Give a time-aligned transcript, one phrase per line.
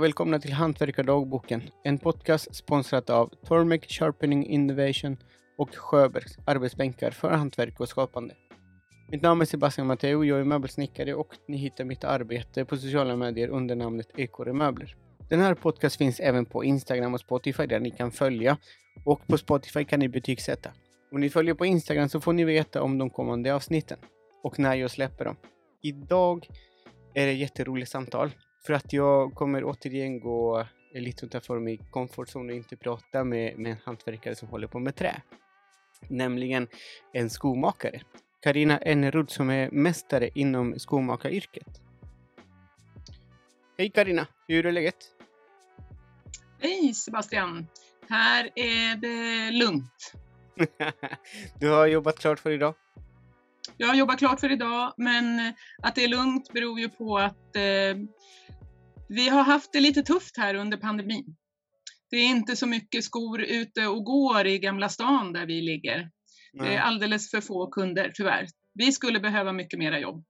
[0.00, 5.16] Hej och välkomna till Hantverkardagboken, en podcast sponsrad av Tormek Sharpening Innovation
[5.58, 8.34] och Sjöbergs arbetsbänkar för hantverk och skapande.
[9.10, 13.16] Mitt namn är Sebastian Matteo, jag är möbelsnickare och ni hittar mitt arbete på sociala
[13.16, 14.96] medier under namnet ekorremöbler.
[15.28, 18.56] Den här podcast finns även på Instagram och Spotify där ni kan följa
[19.04, 20.70] och på Spotify kan ni betygsätta.
[21.12, 23.98] Om ni följer på Instagram så får ni veta om de kommande avsnitten
[24.42, 25.36] och när jag släpper dem.
[25.82, 26.46] Idag
[27.14, 28.30] är det ett jätteroligt samtal
[28.66, 33.72] för att jag kommer återigen gå lite utanför min komfortzon och inte prata med, med
[33.72, 35.22] en hantverkare som håller på med trä.
[36.08, 36.68] Nämligen
[37.12, 38.00] en skomakare.
[38.42, 41.80] Karina Enerud som är mästare inom skomakaryrket.
[43.78, 44.96] Hej Karina, hur är läget?
[46.58, 47.66] Hej Sebastian!
[48.08, 50.12] Här är det lugnt.
[51.60, 52.74] du har jobbat klart för idag?
[53.76, 57.56] Jag har jobbat klart för idag, men att det är lugnt beror ju på att
[57.56, 57.96] eh,
[59.14, 61.36] vi har haft det lite tufft här under pandemin.
[62.10, 66.10] Det är inte så mycket skor ute och går i Gamla stan där vi ligger.
[66.52, 66.68] Nej.
[66.68, 68.46] Det är alldeles för få kunder, tyvärr.
[68.74, 70.24] Vi skulle behöva mycket mera jobb.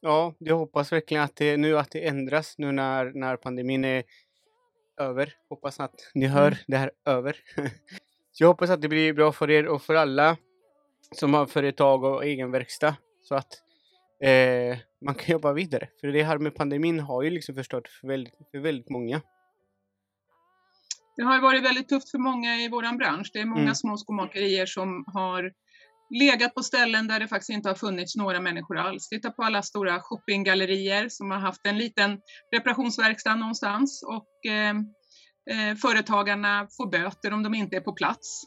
[0.00, 4.02] Ja, jag hoppas verkligen att det, nu att det ändras nu när, när pandemin är
[5.00, 5.34] över.
[5.48, 6.58] Hoppas att ni hör mm.
[6.66, 7.36] det här över.
[8.38, 10.36] Jag hoppas att det blir bra för er och för alla
[11.12, 12.96] som har företag och egen verkstad.
[13.22, 13.62] Så att
[14.22, 15.88] eh, man kan jobba vidare.
[16.00, 19.20] För det här med pandemin har ju liksom förstört för väldigt, för väldigt många.
[21.16, 23.30] Det har varit väldigt tufft för många i vår bransch.
[23.32, 23.74] Det är många mm.
[23.74, 25.52] små skomakerier som har
[26.10, 29.08] legat på ställen där det faktiskt inte har funnits några människor alls.
[29.08, 32.20] Titta på alla stora shoppinggallerier som har haft en liten
[32.52, 34.74] reparationsverkstad någonstans och eh,
[35.50, 38.42] eh, företagarna får böter om de inte är på plats.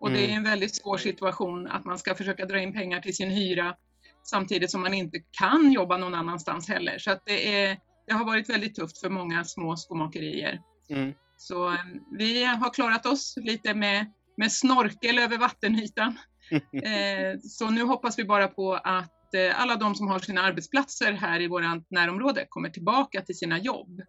[0.00, 0.20] Och mm.
[0.20, 0.38] det är mm.
[0.38, 3.76] en väldigt svår situation att man ska försöka dra in pengar till sin hyra
[4.24, 6.98] samtidigt som man inte kan jobba någon annanstans heller.
[6.98, 10.60] Så att det, är, det har varit väldigt tufft för många små skomakerier.
[10.90, 11.12] Mm.
[11.36, 11.78] Så eh,
[12.18, 16.18] vi har klarat oss lite med, med snorkel över vattenytan.
[16.84, 21.12] eh, så nu hoppas vi bara på att eh, alla de som har sina arbetsplatser
[21.12, 24.00] här i vårt närområde kommer tillbaka till sina jobb.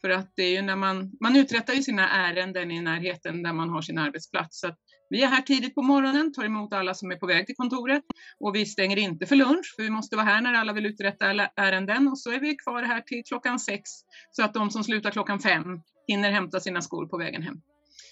[0.00, 3.52] För att det är ju när man, man uträttar ju sina ärenden i närheten där
[3.52, 4.60] man har sin arbetsplats.
[4.60, 4.66] Så
[5.08, 8.02] vi är här tidigt på morgonen, tar emot alla som är på väg till kontoret
[8.40, 11.26] och vi stänger inte för lunch för vi måste vara här när alla vill uträtta
[11.56, 13.90] ärenden och så är vi kvar här till klockan sex
[14.30, 17.60] så att de som slutar klockan fem hinner hämta sina skor på vägen hem.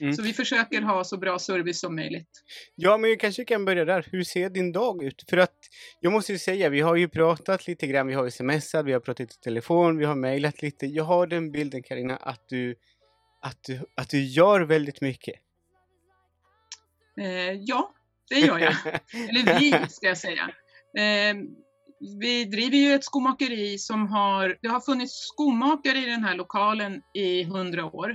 [0.00, 0.15] Mm.
[0.15, 2.28] Så vi försöker ha så bra service som möjligt.
[2.75, 4.06] Ja, men vi kanske kan börja där.
[4.12, 5.25] Hur ser din dag ut?
[5.31, 5.59] För att
[6.00, 9.00] jag måste ju säga, vi har ju pratat lite grann, vi har smsat, vi har
[9.00, 10.87] pratat i telefon, vi har mejlat lite.
[10.87, 12.75] Jag har den bilden Karina att du,
[13.43, 15.34] att du, att du gör väldigt mycket.
[17.20, 17.94] Eh, ja,
[18.30, 18.75] det gör jag.
[19.28, 20.50] Eller vi, ska jag säga.
[20.98, 21.36] Eh,
[22.20, 27.02] vi driver ju ett skomakeri som har, det har funnits skomakare i den här lokalen
[27.14, 28.10] i hundra år.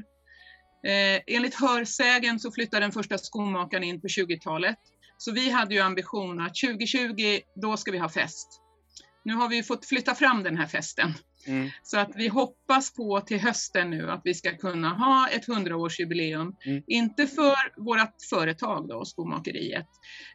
[0.88, 4.78] Eh, enligt hörsägen så flyttade den första skomakaren in på 20-talet.
[5.18, 8.48] Så vi hade ju ambitionen att 2020, då ska vi ha fest.
[9.24, 11.14] Nu har vi fått flytta fram den här festen.
[11.48, 11.70] Mm.
[11.84, 16.56] Så att vi hoppas på till hösten nu att vi ska kunna ha ett hundraårsjubileum.
[16.66, 16.84] Mm.
[16.88, 19.88] Inte för vårt företag då, skomakeriet,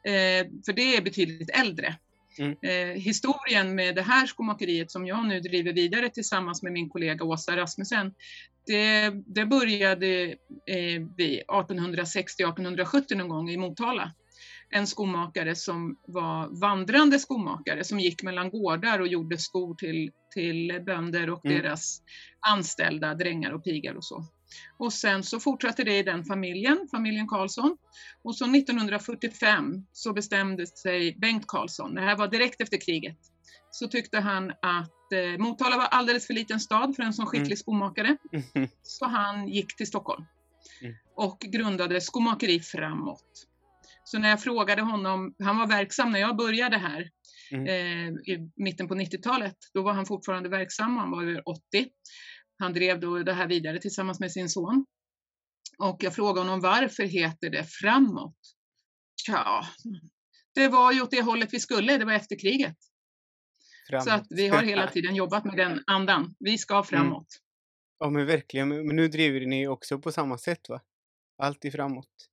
[0.05, 1.97] eh, för det är betydligt äldre.
[2.39, 2.57] Mm.
[2.63, 7.25] Eh, historien med det här skomakeriet som jag nu driver vidare tillsammans med min kollega
[7.25, 8.15] Åsa Rasmussen,
[8.67, 10.35] det, det började
[10.67, 11.01] eh,
[11.49, 14.13] 1860-1870 någon gång i Motala
[14.75, 20.83] en skomakare som var vandrande skomakare som gick mellan gårdar och gjorde skor till, till
[20.87, 21.59] bönder och mm.
[21.59, 22.03] deras
[22.41, 24.25] anställda, drängar och pigar och så.
[24.79, 27.77] Och sen så fortsatte det i den familjen, familjen Karlsson.
[28.23, 33.19] Och så 1945 så bestämde sig Bengt Karlsson, det här var direkt efter kriget,
[33.71, 37.47] så tyckte han att eh, Motala var alldeles för liten stad för en sån skicklig
[37.47, 37.57] mm.
[37.57, 38.17] skomakare.
[38.55, 38.69] Mm.
[38.83, 40.25] Så han gick till Stockholm
[40.83, 40.95] mm.
[41.17, 43.47] och grundade skomakeri framåt.
[44.05, 47.11] Så när jag frågade honom, han var verksam när jag började här
[47.53, 47.67] mm.
[47.67, 51.61] eh, i mitten på 90-talet, då var han fortfarande verksam, han var över 80.
[52.59, 54.87] Han drev då det här vidare tillsammans med sin son.
[55.79, 58.39] Och jag frågade honom varför heter det framåt?
[59.29, 59.67] Ja,
[60.55, 62.77] det var ju åt det hållet vi skulle, det var efter kriget.
[63.89, 64.05] Framåt.
[64.05, 66.35] Så att vi har hela tiden jobbat med den andan.
[66.39, 66.85] Vi ska mm.
[66.85, 67.11] framåt.
[67.13, 67.45] Mm.
[67.99, 70.81] Ja men verkligen, men nu driver ni också på samma sätt va?
[71.39, 72.29] Alltid framåt.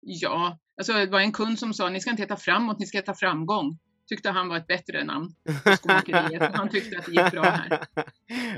[0.00, 2.98] Ja, alltså det var en kund som sa ni ska inte heta framåt, ni ska
[2.98, 3.78] heta framgång.
[4.08, 5.34] Tyckte han var ett bättre namn
[5.64, 5.92] på
[6.52, 7.72] Han tyckte att det gick bra här.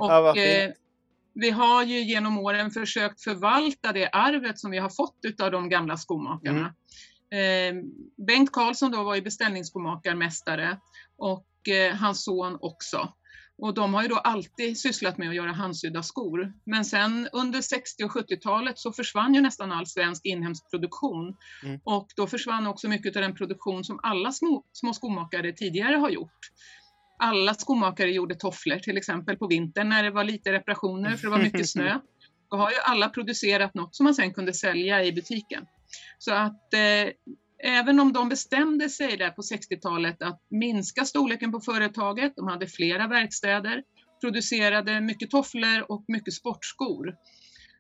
[0.01, 0.71] Och, ja, eh,
[1.35, 5.69] vi har ju genom åren försökt förvalta det arvet som vi har fått av de
[5.69, 6.75] gamla skomakarna.
[7.31, 7.79] Mm.
[7.79, 7.85] Eh,
[8.27, 10.79] Bengt Karlsson då var ju beställningsskomakarmästare
[11.19, 13.13] och eh, hans son också.
[13.59, 16.53] Och de har ju då alltid sysslat med att göra handsydda skor.
[16.67, 21.37] Men sen under 60 och 70-talet så försvann ju nästan all svensk inhemsk produktion.
[21.65, 21.81] Mm.
[21.85, 26.11] Och då försvann också mycket av den produktion som alla små, små skomakare tidigare har
[26.11, 26.39] gjort.
[27.19, 31.31] Alla skomakare gjorde tofflor till exempel på vintern när det var lite reparationer för det
[31.31, 31.99] var mycket snö.
[32.51, 35.67] Då har ju alla producerat något som man sen kunde sälja i butiken.
[36.19, 37.13] Så att eh,
[37.59, 42.67] även om de bestämde sig där på 60-talet att minska storleken på företaget, de hade
[42.67, 43.83] flera verkstäder,
[44.21, 47.15] producerade mycket tofflor och mycket sportskor.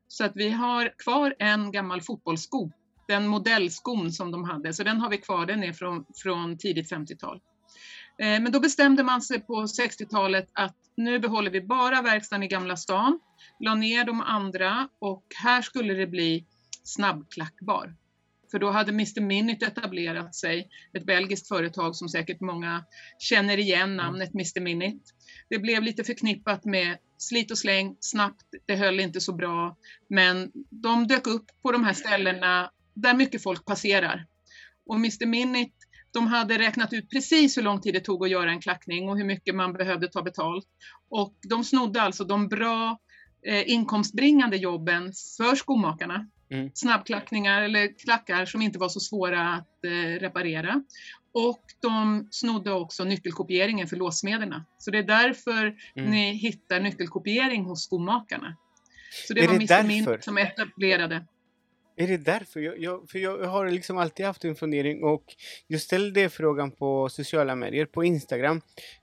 [0.09, 2.71] Så att vi har kvar en gammal fotbollssko,
[3.09, 6.93] den modellskon som de hade, så den har vi kvar, den är från, från tidigt
[6.93, 7.41] 50-tal.
[8.19, 12.49] Eh, men då bestämde man sig på 60-talet att nu behåller vi bara verkstaden i
[12.49, 13.21] Gamla stan,
[13.61, 16.47] la ner de andra och här skulle det bli
[16.85, 17.95] snabbklackbar.
[18.51, 22.85] För då hade Mr Minute etablerat sig, ett belgiskt företag som säkert många
[23.19, 23.97] känner igen mm.
[23.97, 25.05] namnet Mr Minute.
[25.49, 29.77] Det blev lite förknippat med slit och släng, snabbt, det höll inte så bra.
[30.09, 34.27] Men de dök upp på de här ställena där mycket folk passerar.
[34.87, 35.73] Och Mr Minute,
[36.13, 39.17] de hade räknat ut precis hur lång tid det tog att göra en klackning och
[39.19, 40.67] hur mycket man behövde ta betalt.
[41.11, 42.99] Och de snodde alltså de bra
[43.47, 46.27] eh, inkomstbringande jobben för skomakarna.
[46.51, 46.71] Mm.
[46.75, 50.83] Snabbklackningar eller klackar som inte var så svåra att eh, reparera.
[51.33, 54.65] Och de snodde också nyckelkopieringen för låssmederna.
[54.79, 56.11] Så det är därför mm.
[56.11, 58.57] ni hittar nyckelkopiering hos skomakarna.
[59.29, 61.25] Så det är var det Mr Mint som etablerade.
[61.97, 62.61] Är det därför?
[62.61, 65.25] Jag, jag, för jag har liksom alltid haft en fundering och
[65.67, 68.61] jag ställde frågan på sociala medier, på Instagram,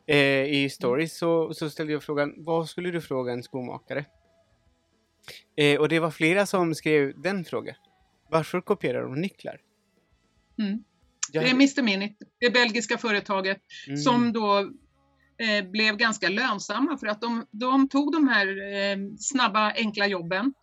[0.07, 0.69] eh, i mm.
[0.69, 4.05] stories, så, så ställde jag frågan, vad skulle du fråga en skomakare?
[5.57, 7.75] Eh, och det var flera som skrev den frågan.
[8.29, 9.61] Varför kopierar de nycklar?
[10.59, 10.83] Mm.
[11.31, 13.57] Det är Mr Minute, det belgiska företaget,
[13.87, 13.97] mm.
[13.97, 14.59] som då
[15.37, 20.53] eh, blev ganska lönsamma för att de, de tog de här eh, snabba, enkla jobben.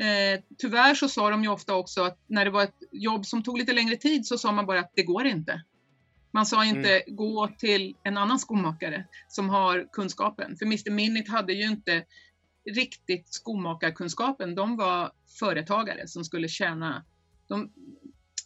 [0.00, 3.42] Eh, tyvärr så sa de ju ofta också att när det var ett jobb som
[3.42, 5.62] tog lite längre tid så sa man bara att det går inte.
[6.32, 7.16] Man sa inte mm.
[7.16, 10.56] gå till en annan skomakare som har kunskapen.
[10.56, 12.04] För Mr Minute hade ju inte
[12.74, 17.04] riktigt skomakarkunskapen, de var företagare som skulle tjäna
[17.48, 17.72] de,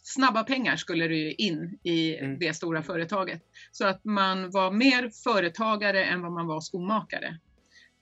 [0.03, 2.39] snabba pengar skulle det ju in i mm.
[2.39, 3.41] det stora företaget.
[3.71, 7.39] Så att man var mer företagare än vad man var skomakare.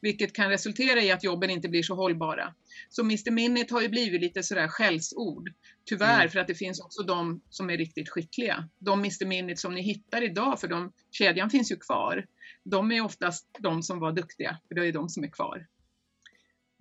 [0.01, 2.53] Vilket kan resultera i att jobben inte blir så hållbara.
[2.89, 5.49] Så Mr Minute har ju blivit lite sådär skällsord.
[5.85, 6.29] Tyvärr, mm.
[6.29, 8.69] för att det finns också de som är riktigt skickliga.
[8.79, 12.25] De Mr Minute som ni hittar idag, för de, kedjan finns ju kvar.
[12.63, 15.67] De är oftast de som var duktiga, för det är de som är kvar.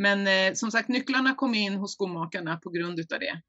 [0.02, 3.41] Men eh, som sagt, nycklarna kom in hos skomakarna på grund utav det.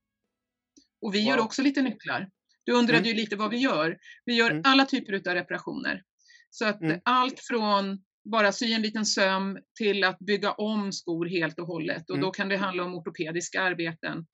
[1.01, 1.30] Och vi wow.
[1.30, 2.30] gör också lite nycklar.
[2.63, 3.09] Du undrade mm.
[3.09, 3.98] ju lite vad vi gör.
[4.25, 4.62] Vi gör mm.
[4.65, 6.03] alla typer utav reparationer.
[6.50, 7.00] Så att mm.
[7.06, 12.09] allt från bara sy en liten söm till att bygga om skor helt och hållet.
[12.09, 12.31] Och då mm.
[12.31, 14.25] kan det handla om ortopediska arbeten.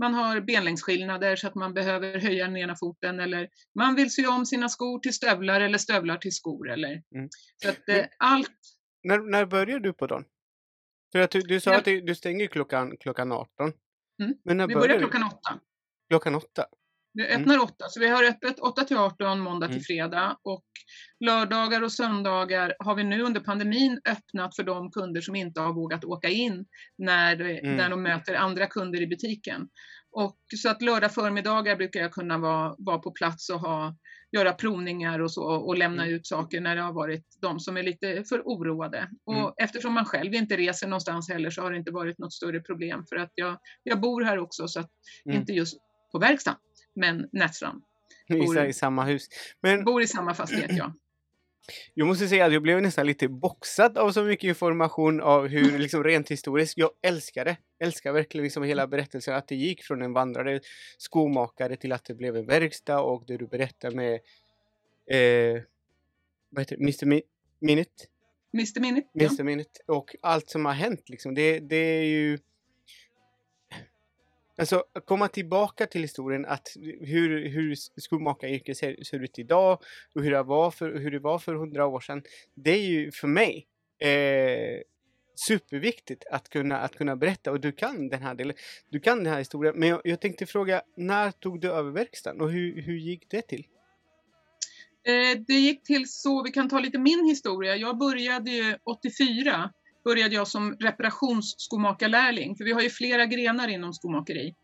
[0.00, 3.48] Man har benlängdsskillnader så att man behöver höja den ena foten eller
[3.78, 6.70] man vill sy om sina skor till stövlar eller stövlar till skor.
[6.70, 7.02] Eller.
[7.14, 7.28] Mm.
[7.62, 8.50] Så att eh, allt.
[9.02, 10.24] När, när börjar du på dagen?
[11.12, 13.72] För att du, du sa att du stänger klockan, klockan 18.
[14.22, 14.34] Mm.
[14.44, 15.38] Men när vi börjar, börjar klockan 8.
[16.08, 16.66] Klockan 8?
[17.12, 17.40] Vi mm.
[17.40, 19.82] öppnar 8, så vi har öppet 8 till 18 måndag till mm.
[19.82, 20.64] fredag och
[21.20, 25.72] lördagar och söndagar har vi nu under pandemin öppnat för de kunder som inte har
[25.72, 26.66] vågat åka in
[26.98, 27.76] när, mm.
[27.76, 29.68] när de möter andra kunder i butiken.
[30.10, 33.96] Och så att lördag förmiddagar brukar jag kunna vara, vara på plats och ha
[34.32, 36.14] göra provningar och så och lämna mm.
[36.14, 39.08] ut saker när det har varit de som är lite för oroade.
[39.26, 39.52] Och mm.
[39.56, 43.04] eftersom man själv inte reser någonstans heller så har det inte varit något större problem
[43.08, 44.90] för att jag, jag bor här också så att
[45.24, 45.40] mm.
[45.40, 45.78] inte just
[46.12, 46.60] på verkstaden
[46.94, 47.82] men Nätstrand.
[48.28, 49.28] Bor, I, samma hus.
[49.62, 49.84] Men...
[49.84, 50.92] Bor i samma fastighet ja.
[51.94, 55.78] Jag måste säga att jag blev nästan lite boxad av så mycket information av hur,
[55.78, 57.56] liksom rent historiskt, jag älskar det.
[57.78, 60.60] Älskar verkligen liksom hela berättelsen, att det gick från en vandrare
[60.98, 64.14] skomakare till att det blev en verkstad och det du berättar med,
[65.10, 65.62] eh,
[66.50, 67.06] vad heter det, Mr.
[67.06, 67.22] Mi
[67.60, 68.04] Minute?
[68.54, 69.34] Mr Minute, Mr.
[69.38, 69.44] Ja.
[69.44, 69.80] Minute.
[69.86, 72.38] Och allt som har hänt liksom, det, det är ju
[74.58, 79.82] Alltså komma tillbaka till historien att hur, hur skomakaryrket ser, ser ut idag
[80.14, 82.22] och hur det, var för, hur det var för hundra år sedan.
[82.54, 83.66] Det är ju för mig
[83.98, 84.82] eh,
[85.38, 88.56] superviktigt att kunna, att kunna berätta och du kan den här delen.
[88.90, 89.74] Du kan den här historien.
[89.76, 93.42] Men jag, jag tänkte fråga, när tog du över verkstaden och hur, hur gick det
[93.42, 93.66] till?
[95.04, 97.76] Eh, det gick till så, vi kan ta lite min historia.
[97.76, 99.70] Jag började ju 84
[100.04, 104.54] började jag som reparationsskomakarlärling, för vi har ju flera grenar inom skomakeri.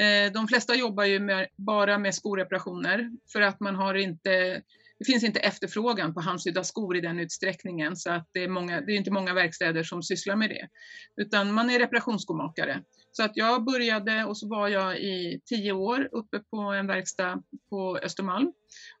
[0.00, 4.62] Eh, de flesta jobbar ju med, bara med skoreparationer för att man har inte
[4.98, 8.80] det finns inte efterfrågan på handsydda skor i den utsträckningen så att det är, många,
[8.80, 10.68] det är inte många verkstäder som sysslar med det.
[11.16, 12.82] Utan man är reparationsskomakare.
[13.12, 17.42] Så att jag började och så var jag i tio år uppe på en verkstad
[17.70, 18.52] på Östermalm.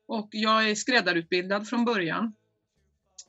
[0.06, 2.34] Och jag är skräddarutbildad från början.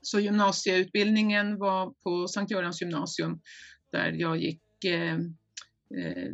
[0.02, 3.42] Så gymnasieutbildningen var på Sankt Görans gymnasium
[3.92, 5.16] där jag gick eh,
[5.98, 6.32] eh,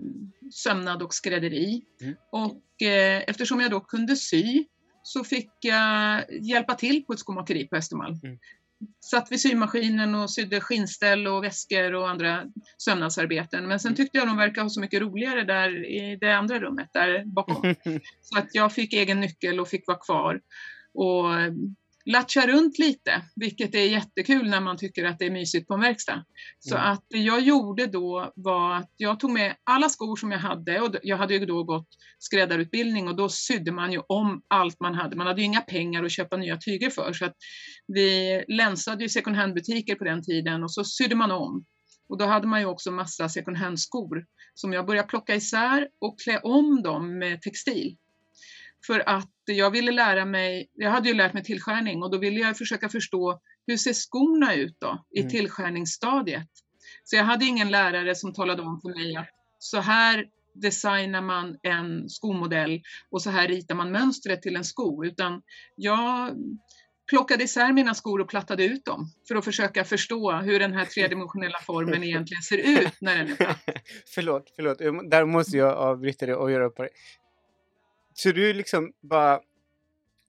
[0.52, 1.86] sömnad och skrädderi.
[2.02, 2.16] Mm.
[2.32, 4.66] Och eh, eftersom jag då kunde sy
[5.06, 8.20] så fick jag hjälpa till på ett skomakeri på Östermalm.
[8.24, 8.40] Mm.
[9.00, 12.44] Satt vid symaskinen och sydde skinnställ och väskor och andra
[12.78, 13.68] sömnadsarbeten.
[13.68, 13.96] Men sen mm.
[13.96, 17.76] tyckte jag de verkade ha så mycket roligare där i det andra rummet, där bakom.
[18.22, 20.42] så att jag fick egen nyckel och fick vara kvar.
[20.94, 21.26] Och
[22.06, 25.80] latcha runt lite, vilket är jättekul när man tycker att det är mysigt på en
[25.80, 26.26] verkstad.
[26.60, 26.92] Så mm.
[26.92, 30.82] att det jag gjorde då var att jag tog med alla skor som jag hade
[30.82, 31.88] och jag hade ju då gått
[32.20, 35.16] skräddarutbildning och då sydde man ju om allt man hade.
[35.16, 37.36] Man hade ju inga pengar att köpa nya tyger för så att
[37.88, 41.66] vi länsade ju second hand-butiker på den tiden och så sydde man om.
[42.10, 46.20] Och då hade man ju också massa second hand-skor som jag började plocka isär och
[46.20, 47.98] klä om dem med textil.
[48.88, 52.40] För att jag ville lära mig, jag hade ju lärt mig tillskärning och då ville
[52.40, 55.32] jag försöka förstå hur ser skorna ut då i mm.
[55.32, 56.50] tillskärningsstadiet.
[57.04, 60.26] Så jag hade ingen lärare som talade om för mig att så här
[60.56, 65.42] designar man en skomodell och så här ritar man mönstret till en sko, utan
[65.76, 66.32] jag
[67.10, 70.86] plockade isär mina skor och plattade ut dem för att försöka förstå hur den här
[70.86, 73.64] tredimensionella formen egentligen ser ut när den är platt.
[74.16, 74.78] förlåt, förlåt,
[75.10, 76.90] där måste jag avbryta det och göra upp på det.
[78.18, 79.40] Så du liksom bara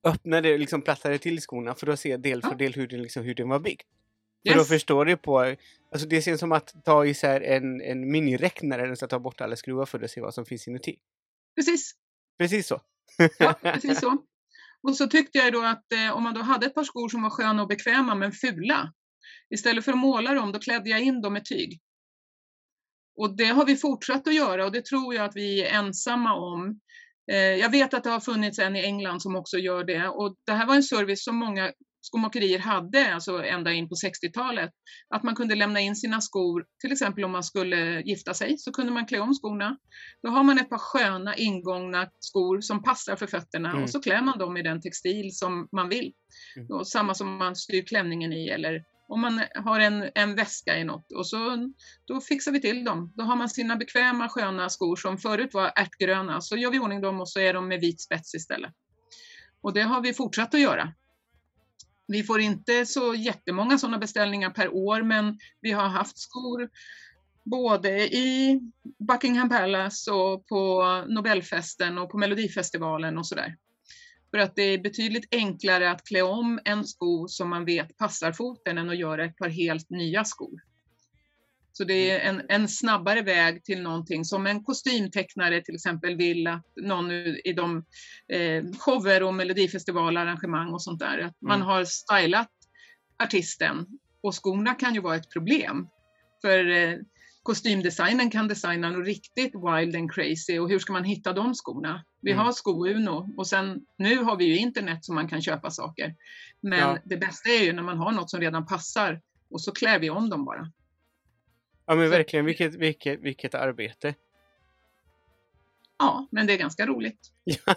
[0.04, 3.34] öppnade, liksom plattade till skorna för att se del för del hur den, liksom, hur
[3.34, 3.82] den var byggd?
[4.44, 4.54] Yes.
[4.54, 5.38] För att förstå det på,
[5.92, 9.86] alltså det ser som att ta isär en, en miniräknare, och ta bort alla skruvar
[9.86, 10.98] för att se vad som finns inuti.
[11.56, 11.94] Precis.
[12.38, 12.80] Precis så.
[13.38, 14.22] ja, precis så.
[14.82, 17.22] Och så tyckte jag då att eh, om man då hade ett par skor som
[17.22, 18.92] var sköna och bekväma men fula,
[19.50, 21.80] istället för att måla dem, då klädde jag in dem med tyg.
[23.16, 26.34] Och det har vi fortsatt att göra och det tror jag att vi är ensamma
[26.34, 26.80] om.
[27.32, 30.36] Eh, jag vet att det har funnits en i England som också gör det och
[30.46, 31.72] det här var en service som många
[32.06, 34.70] skomakerier hade, alltså ända in på 60-talet.
[35.14, 38.72] Att man kunde lämna in sina skor, till exempel om man skulle gifta sig, så
[38.72, 39.76] kunde man klä om skorna.
[40.22, 43.82] Då har man ett par sköna ingångna skor som passar för fötterna mm.
[43.82, 46.12] och så klär man dem i den textil som man vill.
[46.56, 46.70] Mm.
[46.70, 50.84] Och samma som man styr klänningen i eller om man har en, en väska i
[50.84, 51.70] något och så
[52.04, 53.12] då fixar vi till dem.
[53.16, 57.00] Då har man sina bekväma sköna skor som förut var ärtgröna, så gör vi ordning
[57.00, 58.72] dem och så är de med vit spets istället.
[59.60, 60.92] Och det har vi fortsatt att göra.
[62.08, 66.68] Vi får inte så jättemånga sådana beställningar per år, men vi har haft skor
[67.44, 68.60] både i
[69.08, 73.56] Buckingham Palace och på Nobelfesten och på Melodifestivalen och sådär.
[74.30, 78.32] För att det är betydligt enklare att klä om en sko som man vet passar
[78.32, 80.60] foten än att göra ett par helt nya skor.
[81.72, 86.46] Så det är en, en snabbare väg till någonting som en kostymtecknare till exempel vill
[86.46, 87.10] att någon
[87.44, 87.84] i de
[88.32, 91.66] eh, shower och melodifestivalarrangemang och sånt där, att man mm.
[91.66, 92.50] har stylat
[93.22, 93.86] artisten
[94.22, 95.88] och skorna kan ju vara ett problem.
[96.42, 96.98] För eh,
[97.46, 102.04] kostymdesignen kan designa något riktigt wild and crazy och hur ska man hitta de skorna?
[102.20, 102.44] Vi mm.
[102.44, 106.14] har sko-Uno och sen nu har vi ju internet som man kan köpa saker.
[106.60, 106.98] Men ja.
[107.04, 110.10] det bästa är ju när man har något som redan passar och så klär vi
[110.10, 110.72] om dem bara.
[111.86, 114.14] Ja men verkligen, vilket, vilket, vilket arbete.
[115.98, 117.32] Ja, men det är ganska roligt.
[117.44, 117.74] ja,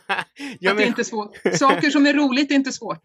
[0.60, 0.76] men...
[0.76, 1.38] det är inte svårt.
[1.54, 3.04] Saker som är roligt är inte svårt.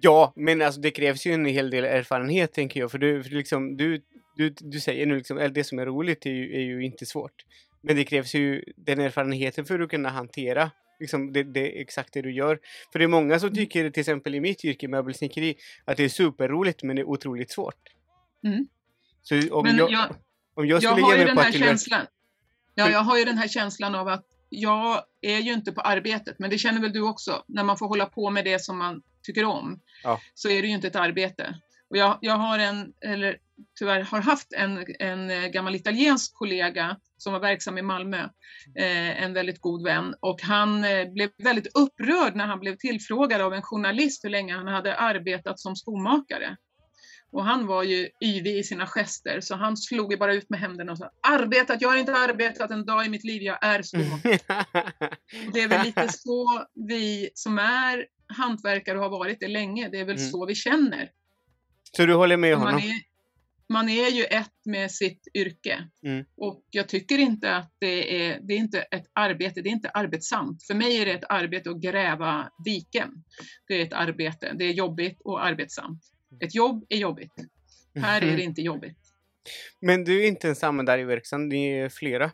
[0.00, 2.90] Ja, men alltså det krävs ju en hel del erfarenhet tänker jag.
[2.90, 4.02] För du, för liksom, du,
[4.36, 7.44] du, du säger nu liksom, det som är roligt är ju, är ju inte svårt.
[7.82, 12.22] Men det krävs ju den erfarenheten för att kunna hantera liksom det, det, exakt det
[12.22, 12.58] du gör.
[12.92, 13.56] För det är många som mm.
[13.56, 17.50] tycker, till exempel i mitt yrke, möbelsnickeri, att det är superroligt men det är otroligt
[17.50, 17.88] svårt.
[18.44, 18.66] Mm.
[19.22, 20.16] Så om men jag, jag,
[20.54, 22.06] om jag skulle jag har ge mig den här känslan.
[22.74, 26.38] Ja, jag har ju den här känslan av att jag är ju inte på arbetet,
[26.38, 29.02] men det känner väl du också, när man får hålla på med det som man
[29.22, 30.20] tycker om, ja.
[30.34, 31.60] så är det ju inte ett arbete.
[31.90, 33.38] Och jag, jag har en, eller
[33.78, 38.18] tyvärr har haft en, en gammal italiensk kollega som var verksam i Malmö,
[38.78, 43.40] eh, en väldigt god vän, och han eh, blev väldigt upprörd när han blev tillfrågad
[43.40, 46.56] av en journalist hur länge han hade arbetat som skomakare.
[47.32, 50.60] Och han var ju yvig i sina gester, så han slog ju bara ut med
[50.60, 53.82] händerna och sa arbetat, jag har inte arbetat en dag i mitt liv, jag är
[53.82, 54.38] skomakare.
[55.52, 60.00] det är väl lite så vi som är hantverkare och har varit det länge, det
[60.00, 60.30] är väl mm.
[60.30, 61.10] så vi känner.
[61.96, 62.82] Så du håller med honom?
[63.74, 65.88] Man är, ju ett med sitt yrke.
[66.06, 66.24] Mm.
[66.36, 69.88] Och jag tycker inte att det är, det är inte ett arbete, det är inte
[69.88, 70.62] arbetsamt.
[70.66, 73.10] För mig är det ett arbete att gräva diken.
[73.68, 76.02] Det är ett arbete, det är jobbigt och arbetsamt.
[76.40, 77.32] Ett jobb är jobbigt.
[77.94, 78.98] Här är det inte jobbigt.
[79.80, 82.30] Men du är inte ensam där i verksamheten, ni är flera.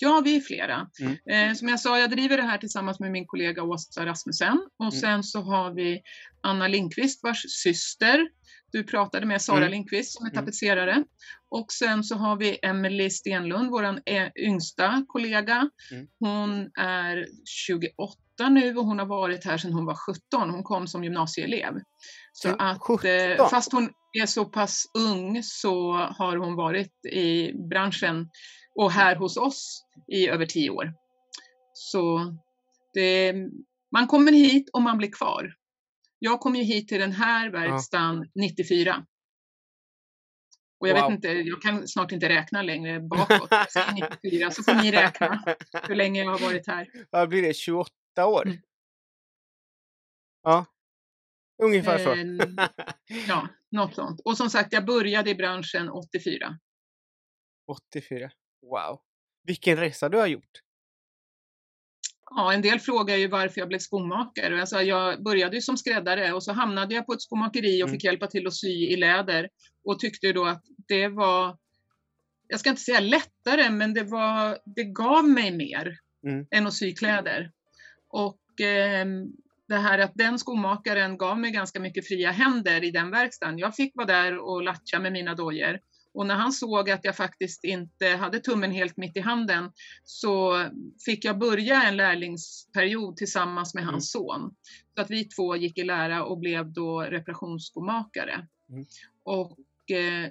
[0.00, 0.90] Ja, vi är flera.
[1.00, 1.48] Mm.
[1.50, 4.68] Eh, som jag sa, jag driver det här tillsammans med min kollega Åsa Rasmussen.
[4.76, 5.00] Och Mm.
[5.00, 6.02] sen så har vi
[6.40, 8.28] Anna Lindqvist vars syster
[8.72, 9.70] du pratade med, Sara Mm.
[9.70, 10.42] Lindqvist som är Mm.
[10.44, 11.04] tapetserare.
[11.50, 14.00] Och sen så har vi Emelie Stenlund, vår
[14.38, 15.70] yngsta kollega.
[15.92, 16.06] Mm.
[16.20, 20.50] Hon är 28 nu och hon har varit här sedan hon var 17.
[20.50, 21.74] Hon kom som gymnasieelev.
[22.32, 23.10] Så att, 17?
[23.10, 23.90] eh, fast hon
[24.22, 28.28] är så pass ung så har hon varit i branschen
[28.74, 30.92] och här hos oss i över tio år.
[31.72, 32.20] Så
[32.94, 33.34] det,
[33.92, 35.54] man kommer hit och man blir kvar.
[36.18, 39.06] Jag kom ju hit till den här verkstaden 94.
[40.80, 41.02] Och jag Wow.
[41.10, 43.48] vet inte, jag kan snart inte räkna längre bakåt.
[43.50, 45.44] Jag säger 94 så får ni räkna
[45.88, 46.88] hur länge jag har varit här.
[47.10, 47.54] Vad blir det?
[47.56, 47.92] 28
[48.26, 48.46] år?
[48.46, 48.58] Mm.
[50.42, 50.66] Ja.
[51.62, 52.12] Ungefär så.
[52.12, 52.38] Ehm,
[53.28, 54.20] Ja, något sånt.
[54.24, 56.58] Och som sagt, jag började i branschen 84.
[57.66, 58.30] 84.
[58.62, 59.00] Wow.
[59.42, 60.60] Vilken resa du har gjort.
[62.30, 64.62] Ja, en del frågar ju varför jag blev skomakare.
[64.62, 67.92] Och Jag, började ju som skräddare och så hamnade jag på ett skomakeri och Mm.
[67.92, 69.48] fick hjälpa till att sy i läder
[69.84, 71.56] och tyckte då att det var,
[72.48, 76.46] jag ska inte säga lättare, men det, var, det gav mig mer Mm.
[76.50, 77.50] än att sy kläder.
[78.08, 79.26] Och ehm,
[79.68, 83.58] det här att den skomakaren gav mig ganska mycket fria händer i den verkstaden.
[83.58, 85.78] Jag fick vara där och latcha med mina dojor.
[86.18, 89.70] Och när han såg att jag faktiskt inte hade tummen helt mitt i handen
[90.04, 90.64] så
[91.04, 93.92] fick jag börja en lärlingsperiod tillsammans med Mm.
[93.92, 94.54] hans son.
[94.94, 98.46] Så att vi två gick i lära och blev då reparationsskomakare.
[98.70, 98.84] Mm.
[99.24, 100.30] Och eh,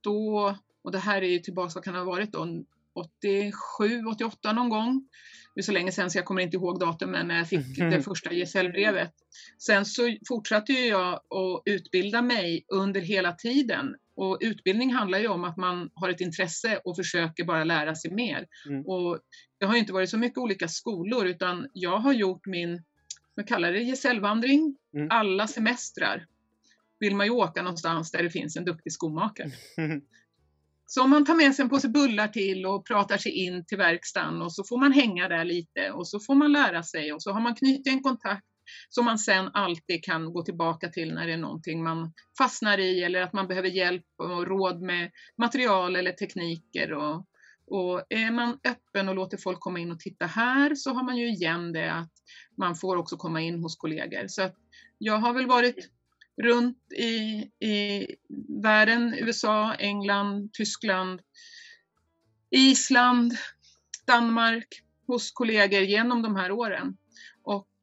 [0.00, 2.64] då, och det här är ju tillbaka, vad kan det ha varit då,
[2.94, 5.08] 87, 88 någon gång.
[5.54, 8.02] Det är så länge sedan så jag kommer inte ihåg datumen när jag fick det
[8.02, 9.12] första gesällbrevet.
[9.58, 13.96] Sen så fortsatte jag att utbilda mig under hela tiden.
[14.16, 18.10] Och utbildning handlar ju om att man har ett intresse och försöker bara lära sig
[18.10, 18.46] mer.
[18.68, 18.86] Mm.
[18.86, 19.18] Och
[19.60, 22.82] det har inte varit så mycket olika skolor utan jag har gjort min,
[23.34, 24.76] vad kallar det, gesällvandring.
[24.94, 25.08] Mm.
[25.10, 26.26] Alla semestrar
[27.00, 29.50] vill man ju åka någonstans där det finns en duktig skomakare.
[30.88, 33.78] Så om man tar med sig en påse bullar till och pratar sig in till
[33.78, 37.22] verkstaden och så får man hänga där lite och så får man lära sig och
[37.22, 38.46] så har man knutit en kontakt
[38.88, 43.04] som man sen alltid kan gå tillbaka till när det är någonting man fastnar i
[43.04, 46.92] eller att man behöver hjälp och råd med material eller tekniker.
[46.92, 47.26] Och,
[47.66, 51.16] och är man öppen och låter folk komma in och titta här så har man
[51.16, 52.12] ju igen det att
[52.58, 54.26] man får också komma in hos kollegor.
[54.28, 54.56] Så att
[54.98, 55.90] jag har väl varit
[56.42, 57.06] runt i,
[57.66, 58.06] i
[58.62, 61.20] världen, USA, England, Tyskland,
[62.50, 63.32] Island,
[64.06, 66.96] Danmark hos kollegor genom de här åren.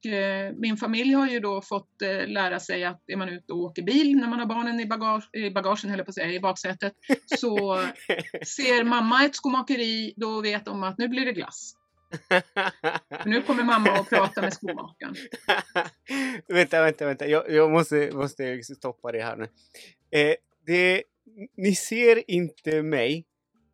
[0.05, 3.59] Eh, min familj har ju då fått eh, lära sig att är man ute och
[3.59, 6.39] åker bil när man har barnen i, bagage, i bagagen, höll på att säga, i
[6.39, 6.93] baksätet,
[7.25, 7.77] så
[8.57, 11.73] ser mamma ett skomakeri, då vet de att nu blir det glass.
[13.25, 15.15] Nu kommer mamma och prata med skomakaren.
[16.47, 17.27] vänta, vänta, vänta.
[17.27, 19.47] Jag, jag måste, måste stoppa det här nu.
[20.19, 20.35] Eh,
[20.65, 21.03] det,
[21.57, 23.25] ni ser inte mig,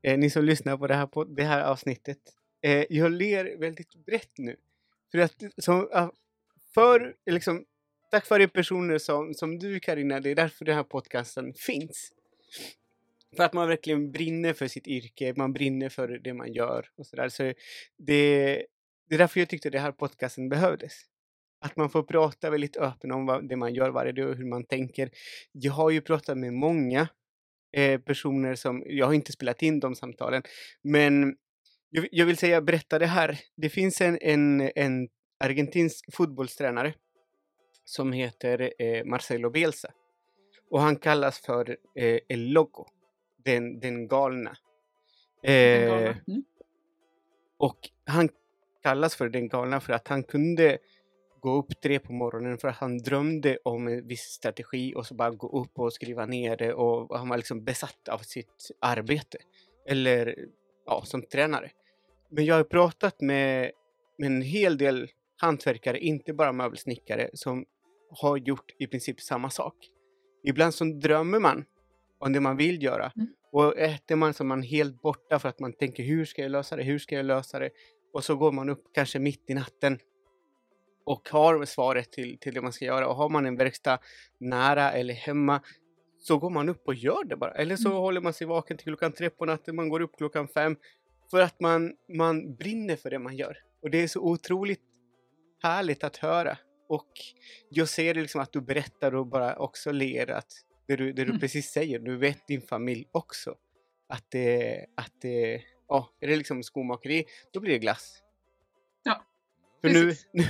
[0.04, 2.18] eh, ni som lyssnar på det här, på det här avsnittet.
[2.62, 4.56] Eh, jag ler väldigt brett nu.
[5.12, 5.90] För att som,
[6.74, 7.66] för, liksom,
[8.12, 12.12] tack vare personer som, som du Karina, det är därför den här podcasten finns.
[13.36, 17.06] För att man verkligen brinner för sitt yrke, man brinner för det man gör och
[17.06, 17.30] sådär.
[17.30, 17.44] Så
[17.98, 18.66] det,
[19.10, 20.94] det är därför jag tyckte den här podcasten behövdes.
[21.62, 24.46] Att man får prata väldigt öppet om vad, det man gör varje dag och hur
[24.46, 25.10] man tänker.
[25.52, 27.08] Jag har ju pratat med många
[27.72, 30.44] eh, personer som, jag har inte spelat in de samtalen,
[30.82, 31.36] men
[31.90, 33.40] jag, jag vill säga, berätta det här.
[33.56, 36.94] Det finns en, en, en argentinsk fotbollstränare
[37.86, 39.92] som heter eh, Marcelo Bielsa.
[40.70, 42.86] Och han kallas för eh, El Loco,
[43.46, 44.58] den, den galna.
[45.44, 46.44] Eh, Mm.
[47.58, 48.30] och han
[48.84, 50.78] kallas för den galna för att han kunde
[51.40, 55.16] gå upp tre på morgonen för att han drömde om en viss strategi och så
[55.16, 59.38] bara gå upp och skriva ner det och han var liksom besatt av sitt arbete.
[59.88, 60.36] Eller
[60.90, 61.72] ja, som tränare.
[62.30, 63.72] Men jag har pratat med,
[64.18, 65.10] med en hel del
[65.42, 67.66] hantverkare, inte bara möbelsnickare, som
[68.12, 69.76] har gjort i princip samma sak.
[70.44, 71.66] Ibland så drömmer man
[72.20, 73.28] om det man vill göra Mm.
[73.52, 76.76] och äter man så man helt borta för att man tänker hur ska jag lösa
[76.76, 77.70] det, hur ska jag lösa det?
[78.14, 80.00] Och så går man upp kanske mitt i natten
[81.06, 83.08] och har svaret till, till det man ska göra.
[83.08, 84.00] Och har man en verkstad
[84.40, 85.62] nära eller hemma
[86.20, 87.52] så går man upp och gör det bara.
[87.52, 88.02] Eller så Mm.
[88.02, 90.76] håller man sig vaken till klockan tre på natten, man går upp klockan fem.
[91.32, 93.58] För att man, man brinner för det man gör.
[93.82, 94.82] Och det är så otroligt
[95.64, 96.58] härligt att höra.
[96.90, 97.08] Och
[97.70, 100.52] jag ser det liksom att du berättar och bara också ler att
[100.88, 101.40] det du, det du Mm.
[101.40, 103.56] precis säger, du vet din familj också.
[104.10, 108.22] Att det, att det, ja, är det liksom skomakeri, då blir det glass.
[109.04, 109.24] Ja,
[109.82, 110.44] För nu, nu,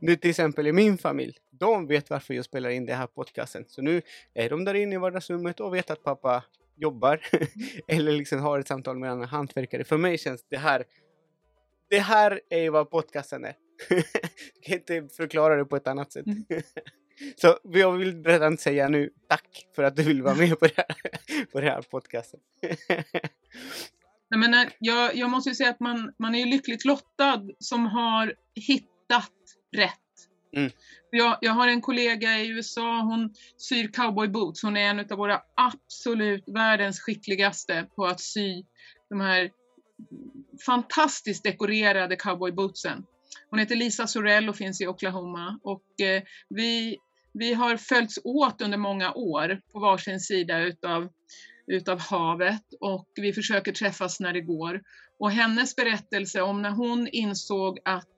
[0.00, 3.64] nu till exempel i min familj, de vet varför jag spelar in det här podcasten.
[3.68, 4.02] Så nu
[4.34, 6.44] är de där inne i vardagsrummet och vet att pappa
[6.76, 7.20] jobbar
[7.88, 9.84] eller liksom har ett samtal med en annan hantverkare.
[9.84, 10.84] För mig känns det här,
[11.90, 13.56] det här är vad podcasten är.
[13.88, 14.04] jag
[14.62, 16.26] kan inte förklara det på ett annat sätt.
[16.26, 16.44] Mm.
[17.36, 20.76] Så jag vill redan säga nu tack för att du vill vara med på det
[20.76, 20.96] här,
[21.52, 22.40] på det här podcasten.
[24.28, 28.34] Jag, menar, jag, jag måste ju säga att man, man är lyckligt lottad som har
[28.54, 29.32] hittat
[29.76, 29.92] rätt.
[30.56, 30.70] Mm.
[31.10, 34.62] Jag, jag har en kollega i USA, hon syr cowboyboots.
[34.62, 38.64] Hon är en av våra absolut världens skickligaste på att sy
[39.08, 39.50] de här
[40.66, 43.04] fantastiskt dekorerade cowboybootsen.
[43.50, 45.60] Hon heter Lisa Sorell och finns i Oklahoma.
[45.62, 46.96] Och eh, vi,
[47.32, 51.08] vi har följts åt under många år på varsin sida utav,
[51.66, 54.82] utav havet och vi försöker träffas när det går.
[55.18, 58.08] Och hennes berättelse om när hon insåg att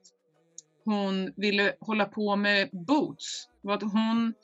[0.84, 4.34] hon ville hålla på med boots var att hon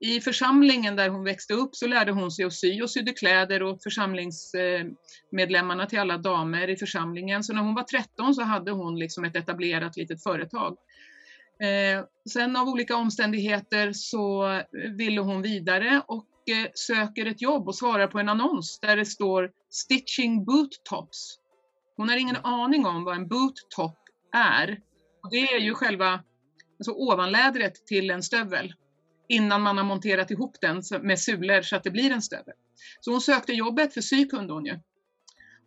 [0.00, 3.62] i församlingen där hon växte upp så lärde hon sig att sy och sydde kläder
[3.62, 7.44] åt församlingsmedlemmarna till alla damer i församlingen.
[7.44, 10.76] Så när hon var 13 så hade hon liksom ett etablerat litet företag.
[11.60, 14.60] Eh, sen av olika omständigheter så
[14.96, 19.04] ville hon vidare och Eh, söker ett jobb och svarar på en annons där det
[19.04, 21.38] står Stitching boot tops.
[21.96, 23.98] Hon har ingen aning om vad en boot top
[24.32, 24.80] är.
[25.22, 26.24] Och det är ju själva
[26.78, 28.74] alltså ovanlädret till en stövel
[29.28, 32.54] innan man har monterat ihop den med sulor så att det blir en stövel.
[33.00, 34.80] Så hon sökte jobbet, för sy kunde hon ju.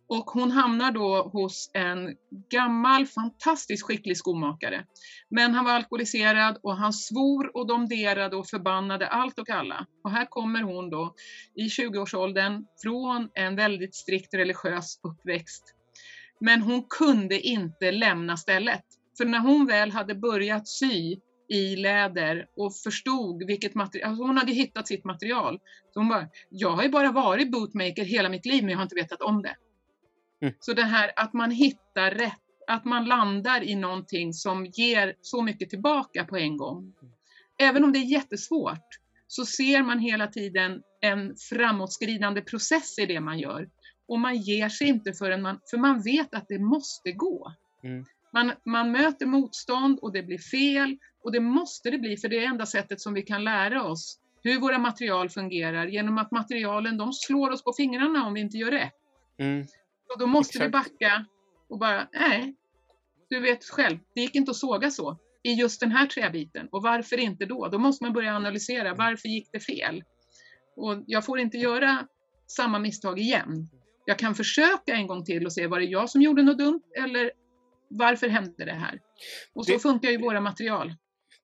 [0.08, 2.16] Och hon hamnar då hos en
[2.50, 4.84] gammal, fantastiskt skicklig skomakare.
[5.30, 9.86] Men han var alkoholiserad och han svor och domderade och förbannade allt och alla.
[10.04, 11.14] Och här kommer hon då
[11.54, 15.74] i 20-årsåldern från en väldigt strikt religiös uppväxt.
[16.40, 18.84] Men hon kunde inte lämna stället.
[19.18, 21.16] För när hon väl hade börjat sy
[21.48, 25.58] i läder och förstod vilket material, alltså hon hade hittat sitt material.
[25.94, 28.82] Så hon bara, jag har ju bara varit bootmaker hela mitt liv men jag har
[28.82, 29.56] inte vetat om det.
[30.40, 30.54] Mm.
[30.60, 35.42] Så det här att man hittar rätt, att man landar i någonting som ger så
[35.42, 36.92] mycket tillbaka på en gång.
[37.58, 43.20] Även om det är jättesvårt så ser man hela tiden en framåtskridande process i det
[43.20, 43.68] man gör.
[44.08, 47.52] Och man ger sig inte förrän man, för man vet att det måste gå.
[47.84, 48.04] Mm.
[48.32, 52.44] Man, man möter motstånd och det blir fel och det måste det bli för det
[52.44, 56.96] är enda sättet som vi kan lära oss hur våra material fungerar genom att materialen
[56.96, 58.94] de slår oss på fingrarna om vi inte gör rätt.
[59.38, 59.66] Mm.
[60.14, 60.90] Och då måste vi Exakt.
[60.90, 61.24] backa
[61.68, 62.54] och bara, nej,
[63.30, 66.68] du vet själv, det gick inte att såga så i just den här träbiten.
[66.72, 67.68] Och varför inte då?
[67.68, 70.04] Då måste man börja analysera, varför gick det fel?
[70.76, 72.06] Och jag får inte göra
[72.46, 73.68] samma misstag igen.
[74.04, 76.82] Jag kan försöka en gång till och se, var det jag som gjorde något dumt
[76.98, 77.30] eller
[77.88, 79.00] varför hände det här?
[79.54, 80.94] Och så Det- funkar ju våra material.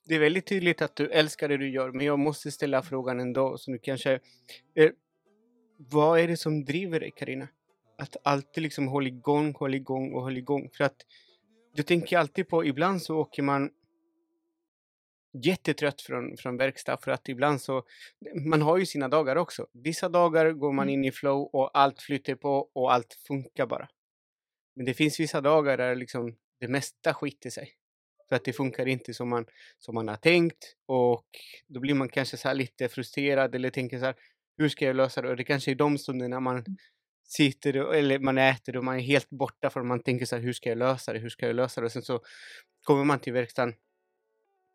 [0.07, 3.21] Det är väldigt tydligt att du älskar det du gör, men jag måste ställa frågan
[3.21, 3.59] ändå.
[3.59, 4.13] Så du kanske...
[4.75, 4.91] Eh,
[5.77, 7.49] vad är det som driver dig, Karina?
[7.99, 10.71] Att alltid liksom hålla igång, hålla igång och hålla igång.
[10.77, 10.97] För att
[11.75, 13.71] jag tänker alltid på, ibland så åker man
[15.43, 17.83] jättetrött från, från verkstad för att ibland så,
[18.35, 19.67] man har ju sina dagar också.
[19.73, 20.95] Vissa dagar går man Mm.
[20.95, 23.89] in i flow och allt flyter på och allt funkar bara.
[24.77, 27.73] Men det finns vissa dagar där liksom det mesta skiter sig.
[28.29, 29.47] För att det funkar inte som man,
[29.79, 31.27] som man har tänkt och
[31.67, 34.15] då blir man kanske så här lite frustrerad eller tänker så här,
[34.57, 35.29] hur ska jag lösa det?
[35.29, 36.65] Och det kanske är de stunderna man
[37.25, 40.43] sitter och, eller man äter och man är helt borta för man tänker så här,
[40.43, 41.19] hur ska jag lösa det?
[41.19, 41.85] Hur ska jag lösa det?
[41.85, 42.21] Och sen så
[42.83, 43.75] kommer man till verkstaden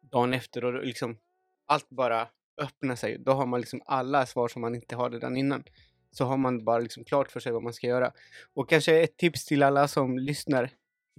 [0.01, 1.17] dagen efter och liksom
[1.65, 3.17] allt bara öppnar sig.
[3.19, 5.63] Då har man liksom alla svar som man inte hade redan innan.
[6.11, 8.13] Så har man bara liksom klart för sig vad man ska göra.
[8.53, 10.71] Och kanske ett tips till alla som lyssnar.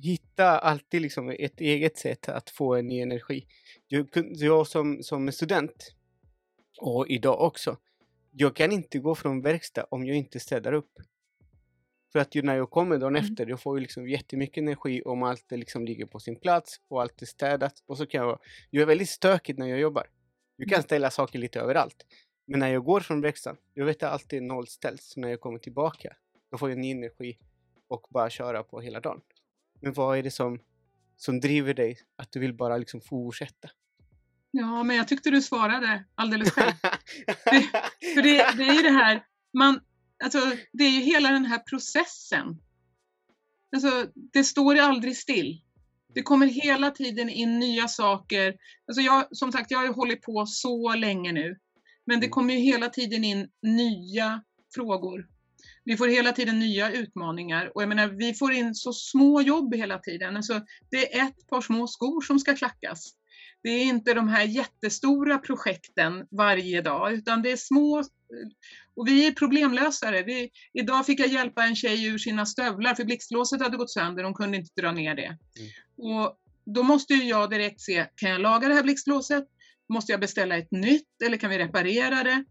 [0.03, 3.47] Hitta alltid liksom ett eget sätt att få en ny energi.
[3.89, 5.95] Jag, jag som, som student
[6.81, 7.77] och idag också.
[8.31, 10.93] Jag kan inte gå från verkstad om jag inte städar upp.
[12.13, 13.31] För att ju när jag kommer dagen Mm.
[13.31, 16.81] efter, jag får ju liksom jättemycket energi om allt det liksom ligger på sin plats
[16.89, 17.83] och allt är städat.
[17.87, 18.39] Och så kan jag,
[18.71, 20.07] jag är väldigt stökig när jag jobbar.
[20.57, 20.83] Jag kan Mm.
[20.85, 22.07] ställa saker lite överallt.
[22.47, 25.03] Men när jag går från verkstaden, jag vet att allt är nollställt.
[25.03, 26.17] Så när jag kommer tillbaka,
[26.51, 27.39] då får jag ny energi
[27.89, 29.21] och bara köra på hela dagen.
[29.81, 30.61] Men vad är det som,
[31.17, 33.71] som driver dig att du vill bara liksom fortsätta?
[34.51, 36.73] Ja, men jag tyckte du svarade alldeles själv.
[38.15, 39.81] för det, det är ju det här, man,
[40.25, 40.39] alltså,
[40.73, 42.61] det är ju hela den här processen.
[43.73, 45.63] Alltså, det står aldrig still.
[46.15, 48.55] Det kommer hela tiden in nya saker.
[48.89, 51.59] Alltså jag, som sagt, jag har ju hållit på så länge nu.
[52.05, 52.31] Men det mm.
[52.31, 54.43] kommer ju hela tiden in nya
[54.75, 55.27] frågor.
[55.85, 59.75] Vi får hela tiden nya utmaningar och jag menar, vi får in så små jobb
[59.75, 60.37] hela tiden.
[60.37, 63.15] Alltså, det är ett par små skor som ska klackas.
[63.63, 68.05] Det är inte de här jättestora projekten varje dag, utan det är små
[68.97, 70.23] och vi är problemlösare.
[70.23, 74.25] Vi, idag fick jag hjälpa en tjej ur sina stövlar för blixtlåset hade gått sönder,
[74.25, 75.27] hon kunde inte dra ner det.
[75.27, 75.71] Mm.
[75.97, 76.37] Och
[76.75, 79.45] då måste ju jag direkt se, kan jag laga det här blixtlåset?
[79.89, 82.45] Måste jag beställa ett nytt eller kan vi reparera det?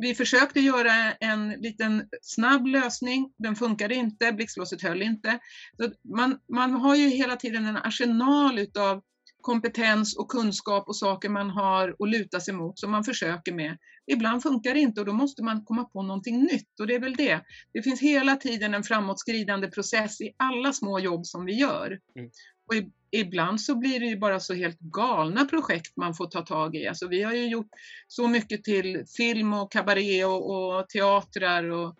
[0.00, 5.38] Vi försökte göra en liten snabb lösning, den funkade inte, blixtlåset höll inte.
[6.16, 9.02] Man, man har ju hela tiden en arsenal utav
[9.40, 13.78] kompetens och kunskap och saker man har att luta sig mot som man försöker med.
[14.10, 17.00] Ibland funkar det inte och då måste man komma på någonting nytt och det är
[17.00, 17.40] väl det.
[17.72, 22.00] Det finns hela tiden en framåtskridande process i alla små jobb som vi gör.
[22.16, 22.30] Mm.
[22.66, 22.74] Och
[23.10, 26.86] ibland så blir det ju bara så helt galna projekt man får ta tag i.
[26.86, 27.70] Alltså vi har ju gjort
[28.08, 31.96] så mycket till film och kabaré och, och teatrar och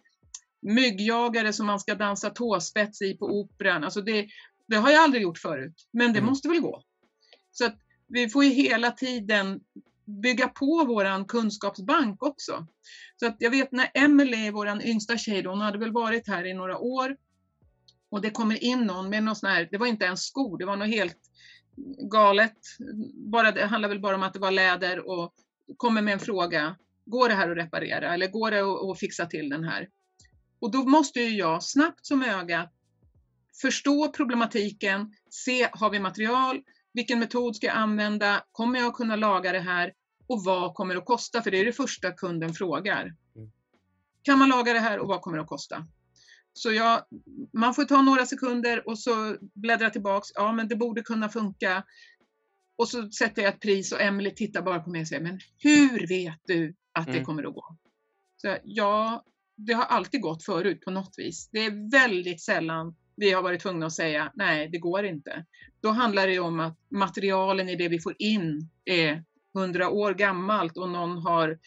[0.63, 3.85] myggjagare som man ska dansa tåspets i på operan.
[3.85, 4.27] Alltså det,
[4.69, 6.31] det har jag aldrig gjort förut, men det mm.
[6.31, 6.83] måste väl gå.
[7.51, 9.61] Så att vi får ju hela tiden
[10.09, 12.67] bygga på våran kunskapsbank också.
[13.17, 16.47] Så att jag vet när Emelie, våran yngsta tjej, då, hon hade väl varit här
[16.47, 17.17] i några år
[18.11, 20.65] och det kommer in någon med någon sån här, det var inte ens skor, det
[20.65, 21.19] var något helt
[22.11, 22.57] galet.
[23.15, 25.35] Bara, det handlar väl bara om att det var läder och
[25.77, 26.77] kommer med en fråga.
[27.05, 29.89] Går det här att reparera eller går det att, att fixa till den här?
[30.61, 32.73] Och då måste ju jag snabbt som ögat
[33.61, 36.61] förstå problematiken, se, har vi material?
[36.93, 38.43] Vilken metod ska jag använda?
[38.53, 39.93] Kommer jag kunna laga det här?
[40.29, 41.43] Och vad kommer det att kosta?
[41.43, 43.03] För det är det första kunden frågar.
[43.37, 43.51] Mm.
[44.23, 45.87] Kan man laga det här och vad kommer det att kosta?
[46.53, 47.03] Så jag,
[47.53, 50.29] man får ta några sekunder och så bläddra tillbaks.
[50.35, 51.85] Ja, men det borde kunna funka.
[52.77, 55.41] Och så sätter jag ett pris och Emily tittar bara på mig och säger, men
[55.59, 57.25] hur vet du att det mm.
[57.25, 57.77] kommer att gå?
[58.37, 59.25] Så ja,
[59.57, 61.49] det har alltid gått förut på något vis.
[61.53, 65.45] Det är väldigt sällan vi har varit tvungna att säga, nej, det går inte.
[65.81, 70.77] Då handlar det om att materialen i det vi får in är hundra år gammalt
[70.77, 71.59] och någon har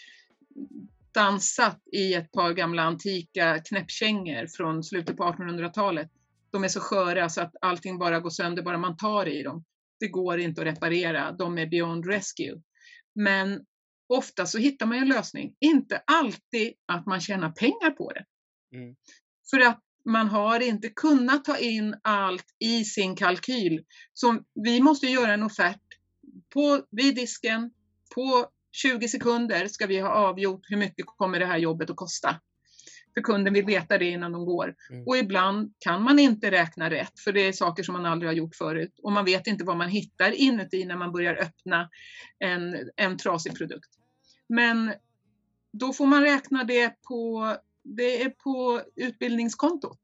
[1.14, 6.10] dansat i ett par gamla antika knäppkängor från slutet på 1800-talet.
[6.52, 9.64] De är så sköra så att allting bara går sönder bara man tar i dem.
[10.00, 12.62] Det går inte att reparera, de är beyond rescue.
[13.16, 13.66] Men
[14.10, 15.56] ofta så hittar man en lösning.
[15.60, 18.26] Inte alltid att man tjänar pengar på det.
[18.78, 18.96] Mm.
[19.50, 23.84] För att man har inte kunnat ta in allt i sin kalkyl.
[24.14, 25.91] Så vi måste göra en offert
[26.54, 27.72] på, vid disken
[28.16, 32.40] på 20 sekunder ska vi ha avgjort hur mycket kommer det här jobbet att kosta.
[33.14, 34.76] För kunden vill veta det innan de går.
[34.90, 35.08] Mm.
[35.08, 38.36] Och ibland kan man inte räkna rätt för det är saker som man aldrig har
[38.36, 39.00] gjort förut.
[39.04, 41.90] Och man vet inte vad man hittar inuti när man börjar öppna
[42.40, 43.90] en, en trasig produkt.
[44.50, 44.94] Men
[45.74, 50.00] då får man räkna det på, det är på utbildningskontot.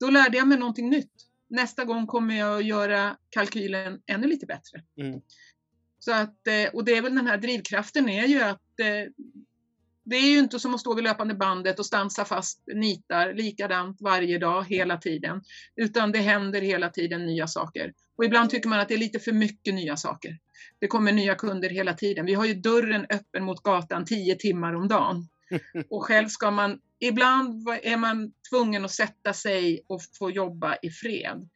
[0.00, 1.25] Då lärde jag mig någonting nytt.
[1.48, 4.82] Nästa gång kommer jag att göra kalkylen ännu lite bättre.
[5.00, 5.20] Mm.
[5.98, 9.12] Så att, eh, och det är väl den här drivkraften är ju att eh,
[10.04, 14.00] det är ju inte som att stå vid löpande bandet och stansa fast nitar likadant
[14.00, 15.42] varje dag hela tiden,
[15.76, 17.92] utan det händer hela tiden nya saker.
[18.16, 20.38] Och ibland tycker man att det är lite för mycket nya saker.
[20.78, 22.26] Det kommer nya kunder hela tiden.
[22.26, 25.28] Vi har ju dörren öppen mot gatan tio timmar om dagen.
[25.90, 30.90] Och själv ska man, ibland är man tvungen att sätta sig och få jobba i
[30.90, 31.48] fred.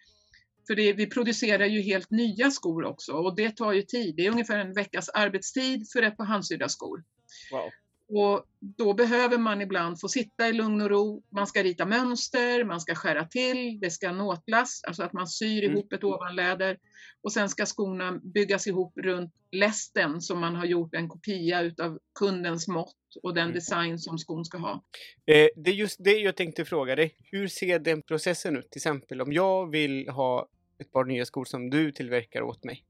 [0.67, 4.17] För det, vi producerar ju helt nya skor också och det tar ju tid.
[4.17, 7.05] Det är ungefär en veckas arbetstid för ett par handsydda skor.
[7.53, 7.71] Wow.
[8.13, 11.23] Och då behöver man ibland få sitta i lugn och ro.
[11.29, 15.65] Man ska rita mönster, man ska skära till, det ska nåtlas, alltså att man syr
[15.65, 15.77] mm.
[15.77, 16.79] ihop ett ovanläder.
[17.23, 21.99] Och sen ska skorna byggas ihop runt lästen som man har gjort en kopia utav
[22.19, 23.55] kundens mått och den mm.
[23.55, 24.85] design som skon ska ha.
[25.27, 27.17] Eh, det är just det jag tänkte fråga dig.
[27.19, 28.71] Hur ser den processen ut?
[28.71, 32.85] Till exempel om jag vill ha ett par nya skor som du tillverkar åt mig.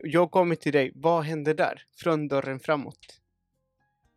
[0.00, 1.82] Jag kommer till dig, vad händer där?
[1.96, 3.20] Från dörren framåt?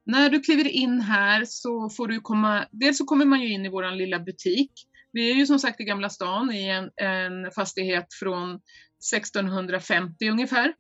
[0.08, 3.66] När du kliver in här så får du komma, dels så kommer man ju in
[3.66, 4.72] i våran lilla butik.
[5.12, 8.60] Vi är ju som sagt i Gamla stan i en, en fastighet från
[9.14, 10.74] 1650 ungefär.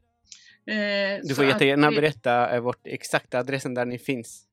[0.67, 4.43] Eh, du får jättegärna berätta eh, vart exakta adressen där ni finns.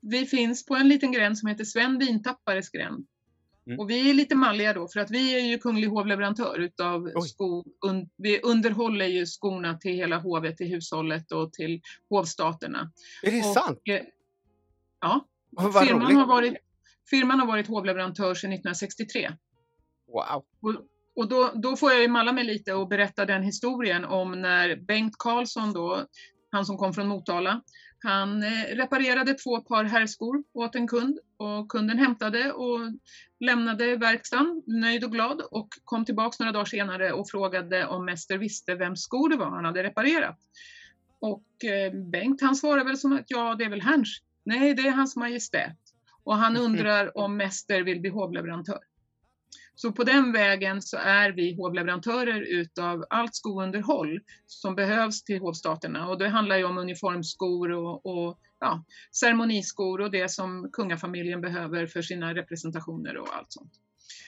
[0.00, 3.06] Vi finns på en liten gränd som heter Sven Vintappares gränd.
[3.66, 3.78] Mm.
[3.78, 7.64] Och vi är lite malliga då för att vi är ju kunglig hovleverantör utav sko,
[7.86, 12.92] un, vi underhåller ju skorna till hela hovet, till hushållet och till hovstaterna.
[13.22, 13.78] Är det och, sant?
[13.84, 14.00] Eh,
[15.00, 15.26] ja.
[15.50, 16.16] Vad Firman roligt.
[16.16, 16.54] har, varit,
[17.10, 19.30] firman har varit hovleverantör sedan 1963.
[20.12, 20.44] Wow.
[20.62, 24.40] Och, och då, då får jag ju malla mig lite och berätta den historien om
[24.40, 26.06] när Bengt Karlsson då,
[26.50, 27.62] han som kom från Motala,
[28.02, 32.80] han eh, reparerade två par herrskor åt en kund och kunden hämtade och
[33.40, 38.38] lämnade verkstaden nöjd och glad och kom tillbaks några dagar senare och frågade om mäster
[38.38, 40.38] visste vem skor det var han hade reparerat.
[41.20, 44.22] Och eh, Bengt han svarade väl som att ja, det är väl hans.
[44.44, 45.78] Nej, det är hans majestät.
[46.24, 48.80] Och han undrar om mäster vill bli hovleverantör.
[49.82, 56.08] Så på den vägen så är vi hovleverantörer utav allt skounderhåll som behövs till hovstaterna
[56.08, 58.84] och det handlar ju om uniformskor och, och ja,
[59.20, 63.72] ceremoniskor och det som kungafamiljen behöver för sina representationer och allt sånt.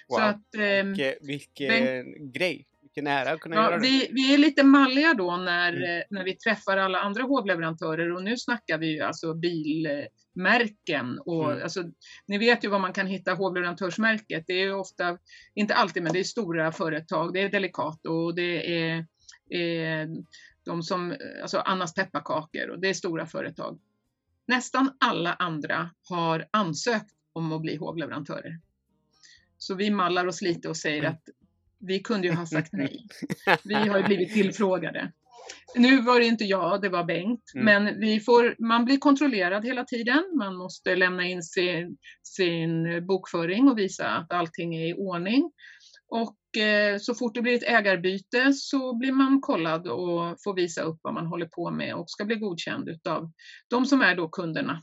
[0.08, 0.18] wow.
[0.18, 2.66] Så att, eh, Vilken, vilken grej.
[2.94, 3.82] Vilken ära att kunna göra ja, det.
[3.82, 5.98] vi, vi är lite malliga då när, Mm.
[5.98, 11.50] eh, när vi träffar alla andra hovleverantörer och nu snackar vi ju alltså bilmärken och
[11.52, 11.62] Mm.
[11.62, 11.82] alltså,
[12.26, 14.44] ni vet ju vad man kan hitta hovleverantörsmärket.
[14.46, 15.18] Det är ofta,
[15.54, 17.32] inte alltid, men det är stora företag.
[17.32, 19.06] Det är Delicato och det är,
[19.48, 20.08] är
[20.64, 23.80] de som, alltså Annas pepparkakor och det är stora företag.
[24.46, 28.60] Nästan alla andra har ansökt om att bli hovleverantörer.
[29.58, 31.12] Så vi mallar oss lite och säger Mm.
[31.12, 31.22] att
[31.86, 33.06] vi kunde ju ha sagt nej.
[33.64, 35.12] Vi har ju blivit tillfrågade.
[35.74, 37.42] Nu var det inte jag, det var Bengt.
[37.54, 37.64] Mm.
[37.64, 40.24] Men vi får, man blir kontrollerad hela tiden.
[40.38, 45.50] Man måste lämna in sin, sin bokföring och visa att allting är i ordning.
[46.08, 50.82] Och eh, så fort det blir ett ägarbyte så blir man kollad och får visa
[50.82, 53.30] upp vad man håller på med och ska bli godkänd utav
[53.70, 54.82] de som är då kunderna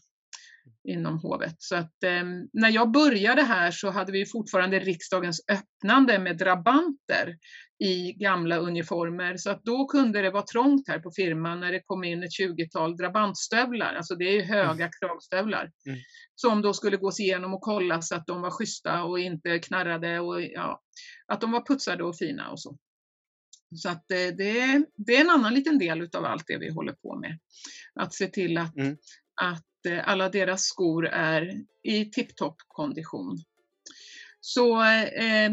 [0.83, 1.55] inom hovet.
[1.57, 7.37] Så att eh, när jag började här så hade vi fortfarande riksdagens öppnande med drabanter
[7.83, 11.81] i gamla uniformer så att då kunde det vara trångt här på firman när det
[11.85, 15.99] kom in ett 20-tal drabantstövlar, alltså det är höga kragstövlar, Mm.
[16.35, 20.19] som då skulle gås igenom och kollas så att de var schyssta och inte knarrade
[20.19, 20.81] och ja,
[21.27, 22.77] att de var putsade och fina och så.
[23.75, 26.93] Så att eh, det, det är en annan liten del utav allt det vi håller
[26.93, 27.39] på med.
[27.95, 28.97] Att se till att, Mm.
[29.41, 31.51] att eh, alla deras skor är
[31.83, 33.37] i tipptopp kondition.
[34.41, 35.51] Så, eh,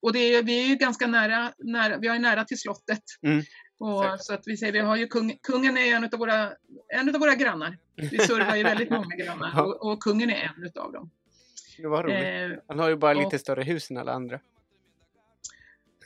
[0.00, 3.02] och det är, vi är ju ganska nära, nära, vi är nära till slottet.
[3.26, 3.42] Mm,
[3.78, 6.52] Och, så att vi säger, vi har ju kung, kungen är en av våra,
[6.94, 7.78] en utav våra grannar.
[7.96, 9.62] Vi servar ju väldigt många grannar Ja.
[9.62, 11.10] och, och kungen är en utav dem.
[11.78, 12.52] Det var roligt.
[12.56, 14.40] Eh, Han har ju bara och- lite större hus än alla andra.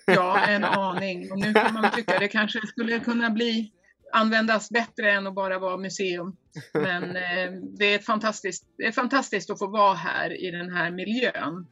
[0.07, 1.33] Ja, en aning.
[1.33, 3.73] Och nu kan man tycka det kanske skulle kunna bli
[4.12, 6.37] användas bättre än att bara vara museum.
[6.75, 10.71] Men eh, det, är ett fantastiskt, det är fantastiskt att få vara här i den
[10.71, 11.66] här miljön.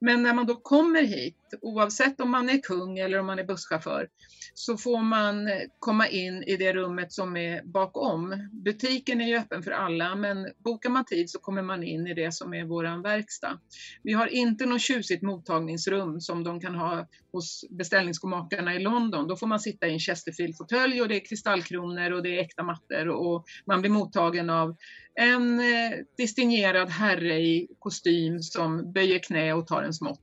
[0.00, 3.44] Men när man då kommer hit, oavsett om man är kung eller om man är
[3.44, 4.08] busschaufför,
[4.54, 5.48] så får man
[5.78, 8.48] komma in i det rummet som är bakom.
[8.52, 12.14] Butiken är ju öppen för alla, men bokar man tid så kommer man in i
[12.14, 13.58] det som är våran verkstad.
[14.02, 19.28] Vi har inte något tjusigt mottagningsrum som de kan ha hos beställningsskomakarna i London.
[19.28, 22.62] Då får man sitta i en Chesterfield-fåtölj och det är kristallkronor och det är äkta
[22.62, 24.76] mattor och man blir mottagen av
[25.14, 30.22] en eh, distingerad herre i kostym som böjer knä och tar en smått.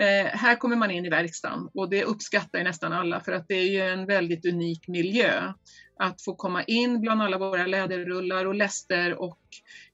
[0.00, 3.48] Eh, här kommer man in i verkstaden och det uppskattar ju nästan alla för att
[3.48, 5.52] det är ju en väldigt unik miljö.
[5.96, 9.40] Att få komma in bland alla våra läderrullar och läster och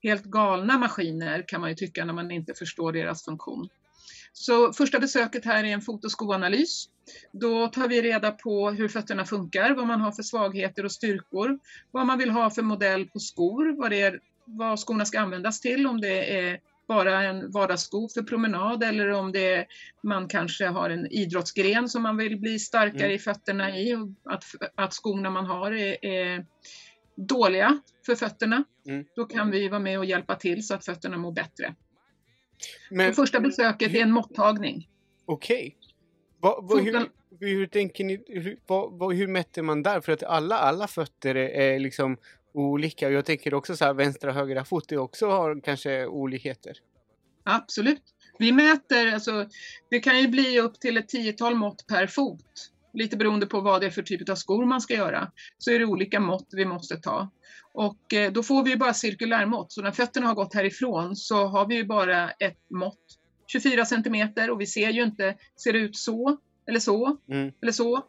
[0.02, 3.68] helt galna maskiner kan man ju tycka när man inte förstår deras funktion.
[4.40, 6.88] Så första besöket här är en fotoskoanalys.
[7.32, 11.58] Då tar vi reda på hur fötterna funkar, vad man har för svagheter och styrkor,
[11.90, 15.60] vad man vill ha för modell på skor, vad, det är, vad skorna ska användas
[15.60, 19.66] till, om det är bara en vardagssko för promenad eller om det är,
[20.02, 23.16] man kanske har en idrottsgren som man vill bli starkare Mm.
[23.16, 26.46] i fötterna i och att, att skorna man har är, är
[27.16, 28.64] dåliga för fötterna.
[28.88, 29.04] Mm.
[29.16, 31.74] Då kan vi vara med och hjälpa till så att fötterna mår bättre.
[32.90, 34.88] Men Och första besöket är en måttagning.
[35.24, 35.76] okej.
[36.40, 37.08] Vad- hur,
[37.40, 38.24] hur tänker ni?
[38.26, 40.00] Hur, vad, vad, hur mätte man där?
[40.00, 42.16] För att alla, alla fötter är, liksom
[42.52, 43.06] olika.
[43.06, 46.76] Och jag tänker också så här, vänstra och högra fot också har kanske olikheter.
[47.44, 48.02] Absolut.
[48.38, 49.48] Vi mäter, alltså,
[49.90, 52.70] det kan ju bli upp till ett tiotal mått per fot.
[52.94, 55.30] Lite beroende på vad det är för typ av skor man ska göra.
[55.58, 57.30] Så är det olika mått vi måste ta.
[57.72, 59.72] Och eh, då får vi bara cirkulärmått.
[59.72, 62.98] Så när fötterna har gått härifrån så har vi ju bara ett mått.
[63.46, 67.52] 24 centimeter och vi ser ju inte, ser det ut så eller så Mm.
[67.62, 68.04] eller så.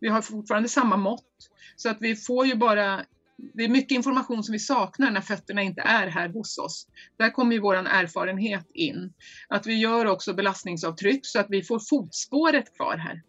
[0.00, 1.50] Vi har fortfarande samma mått.
[1.76, 3.04] Så att vi får ju bara
[3.36, 6.86] det är mycket information som vi saknar när fötterna inte är här hos oss.
[7.16, 9.12] Där kommer ju vår erfarenhet in.
[9.48, 13.22] Att vi gör också belastningsavtryck så att vi får fotspåret kvar här.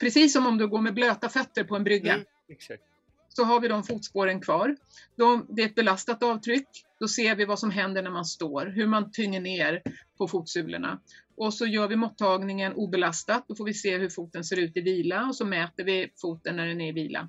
[0.00, 2.14] Precis som om du går med blöta fötter på en brygga.
[2.14, 2.26] Mm,
[3.28, 4.76] så har vi de fotspåren kvar.
[5.16, 6.68] De, det är ett belastat avtryck.
[7.00, 9.82] Då ser vi vad som händer när man står, hur man tynger ner
[10.18, 11.00] på fotsulorna.
[11.36, 13.44] Och så gör vi måttagningen obelastat.
[13.48, 16.56] Då får vi se hur foten ser ut i vila och så mäter vi foten
[16.56, 17.28] när den är i vila.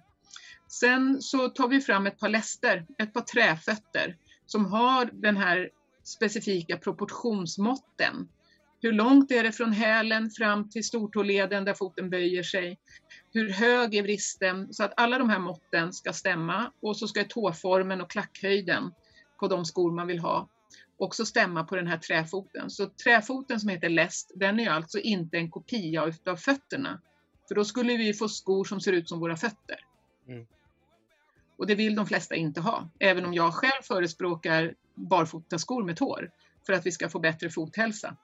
[0.68, 5.70] Sen så tar vi fram ett par läster, ett par träfötter som har den här
[6.04, 8.28] specifika proportionsmåtten.
[8.82, 12.80] Hur långt är det från hälen fram till stortåleden där foten böjer sig?
[13.34, 14.74] Hur hög är vristen?
[14.74, 18.92] Så att alla de här måtten ska stämma och så ska tåformen och klackhöjden
[19.40, 20.50] på de skor man vill ha
[21.00, 22.70] också stämma på den här träfoten.
[22.70, 27.02] Så träfoten som heter läst, den är alltså inte en kopia utav fötterna.
[27.48, 29.80] För då skulle vi få skor som ser ut som våra fötter.
[30.28, 30.46] Mm.
[31.58, 36.32] Och det vill de flesta inte ha, även om jag själv förespråkar barfotaskor med tår
[36.66, 38.18] för att vi ska få bättre fothälsa.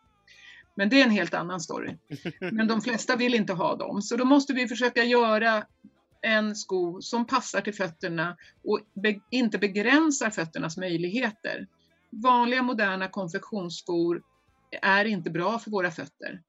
[0.75, 1.97] Men det är en helt annan story.
[2.39, 5.65] Men de flesta vill inte ha dem, så då måste vi försöka göra
[6.21, 11.67] en sko som passar till fötterna och be inte begränsar fötternas möjligheter.
[12.11, 14.21] Vanliga moderna konfektionsskor
[14.81, 16.41] är inte bra för våra fötter.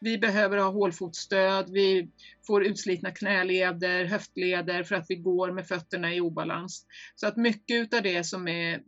[0.00, 2.10] Vi behöver ha hålfotsstöd, vi
[2.46, 6.86] får utslitna knäleder, höftleder för att vi går med fötterna i obalans.
[7.14, 8.80] Så att mycket av det som är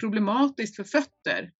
[0.00, 1.50] problematiskt för fötter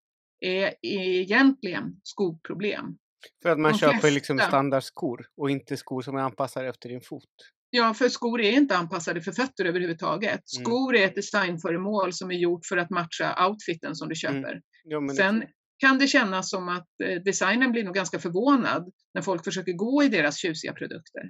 [0.41, 2.99] är egentligen skoproblem.
[3.43, 4.15] För att man De köper flesta...
[4.15, 7.25] liksom standardskor och inte skor som är anpassade efter din fot?
[7.71, 10.31] Ja, för skor är inte anpassade för fötter överhuvudtaget.
[10.57, 10.65] Mm.
[10.65, 14.43] Skor är ett designföremål som är gjort för att matcha outfiten som du mm.
[14.43, 14.53] köper.
[14.53, 15.09] Mm.
[15.09, 15.45] Ja, Sen
[15.79, 20.03] kan det kännas som att eh, designen blir nog ganska förvånad när folk försöker gå
[20.03, 21.23] i deras tjusiga produkter.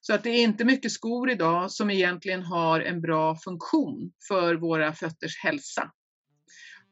[0.00, 4.54] Så att det är inte mycket skor idag som egentligen har en bra funktion för
[4.54, 5.90] våra fötters hälsa.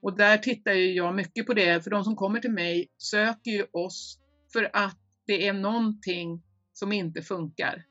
[0.04, 3.66] Och där tittar jag mycket på det, för de som kommer till mig söker ju
[3.72, 4.18] oss
[4.52, 6.42] för att det är någonting
[6.72, 7.84] som inte funkar.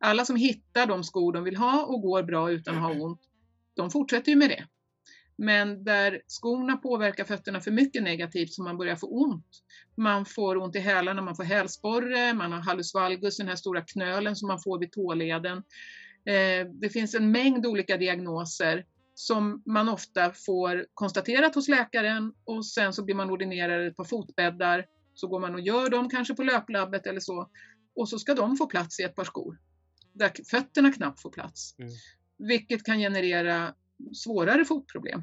[0.00, 3.20] Alla som hittar de skor de vill ha och går bra utan att ha ont,
[3.76, 4.66] de fortsätter ju med det.
[5.36, 9.46] Men där skorna påverkar fötterna för mycket negativt så man börjar få ont.
[9.96, 13.80] Man får ont i hälarna, man får hälsporre, man har hallus valgus, den här stora
[13.80, 15.58] knölen som man får vid tåleden.
[16.26, 18.84] Eh, det finns en mängd olika diagnoser
[19.18, 24.04] som man ofta får konstaterat hos läkaren och sen så blir man ordinerad ett par
[24.04, 24.86] fotbäddar.
[25.14, 27.50] Så går man och gör dem kanske på löplabbet eller så
[27.94, 29.58] och så ska de få plats i ett par skor
[30.12, 31.74] där fötterna knappt får plats.
[31.78, 31.90] Mm.
[32.38, 33.74] Vilket kan generera
[34.14, 35.22] svårare fotproblem.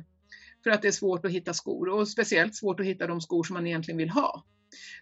[0.63, 3.43] För att det är svårt att hitta skor och speciellt svårt att hitta de skor
[3.43, 4.45] som man egentligen vill ha.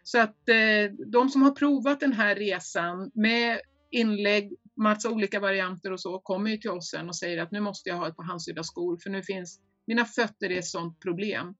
[0.03, 3.59] Så att eh, de som har provat den här resan med
[3.91, 7.59] inlägg, massa olika varianter och så, kommer ju till oss sen och säger att nu
[7.59, 10.99] måste jag ha ett par handsydda skor för nu finns, mina fötter är ett sådant
[10.99, 11.55] problem.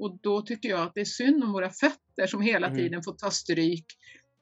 [0.00, 2.78] Och då tycker jag att det är synd om våra fötter som hela mm.
[2.78, 3.86] tiden får ta stryk.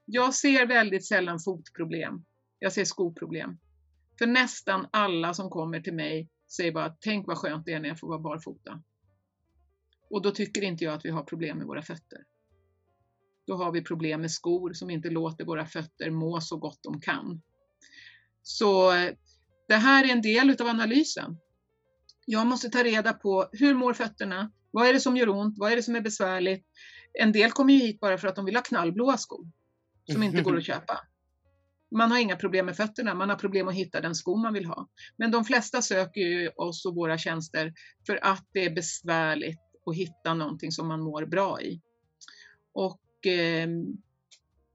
[0.05, 2.25] Jag ser väldigt sällan fotproblem.
[2.59, 3.59] Jag ser skoproblem.
[4.19, 7.89] För nästan alla som kommer till mig säger bara, tänk vad skönt det är när
[7.89, 8.83] jag får vara barfota.
[10.11, 12.19] Och då tycker inte jag att vi har problem med våra fötter.
[13.47, 17.01] Då har vi problem med skor som inte låter våra fötter må så gott de
[17.01, 17.43] kan.
[18.49, 18.93] Så
[19.69, 21.39] det här är en del utav analysen.
[22.27, 24.53] Jag måste ta reda på hur mår fötterna?
[24.71, 25.59] Vad är det som gör ont?
[25.59, 26.67] Vad är det som är besvärligt?
[27.13, 29.51] En del kommer ju hit bara för att de vill ha knallblåa skor
[30.13, 31.01] som inte går att köpa.
[31.91, 34.67] Man har inga problem med fötterna, man har problem att hitta den sko man vill
[34.67, 34.89] ha.
[35.17, 37.73] Men de flesta söker ju oss och våra tjänster
[38.07, 41.81] för att det är besvärligt att hitta någonting som man mår bra i.
[42.73, 43.69] Och eh,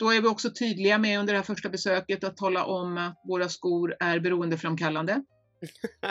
[0.02, 3.22] då är vi också tydliga med under det här första besöket att tala om att
[3.24, 5.24] våra skor är beroendeframkallande.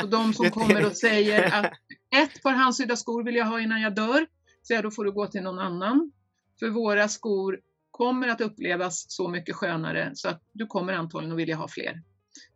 [0.03, 1.73] Och de som kommer och säger att
[2.17, 4.27] ett par handsydda skor vill jag ha innan jag dör,
[4.63, 6.13] så ja, då får du gå till någon annan.
[6.59, 7.61] För våra skor
[7.91, 12.03] kommer att upplevas så mycket skönare så att du kommer antagligen att vilja ha fler.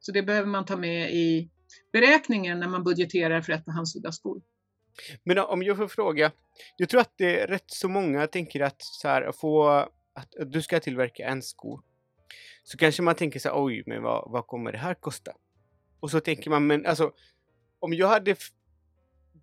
[0.01, 1.51] Så det behöver man ta med i
[1.93, 4.43] beräkningen när man budgeterar för ett par handsydda skor.
[5.25, 6.33] Men om jag får fråga,
[6.77, 10.53] jag tror att det är rätt så många tänker att så här, få att, att
[10.53, 11.81] du ska tillverka en sko.
[12.65, 15.33] Så kanske man tänker så här, oj, men vad, vad kommer det här kosta?
[16.01, 17.13] Och så tänker man, men alltså,
[17.79, 18.37] om jag hade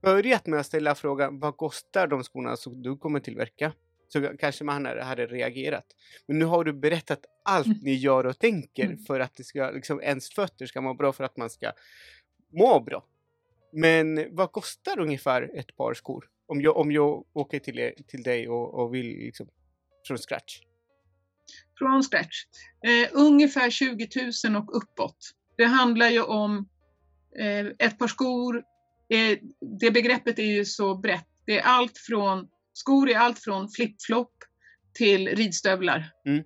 [0.02, 3.74] börjat med att ställa frågan, vad kostar de skorna som du kommer tillverka?
[4.14, 5.86] så kanske man hade reagerat.
[6.28, 7.78] Men nu har du berättat allt mm.
[7.82, 8.98] ni gör och tänker mm.
[8.98, 11.72] för att det ska, liksom, ens fötter ska må bra för att man ska
[12.54, 13.06] må bra.
[13.72, 16.30] Men vad kostar ungefär ett par skor?
[16.46, 19.48] Om jag, om jag åker till, till dig och, och vill liksom
[20.08, 20.60] från scratch?
[21.78, 22.46] Från scratch?
[22.88, 24.08] Eh, ungefär 20
[24.46, 25.32] 000 och uppåt.
[25.58, 26.70] Det handlar ju om
[27.40, 28.64] Eh, ett par skor,
[29.10, 29.40] är,
[29.80, 31.28] det begreppet är ju så brett.
[31.46, 34.32] Det är allt från, skor är allt från flip-flop
[34.94, 36.12] till ridstövlar.
[36.26, 36.44] Mm.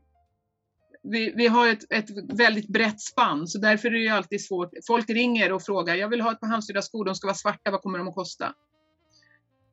[1.04, 4.70] Vi, vi har ett, ett väldigt brett spann, så därför är det ju alltid svårt.
[4.88, 7.72] Folk ringer och frågar, jag vill ha ett par handsydda skor, de ska vara svarta,
[7.72, 8.54] vad kommer de att kosta?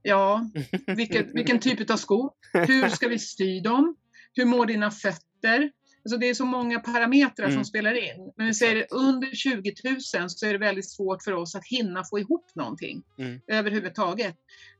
[0.03, 0.51] Ja,
[0.87, 2.31] vilken, vilken typ av skor?
[2.53, 3.97] Hur ska vi sy dem?
[4.35, 5.71] Hur mår dina fötter?
[6.05, 7.57] Alltså det är så många parametrar Mm.
[7.57, 8.33] som spelar in.
[8.37, 12.05] Men vi säger under 20 000 så är det väldigt svårt för oss att hinna
[12.05, 13.41] få ihop någonting Mm.
[13.47, 14.37] överhuvudtaget.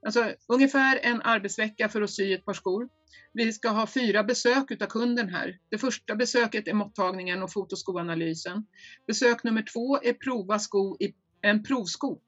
[0.07, 2.89] Alltså ungefär en arbetsvecka för att sy ett par skor.
[3.33, 5.59] Vi ska ha fyra besök utav kunden här.
[5.71, 8.67] Det första besöket är mottagningen och fotoskoanalysen.
[9.07, 12.21] Besök nummer två är prova sko i en provsko.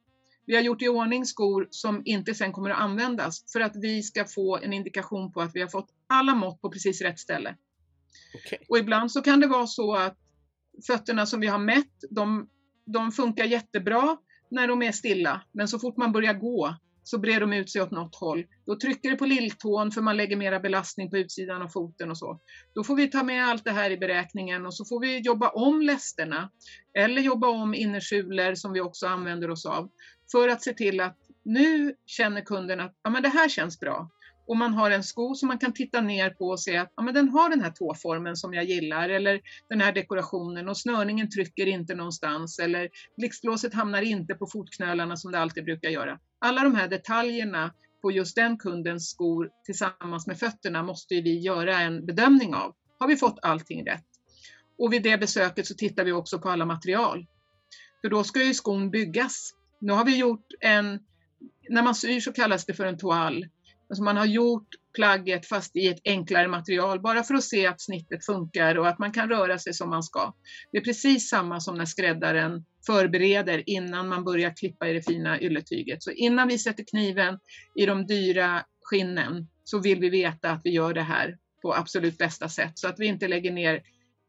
[0.47, 4.03] Vi har gjort i ordning skor som inte sen kommer att användas för att vi
[4.03, 7.57] ska få en indikation på att vi har fått alla mått på precis rätt ställe.
[8.35, 8.59] Okej.
[8.69, 10.19] Och ibland så kan det vara så att
[10.87, 12.49] fötterna som vi har mätt, de,
[12.85, 14.17] de funkar jättebra
[14.51, 15.43] när de är stilla.
[15.53, 18.45] Men så fort man börjar gå så brer de ut sig åt något håll.
[18.67, 22.19] Då trycker det på lilltån för man lägger mera belastning på utsidan av foten och
[22.19, 22.41] så.
[22.75, 25.49] Då får vi ta med allt det här i beräkningen och så får vi jobba
[25.49, 26.51] om lästerna.
[26.99, 29.91] Eller jobba om innersulor som vi också använder oss av.
[30.33, 34.11] För att se till att nu känner kunden att ja, men det här känns bra
[34.47, 37.03] och man har en sko som man kan titta ner på och se att ja,
[37.03, 41.31] men den har den här tåformen som jag gillar eller den här dekorationen och snörningen
[41.31, 46.19] trycker inte någonstans eller blixtlåset hamnar inte på fotknölarna som det alltid brukar göra.
[46.39, 51.81] Alla de här detaljerna på just den kundens skor tillsammans med fötterna måste vi göra
[51.81, 52.75] en bedömning av.
[52.99, 54.05] Har vi fått allting rätt?
[54.79, 57.27] Och vid det besöket så tittar vi också på alla material.
[58.01, 59.55] För då ska ju skon byggas.
[59.85, 61.01] Nu har vi gjort en,
[61.69, 63.47] när man syr så kallas det för en toal.
[63.89, 67.81] Alltså man har gjort plagget fast i ett enklare material bara för att se att
[67.81, 70.35] snittet funkar och att man kan röra sig som man ska.
[70.73, 75.41] Det är precis samma som när skräddaren förbereder innan man börjar klippa i det fina
[75.41, 76.03] ylletyget.
[76.03, 77.39] Så innan vi sätter kniven
[77.75, 82.19] i de dyra skinnen så vill vi veta att vi gör det här på absolut
[82.19, 83.83] bästa sätt så att vi inte lägger ner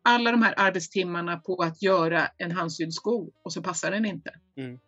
[0.04, 4.32] alla de här arbetstimmarna på att göra en handsydd sko och så passar den inte.
[4.58, 4.80] Mm.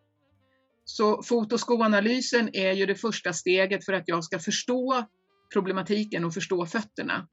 [0.89, 5.05] Så fotoskoanalysen är ju det första steget för att jag ska förstå
[5.53, 7.27] problematiken och förstå fötterna.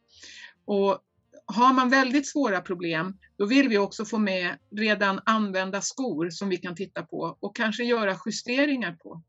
[0.64, 0.98] Och
[1.46, 6.48] har man väldigt svåra problem, då vill vi också få med redan använda skor som
[6.48, 9.22] vi kan titta på och kanske göra justeringar på.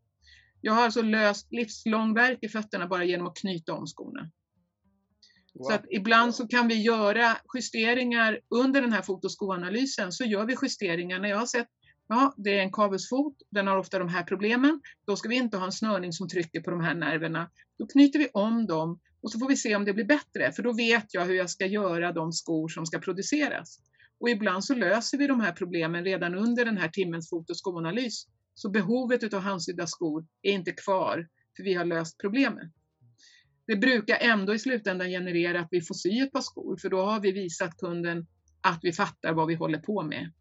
[0.62, 4.32] Jag har alltså löst livslång värk i fötterna bara genom att knyta om skorna.
[5.54, 5.64] Wow.
[5.64, 10.56] Så att ibland så kan vi göra justeringar under den här fotoskoanalysen så gör vi
[10.62, 11.68] justeringar när jag har sett
[12.08, 14.82] Ja, det är en kabelsfot, den har ofta de här problemen.
[15.06, 17.50] Då ska vi inte ha en snörning som trycker på de här nerverna.
[17.78, 20.64] Då knyter vi om dem och så får vi se om det blir bättre, för
[20.64, 23.80] då vet jag hur jag ska göra de skor som ska produceras.
[24.20, 27.58] Och ibland så löser vi de här problemen redan under den här timmens fot och
[27.58, 28.28] skoanalys.
[28.54, 31.28] Så behovet av handsydda skor är inte kvar,
[31.58, 32.72] för vi har löst problemet.
[33.68, 37.02] Det brukar ändå i slutändan generera att vi får sy ett par skor, för då
[37.02, 38.28] har vi visat kunden
[38.62, 40.32] att vi fattar vad vi håller på med.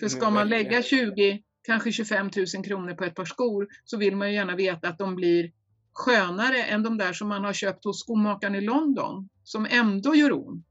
[0.00, 4.16] För ska man lägga 20, kanske 25 000 kronor på ett par skor så vill
[4.16, 5.52] man ju gärna veta att de blir
[5.92, 10.32] skönare än de där som man har köpt hos skomakaren i London, som ändå gör
[10.32, 10.66] ont.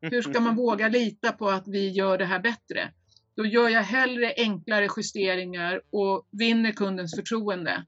[0.00, 2.92] Hur ska man våga lita på att vi gör det här bättre?
[3.36, 7.84] Då gör jag hellre enklare justeringar och vinner kundens förtroende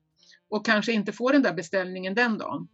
[0.48, 2.68] och kanske inte får den där beställningen den dagen.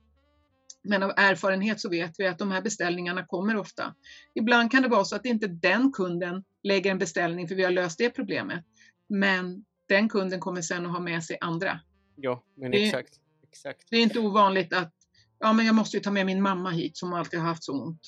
[0.88, 3.94] Men av erfarenhet så vet vi att de här beställningarna kommer ofta.
[4.34, 7.70] Ibland kan det vara så att inte den kunden lägger en beställning för vi har
[7.70, 8.64] löst det problemet.
[9.08, 11.80] Men den kunden kommer sen att ha med sig andra.
[12.16, 13.14] Ja, men Det- exakt.
[13.48, 13.86] Exakt.
[13.90, 14.92] Det är inte ovanligt att
[15.38, 17.82] ja, men jag måste ju ta med min mamma hit som alltid har haft så
[17.84, 18.00] ont.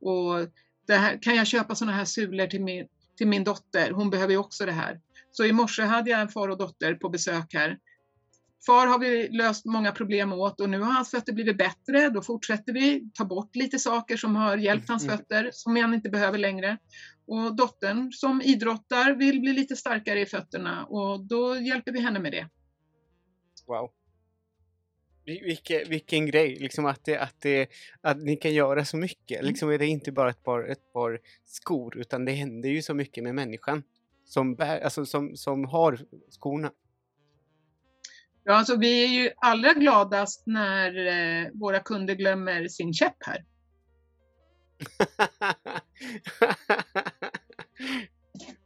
[0.00, 0.48] Och
[0.88, 2.86] här, kan jag köpa sådana här sulor till min,
[3.16, 3.90] till min dotter?
[3.90, 5.00] Hon behöver ju också det här.
[5.30, 7.78] Så i morse hade jag en far och dotter på besök här.
[8.66, 12.08] Far har vi löst många problem åt och nu har hans fötter blivit bättre.
[12.08, 15.18] Då fortsätter vi ta bort lite saker som har hjälpt hans Mm.
[15.18, 16.78] fötter som han inte behöver längre.
[17.26, 22.18] Och dottern som idrottar vill bli lite starkare i fötterna och då hjälper vi henne
[22.20, 22.48] med det.
[23.66, 23.90] Wow.
[25.26, 27.68] Vil- Vilken, vilken grej, liksom att, det, att, det,
[28.00, 29.38] att ni kan göra så mycket.
[29.40, 29.48] Mm.
[29.48, 32.94] Liksom är det inte bara ett par, ett par skor, utan det händer ju så
[32.94, 33.82] mycket med människan
[34.24, 36.00] som, bär, alltså som, som har
[36.30, 36.70] skorna.
[38.44, 43.44] Ja, alltså vi är ju allra gladast när eh, våra kunder glömmer sin käpp här.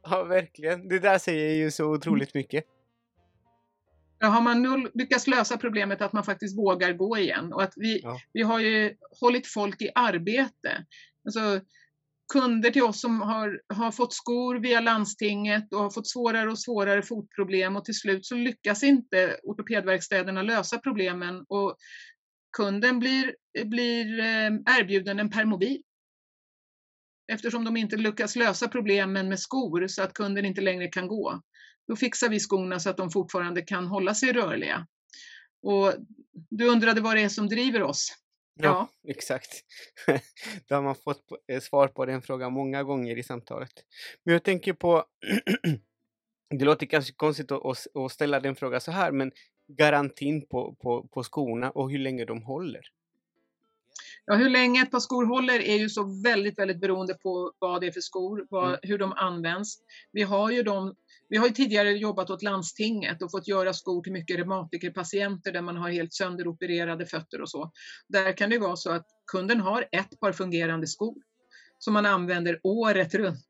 [0.03, 0.89] ja, verkligen.
[0.89, 2.65] Det där säger ju så otroligt mycket.
[4.19, 7.73] Ja, har man nu lyckats lösa problemet att man faktiskt vågar gå igen och att
[7.77, 8.21] vi, Ja.
[8.33, 10.85] vi har ju hållit folk i arbete.
[11.25, 11.61] Alltså,
[12.33, 16.59] kunder till oss som har, har fått skor via landstinget och har fått svårare och
[16.59, 21.77] svårare fotproblem och till slut så lyckas inte ortopedverkstäderna lösa problemen och
[22.57, 25.83] kunden blir, blir eh, erbjuden en permobil.
[27.33, 31.43] Eftersom de inte lyckas lösa problemen med skor så att kunden inte längre kan gå.
[31.89, 34.87] Då fixar vi skorna så att de fortfarande kan hålla sig rörliga.
[35.63, 35.95] Och
[36.51, 38.13] du undrade vad det är som driver oss.
[38.57, 39.11] Ja, ja.
[39.11, 39.65] exakt.
[40.69, 43.73] Då har man fått eh, svar på den frågan många gånger i samtalet.
[44.25, 45.05] Men jag tänker på,
[46.51, 49.33] det låter kanske konstigt att, ställa den frågan så här, men
[49.69, 52.83] garantin på, på, på skorna och hur länge de håller?
[54.27, 57.81] Ja, hur länge ett par skor håller är ju så väldigt, väldigt beroende på vad
[57.81, 58.79] det är för skor, vad, mm.
[58.83, 59.79] hur de används.
[60.13, 60.95] Vi har ju de
[61.29, 65.63] vi har ju tidigare jobbat åt landstinget och fått göra skor till mycket reumatikerpatienter där
[65.63, 67.71] man har helt sönderopererade fötter och så.
[68.09, 71.17] Där kan det vara så att kunden har ett par fungerande skor
[71.79, 73.47] som man använder året runt.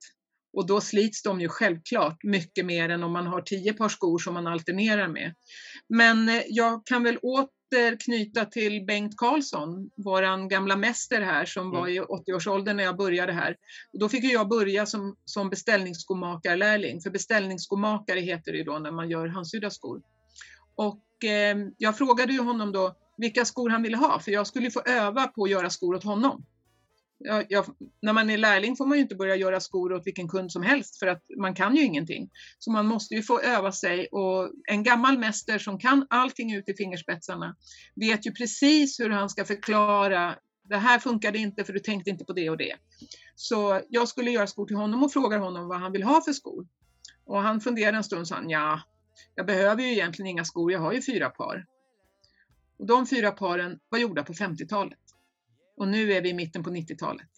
[0.53, 4.19] Och då slits de ju självklart mycket mer än om man har tio par skor
[4.19, 5.35] som man alternerar med.
[5.89, 7.51] Men eh, jag kan väl åt
[8.05, 11.95] knyta till Bengt Karlsson, våran gamla mäster här som var mm.
[11.95, 13.57] i 80-årsåldern när jag började här.
[13.93, 18.91] Och då fick jag börja som, som beställningsskomakarlärling, för beställningsskomakare heter det ju då när
[18.91, 20.03] man gör handsydda skor.
[20.75, 24.71] Och eh, jag frågade ju honom då vilka skor han ville ha, för jag skulle
[24.71, 26.45] få öva på att göra skor åt honom
[27.19, 27.65] Ja, ja,
[28.03, 30.63] när man är lärling får man ju inte börja göra skor åt vilken kund som
[30.63, 32.31] helst för att man kan ju ingenting.
[32.59, 36.69] Så man måste ju få öva sig och en gammal mäster som kan allting ut
[36.69, 37.57] i fingerspetsarna
[37.95, 40.37] vet ju precis hur han ska förklara
[40.69, 42.77] det här funkade inte för du tänkte inte på det och det.
[43.35, 46.33] Så jag skulle göra skor till honom och frågar honom vad han vill ha för
[46.33, 46.67] skor.
[47.25, 48.81] Och han funderade en stund och sa ja,
[49.35, 51.67] jag behöver ju egentligen inga skor, jag har ju fyra par.
[52.79, 54.99] Och de fyra paren var gjorda på 50-talet.
[55.77, 57.29] Och nu är vi i mitten på 90-talet.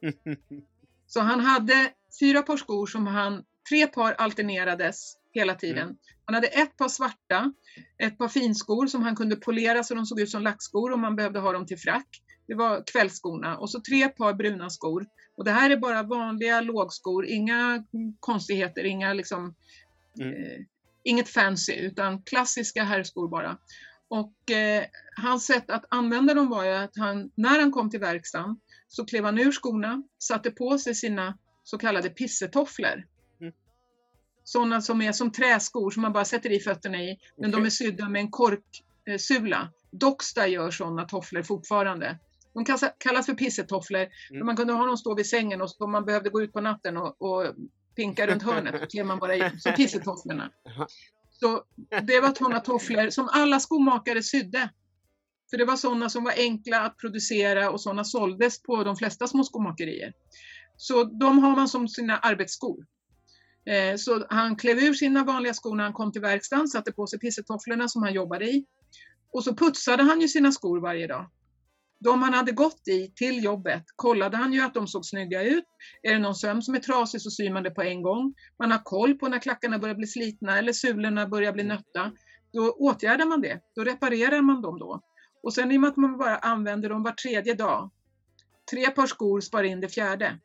[1.06, 5.82] Så han hade fyra par skor som han, tre par alternerades hela tiden.
[5.82, 5.96] Mm.
[6.24, 7.52] Han hade ett par svarta,
[7.98, 11.16] ett par finskor som han kunde polera så de såg ut som lackskor om man
[11.16, 12.22] behövde ha dem till frack.
[12.46, 15.06] Det var kvällsskorna och så tre par bruna skor.
[15.36, 17.84] Och det här är bara vanliga lågskor, inga
[18.20, 19.54] konstigheter, inga liksom,
[20.18, 20.34] mm.
[20.34, 20.60] eh,
[21.04, 23.58] inget fancy utan klassiska herrskor bara.
[24.08, 24.84] Och eh,
[25.16, 29.04] hans sätt att använda dem var ju att han, när han kom till verkstaden så
[29.04, 33.04] klev han ur skorna, satte på sig sina så kallade pissetofflor.
[33.40, 33.52] Mm.
[34.44, 37.60] Sådana som är som träskor som man bara sätter i fötterna i, men okay.
[37.60, 39.60] de är sydda med en korksula.
[39.60, 42.18] Eh, Docksta gör sådana tofflor fortfarande.
[42.52, 42.64] De
[42.98, 44.46] kallas för pissetofflor, mm.
[44.46, 46.96] man kunde ha dem stå vid sängen och om man behövde gå ut på natten
[46.96, 47.54] och, och
[47.96, 50.50] pinka runt hörnet, så klev man bara i, så pissetofflorna.
[51.40, 51.62] Så
[52.02, 54.68] det var sådana tofflor som alla skomakare sydde.
[55.50, 59.26] För det var sådana som var enkla att producera och sådana såldes på de flesta
[59.26, 60.12] små skomakerier.
[60.76, 62.86] Så de har man som sina arbetsskor.
[63.66, 67.06] Eh, så han klev ur sina vanliga skor när han kom till verkstaden, satte på
[67.06, 68.66] sig pissetofflorna som han jobbade i.
[69.32, 71.30] Och så putsade han ju sina skor varje dag
[71.98, 75.64] de han hade gått i till jobbet kollade han ju att de såg snygga ut.
[76.02, 78.34] Är det någon söm som är trasig så syr man det på en gång.
[78.58, 82.12] Man har koll på när klackarna börjar bli slitna eller sulorna börjar bli nötta.
[82.52, 83.60] Då åtgärdar man det.
[83.74, 85.02] Då reparerar man dem då.
[85.42, 87.90] Och sen i och med att man bara använder dem var tredje dag.
[88.70, 90.38] Tre par skor spar in det fjärde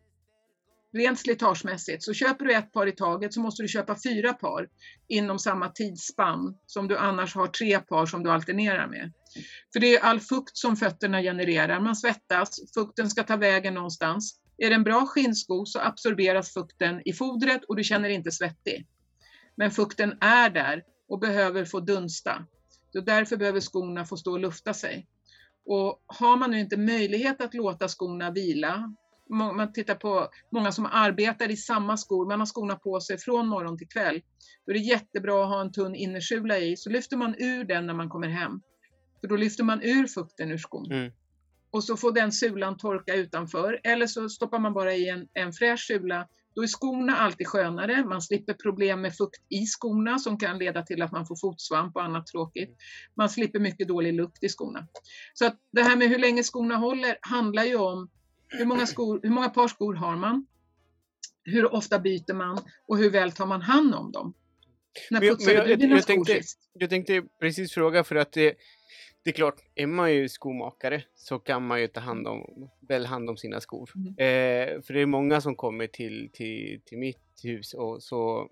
[0.93, 2.03] rent slitagemässigt.
[2.03, 4.67] Så köper du ett par i taget så måste du köpa fyra par
[5.07, 9.13] inom samma tidsspann som du annars har tre par som du alternerar med.
[9.73, 11.79] För det är all fukt som fötterna genererar.
[11.79, 14.39] Man svettas, fukten ska ta vägen någonstans.
[14.57, 18.87] Är det en bra skinnsko så absorberas fukten i fodret och du känner inte svettig.
[19.55, 22.45] Men fukten är där och behöver få dunsta.
[22.93, 25.07] Så därför behöver skorna få stå och lufta sig.
[25.65, 28.95] Och har man nu inte möjlighet att låta skorna vila
[29.31, 33.47] man tittar på många som arbetar i samma skor, man har skorna på sig från
[33.47, 34.21] morgon till kväll.
[34.65, 37.87] Då är det jättebra att ha en tunn innersula i, så lyfter man ur den
[37.87, 38.61] när man kommer hem.
[39.21, 40.91] För då lyfter man ur fukten ur skon.
[40.91, 41.11] Mm.
[41.71, 45.53] Och så får den sulan torka utanför, eller så stoppar man bara i en, en
[45.53, 46.27] fräsch sula.
[46.55, 50.83] Då är skorna alltid skönare, man slipper problem med fukt i skorna som kan leda
[50.83, 52.77] till att man får fotsvamp och annat tråkigt.
[53.15, 54.87] Man slipper mycket dålig lukt i skorna.
[55.33, 58.09] Så att det här med hur länge skorna håller handlar ju om
[58.51, 60.45] hur många, skor, hur många par skor har man?
[61.43, 62.59] Hur ofta byter man?
[62.87, 64.33] Och hur väl tar man hand om dem?
[65.09, 66.59] När putsade jag, du dina jag, skor tänkte, sist?
[66.73, 68.55] Jag tänkte precis fråga för att det,
[69.23, 73.05] det är klart, är man ju skomakare så kan man ju ta hand om, väl
[73.05, 73.91] hand om sina skor.
[73.95, 74.07] Mm.
[74.07, 78.49] Eh, för det är många som kommer till, till, till mitt hus och så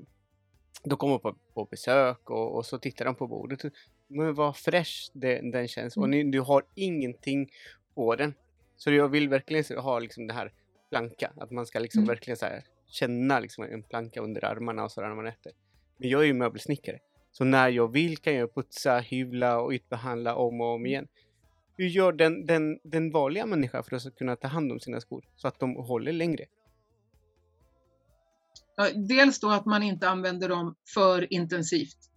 [0.83, 3.61] de kommer på, på besök och, och, så tittar de på bordet.
[4.07, 6.03] Men vad fräsch den, den känns mm.
[6.03, 7.49] och ni, du har ingenting
[7.95, 8.33] på den.
[8.79, 10.51] Så jag vill verkligen ha liksom det här
[10.89, 11.31] planka.
[11.37, 12.07] Att man ska liksom Mm.
[12.07, 15.51] verkligen så här, känna liksom en planka under armarna och sådär när man äter.
[15.97, 16.99] Men jag är ju möbelsnickare.
[17.31, 21.07] Så när jag vill kan jag putsa, hyvla och ytbehandla om och om igen.
[21.77, 25.25] Hur gör den, den, den vanliga människan för att kunna ta hand om sina skor
[25.35, 26.45] så att de håller längre?
[28.75, 32.08] Ja, dels då att man inte använder dem för intensivt.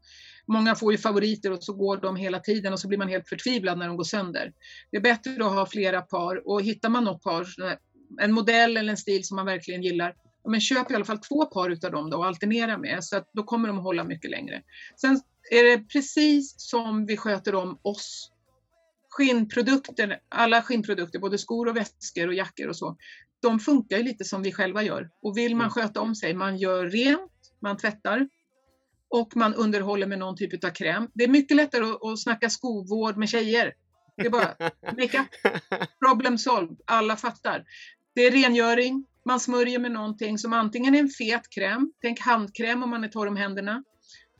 [0.53, 3.29] Många får ju favoriter och så går de hela tiden och så blir man helt
[3.29, 4.53] förtvivlad när de går sönder.
[4.91, 7.47] Det är bättre att ha flera par och hittar man något par,
[8.21, 10.15] en modell eller en stil som man verkligen gillar,
[10.49, 13.31] men köp i alla fall två par utav dem då och alternera med så att
[13.33, 14.63] då kommer de att hålla mycket längre.
[15.01, 18.31] Sen är det precis som vi sköter om oss.
[19.11, 22.97] Skinnprodukter, alla skinnprodukter, både skor och väskor och jackor och så,
[23.43, 25.11] de funkar ju lite som vi själva gör.
[25.23, 25.71] Och vill man Mm.
[25.71, 27.33] sköta om sig, man gör rent,
[27.63, 28.29] man tvättar
[29.13, 31.09] och man underhåller med någon typ av kräm.
[31.15, 33.73] Det är mycket lättare att, att snacka skovård med tjejer.
[34.17, 34.55] Det är bara
[34.97, 35.29] makeup,
[36.05, 37.65] problem solved, alla fattar.
[38.15, 42.83] Det är rengöring, man smörjer med någonting som antingen är en fet kräm, tänk handkräm
[42.83, 43.85] om man är torr om händerna,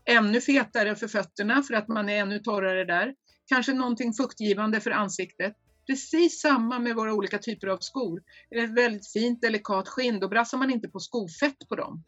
[0.05, 3.15] ännu fetare för fötterna för att man är ännu torrare där,
[3.47, 5.53] kanske någonting fuktgivande för ansiktet.
[5.87, 8.23] Precis samma med våra olika typer av skor.
[8.51, 12.05] Är det ett väldigt fint delikat skinn, då brassar man inte på skofett på dem.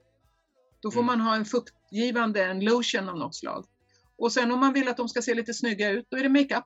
[0.84, 1.06] Då får Mm.
[1.06, 3.64] man ha en fuktgivande, en lotion av något slag.
[4.18, 6.28] Och sen om man vill att de ska se lite snygga ut, då är det
[6.28, 6.64] makeup.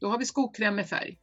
[0.00, 1.18] Då har vi skokräm med färg.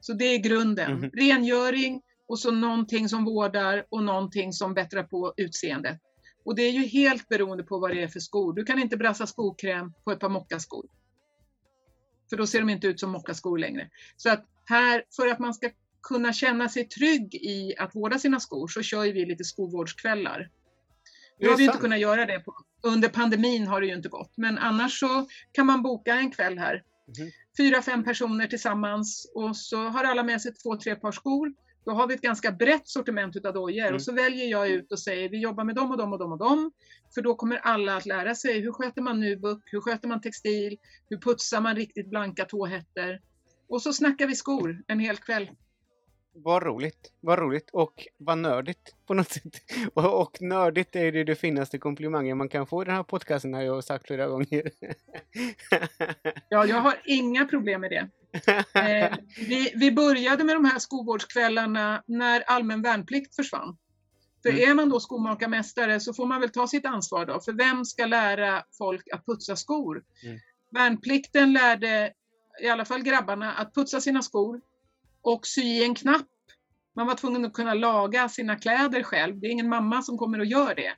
[0.00, 0.92] Så det är grunden.
[0.94, 1.10] Mhm.
[1.10, 5.98] Rengöring och så någonting som vårdar och någonting som bättrar på utseendet.
[6.44, 8.52] Och det är ju helt beroende på vad det är för skor.
[8.52, 10.86] Du kan inte brassa skokräm på ett par mockaskor.
[12.30, 13.90] För då ser de inte ut som mockaskor längre.
[14.16, 15.70] Så att här, för att man ska
[16.02, 20.50] kunna känna sig trygg i att vårda sina skor så kör vi lite skovårdskvällar.
[21.40, 22.40] Nu har vi inte kunnat göra det.
[22.40, 24.32] På, under pandemin har det ju inte gått.
[24.36, 26.82] Men annars så kan man boka en kväll här.
[27.18, 27.30] Mhm.
[27.56, 31.52] Fyra, fem personer tillsammans och så har alla med sig två, tre par skor.
[31.84, 33.94] Då har vi ett ganska brett sortiment utav dojor Mm.
[33.94, 36.32] och så väljer jag ut och säger vi jobbar med dem och dem och dem
[36.32, 36.72] och dem.
[37.14, 40.78] För då kommer alla att lära sig hur sköter man nubuk, hur sköter man textil,
[41.10, 43.20] hur putsar man riktigt blanka tåhättor.
[43.68, 45.50] Och så snackar vi skor en hel kväll.
[46.44, 49.62] Vad roligt, vad roligt och vad nördigt på något sätt.
[49.94, 53.54] Och, och nördigt är ju det finaste komplimangen man kan få i den här podcasten
[53.54, 54.70] har jag sagt flera gånger.
[56.48, 58.08] Ja, jag har inga problem med det.
[58.74, 59.16] Eh,
[59.48, 63.76] vi, vi började med de här skovårdskvällarna när allmän värnplikt försvann.
[64.42, 64.70] För Mm.
[64.70, 67.40] är man då skomakarmästare så får man väl ta sitt ansvar då.
[67.40, 70.02] För vem ska lära folk att putsa skor?
[70.24, 70.38] Mm.
[70.70, 72.12] Värnplikten lärde
[72.62, 74.60] i alla fall grabbarna att putsa sina skor
[75.22, 76.26] och sy i en knapp.
[76.96, 79.40] Man var tvungen att kunna laga sina kläder själv.
[79.40, 80.92] Det är ingen mamma som kommer och gör det.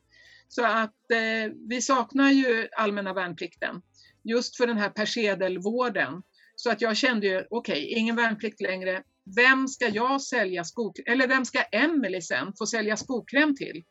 [0.48, 3.82] Så att eh, vi saknar ju allmänna värnplikten
[4.24, 6.22] just för den här persedelvården.
[6.56, 9.02] Så att jag kände ju, okej, ingen värnplikt längre.
[9.36, 13.84] Vem ska jag sälja skokräm, eller vem ska Emelie sen få sälja skokräm till?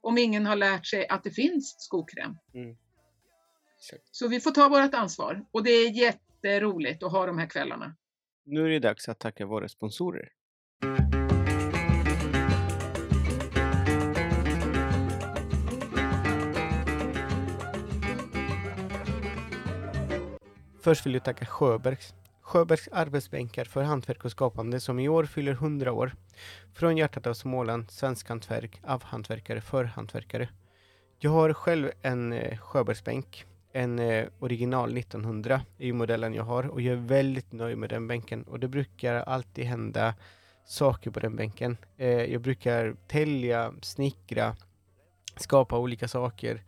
[0.00, 2.38] Om ingen har lärt sig att det finns skokräm.
[2.54, 2.76] Mm.
[4.10, 7.96] Så vi får ta vårt ansvar och det är jätteroligt att ha de här kvällarna.
[8.46, 10.28] Nu är det dags att tacka våra sponsorer.
[20.82, 22.14] Först vill jag tacka Sjöbergs.
[22.40, 26.14] Sjöbergs arbetsbänkar för hantverk och skapande som i år fyller 100 år.
[26.74, 30.48] Från hjärtat av Småland, svensk hantverk, av hantverkare för hantverkare.
[31.18, 33.46] Jag har själv en eh, Sjöbergsbänk.
[33.76, 38.08] En eh, original 1900 i modellen jag har och jag är väldigt nöjd med den
[38.08, 38.42] bänken.
[38.42, 40.14] Och det brukar alltid hända
[40.64, 41.76] saker på den bänken.
[41.96, 44.56] Eh, jag brukar tälja, snickra,
[45.36, 46.62] skapa olika saker.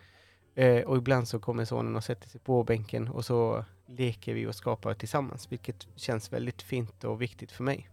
[0.55, 4.47] Eh, och ibland så kommer sonen och sätter sig på bänken och så leker vi
[4.47, 7.89] och skapar tillsammans, vilket känns väldigt fint och viktigt för mig.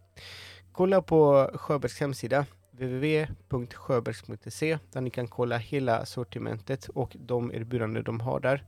[0.71, 8.19] Kolla på Sjöbergs hemsida www.sjöbergs.se där ni kan kolla hela sortimentet och de erbjudanden de
[8.19, 8.63] har där.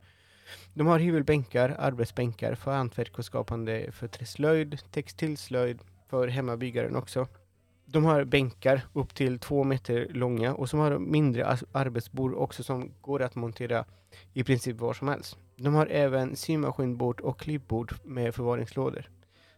[0.74, 5.80] De har hyvelbänkar, arbetsbänkar för hantverk och skapande för träslöjd, textilslöjd,
[6.10, 7.28] för hemmabyggaren också.
[7.86, 12.92] De har bänkar upp till två meter långa och som har mindre arbetsbord också som
[13.02, 13.86] går att montera
[14.34, 15.38] i princip var som helst.
[15.56, 19.10] De har även symaskinbord och klippbord med förvaringslådor.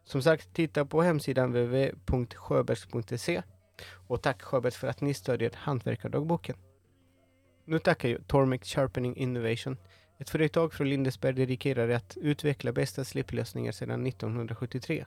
[0.04, 3.42] Som sagt, titta på hemsidan www.sjöbergs.se
[4.08, 6.56] och tack Sjöbergs för att ni stödjer Hantverkardagboken.
[7.66, 9.78] Nu tackar jag Tormek Sharpening Innovation,
[10.18, 15.06] ett företag från Lindesberg dedikerade att utveckla bästa slipplösningar sedan 1973.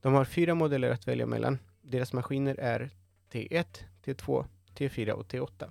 [0.00, 1.58] De har fyra modeller att välja mellan.
[1.82, 2.90] Deras maskiner är
[3.32, 3.66] T1,
[4.04, 4.44] T2,
[4.74, 5.70] T4 och T8.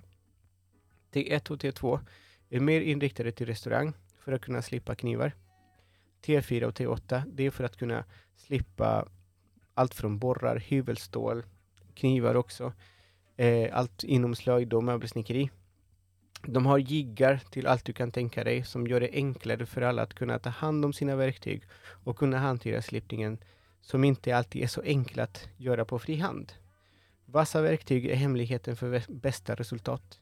[1.12, 2.00] T1 och T2
[2.50, 5.32] är mer inriktade till restaurang för att kunna slippa knivar.
[6.22, 8.04] T4 och T8 det är för att kunna
[8.36, 9.08] slippa
[9.74, 11.42] allt från borrar, hyvelstål,
[11.94, 12.72] knivar också.
[13.36, 15.50] Eh, allt inom slöjd och möbelsnickeri.
[16.46, 20.02] De har jiggar till allt du kan tänka dig som gör det enklare för alla
[20.02, 21.62] att kunna ta hand om sina verktyg
[22.04, 23.38] och kunna hantera slipningen
[23.80, 26.52] som inte alltid är så enkel att göra på fri hand.
[27.24, 30.20] Vassa verktyg är hemligheten för bästa resultat.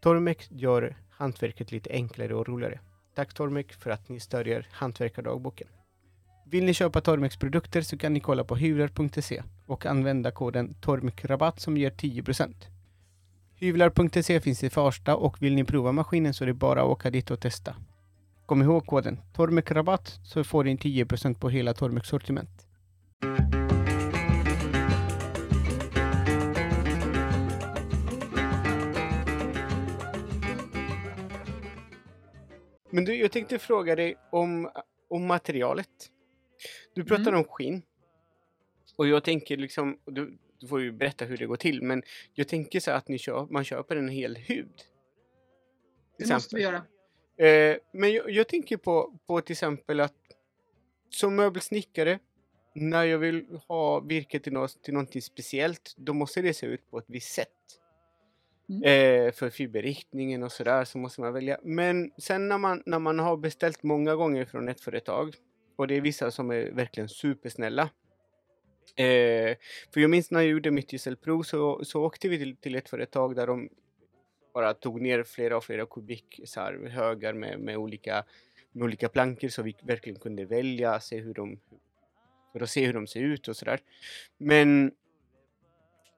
[0.00, 2.80] Tormek gör hantverket lite enklare och roligare.
[3.14, 5.68] Tack Tormek för att ni stödjer Hantverkardagboken.
[6.46, 11.60] Vill ni köpa Tormeks produkter så kan ni kolla på hyvler.se och använda koden TORMEKRABATT
[11.60, 12.54] som ger 10%.
[13.64, 17.10] Hyvlar.se finns i Farsta och vill ni prova maskinen så är det bara att åka
[17.10, 17.76] dit och testa.
[18.46, 22.66] Kom ihåg koden TORMEKRABATT så får ni 10% på hela Tormeks sortiment.
[32.90, 34.70] Men du, jag tänkte fråga dig om,
[35.10, 36.10] om materialet.
[36.94, 37.38] Du pratar mm.
[37.38, 37.82] om skinn.
[38.96, 42.02] Och jag tänker liksom, du, du får ju berätta hur det går till, men
[42.34, 44.72] jag tänker så att ni köp, man köper en hel hud.
[46.18, 46.82] Det måste vi göra.
[47.36, 50.14] Eh, men jag, jag, tänker på, på till exempel att
[51.10, 52.18] som möbelsnickare,
[52.74, 56.90] när jag vill ha virke till, något, till någonting speciellt, då måste det se ut
[56.90, 57.48] på ett visst sätt.
[58.68, 58.82] Mm.
[58.82, 61.58] Eh, för fiberriktningen och sådär så måste man välja.
[61.62, 65.34] Men sen när man, när man har beställt många gånger från ett företag
[65.76, 67.90] och det är vissa som är verkligen supersnälla.
[68.96, 69.56] Eh,
[69.90, 72.88] för jag minns när jag gjorde mitt gisselprov så, så åkte vi till, till ett
[72.88, 73.68] företag där de
[74.54, 78.24] bara tog ner flera och flera kubik så här, högar med, med, olika,
[78.72, 81.60] med olika plankor så vi verkligen kunde välja, se hur de,
[82.52, 83.80] för att se hur de ser ut och sådär.
[84.38, 84.92] Men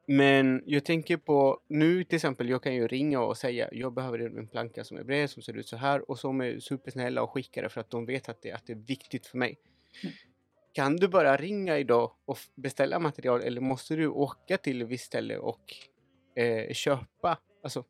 [0.09, 4.19] men jag tänker på nu till exempel, jag kan ju ringa och säga jag behöver
[4.19, 7.31] en planka som är bred, som ser ut så här och som är supersnälla och
[7.31, 9.59] skickar det för att de vet att det, att det är viktigt för mig.
[10.03, 10.15] Mm.
[10.77, 15.05] Kan du bara ringa idag och beställa material eller måste du åka till ett visst
[15.05, 15.75] ställe och
[16.37, 17.39] eh, köpa?
[17.63, 17.85] Alltså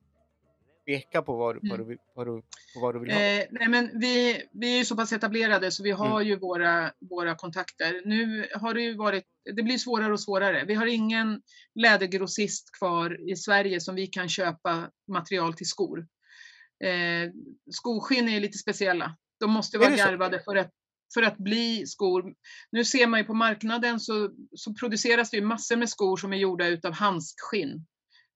[0.87, 1.69] peka på vad, mm.
[1.69, 2.43] vad, du, vad, du,
[2.81, 3.21] vad du vill ha?
[3.21, 6.29] Eh, nej men vi, vi är ju så pass etablerade så vi har mm.
[6.29, 8.03] ju våra, våra kontakter.
[8.05, 9.25] Nu har det ju varit,
[9.57, 10.65] det blir svårare och svårare.
[10.65, 11.43] Vi har ingen
[11.75, 16.07] lädergrossist kvar i Sverige som vi kan köpa material till skor.
[16.85, 17.31] Eh,
[17.71, 19.17] skoskinn är lite speciella.
[19.41, 20.71] De måste vara garvade för att,
[21.15, 22.35] för att bli skor.
[22.71, 26.33] Nu ser man ju på marknaden så, så produceras det ju massor med skor som
[26.33, 27.87] är gjorda utav handskskinn.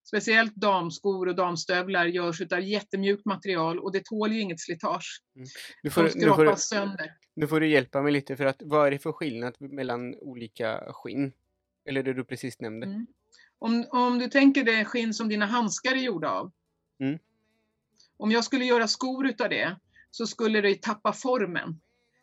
[0.08, 5.22] Speciellt damskor och damstövlar görs av jättemjukt material och det tål ju inget slitage.
[5.36, 5.48] Mm.
[5.82, 7.14] Nu får, De skrapas nu får, sönder.
[7.34, 10.92] Nu får du hjälpa mig lite för att vad är det för skillnad mellan olika
[10.92, 11.32] skinn?
[11.88, 12.86] Eller det du precis nämnde.
[12.86, 13.06] Mm.
[13.58, 16.52] Om, om du tänker det skinn som dina handskar är gjorda av.
[17.00, 17.18] Mm.
[18.16, 19.76] Om jag skulle göra skor utav det
[20.10, 21.80] så skulle det tappa formen.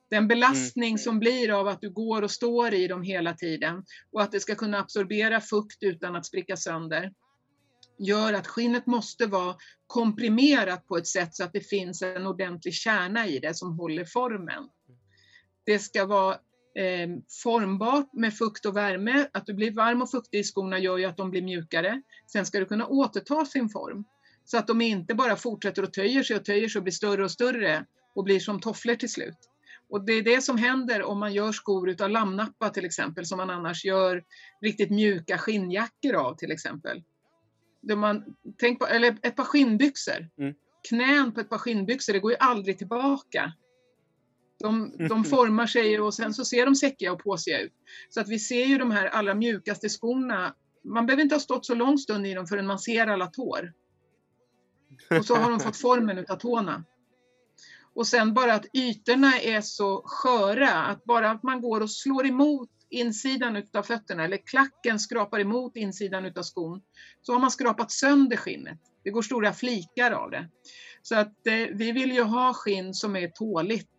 [0.10, 0.98] Den belastning mm.
[0.98, 4.40] som blir av att du går och står i dem hela tiden och att det
[4.40, 7.12] ska kunna absorbera fukt utan att spricka sönder
[8.00, 9.56] gör att skinnet måste vara
[9.88, 14.06] komprimerat på ett sätt så att det finns en ordentlig kärna i det som håller
[14.06, 14.70] formen.
[15.66, 16.34] Det ska vara
[16.76, 17.10] eh,
[17.44, 19.28] formbart med fukt och värme.
[19.34, 22.02] Att du blir varm och fuktig i skorna gör ju att de blir mjukare.
[22.32, 24.04] Sen ska du kunna återta sin form
[24.46, 27.24] så att de inte bara fortsätter att töjer sig och töjer sig och blir större
[27.24, 27.86] och större
[28.16, 29.38] och blir som tofflor till slut.
[29.90, 33.38] Och det är det som händer om man gör skor utav lammnappa till exempel, som
[33.38, 34.24] man annars gör
[34.62, 37.04] riktigt mjuka skinnjackor av till exempel
[37.96, 38.24] man,
[38.58, 40.30] tänk på, eller ett par skinnbyxor.
[40.38, 40.54] Mm.
[40.90, 43.54] Knän på ett par skinnbyxor, det går ju aldrig tillbaka.
[44.60, 47.74] De, de formar sig och sen så ser de säckiga och påsiga ut.
[48.10, 50.56] Så att vi ser ju de här allra mjukaste skorna.
[50.84, 53.74] Man behöver inte ha stått så lång stund i dem förrän man ser alla tår.
[55.20, 56.84] Och så har de fått formen utav tårna.
[57.98, 62.28] Och sen bara att ytorna är så sköra, att bara att man går och slår
[62.28, 66.82] emot insidan utav fötterna eller klacken skrapar emot insidan utav skon
[67.22, 68.80] så har man skrapat sönder skinnet.
[69.04, 70.50] Det går stora flikar av det.
[71.02, 73.92] Så att eh, vi vill ju ha skinn som är tåligt.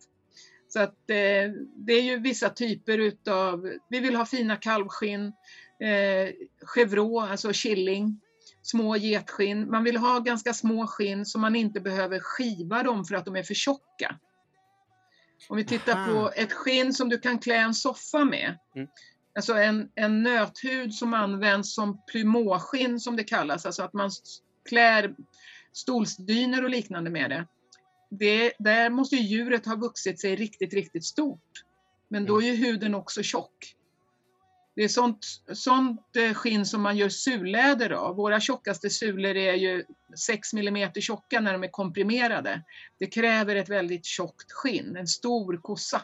[0.67, 5.25] Så att eh, det är ju vissa typer utav, vi vill ha fina kalvskinn,
[5.79, 8.21] eh, chevreau, alltså killing,
[8.61, 9.69] små getskinn.
[9.69, 13.35] Man vill ha ganska små skinn så man inte behöver skiva dem för att de
[13.35, 14.19] är för tjocka.
[15.49, 16.05] Om vi tittar Aha.
[16.13, 18.57] på ett skinn som du kan klä en soffa med.
[18.75, 18.87] Mm.
[19.35, 24.11] Alltså en, en nöthud som används som plymåskinn som det kallas, alltså att man
[24.69, 25.15] klär
[25.73, 27.47] stolsdyner och liknande med det.
[28.09, 31.63] det där måste djuret ha vuxit sig riktigt, riktigt stort.
[32.09, 32.45] Men då mm.
[32.45, 33.75] är ju huden också tjock.
[34.79, 38.15] Det är sånt, sånt eh, skinn som man gör sulläder av.
[38.15, 39.83] Våra tjockaste sulor är ju
[40.17, 42.63] 6 mm tjocka när de är komprimerade.
[42.99, 46.01] Det kräver ett väldigt tjockt skinn, en stor kossa.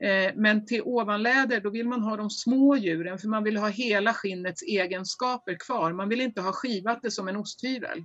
[0.00, 3.68] Eh, men till ovanläder då vill man ha de små djuren för man vill ha
[3.68, 5.92] hela skinnets egenskaper kvar.
[5.92, 8.04] Man vill inte ha skivat det som en osthyvel.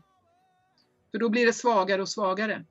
[1.11, 2.65] För då blir det svagare och svagare.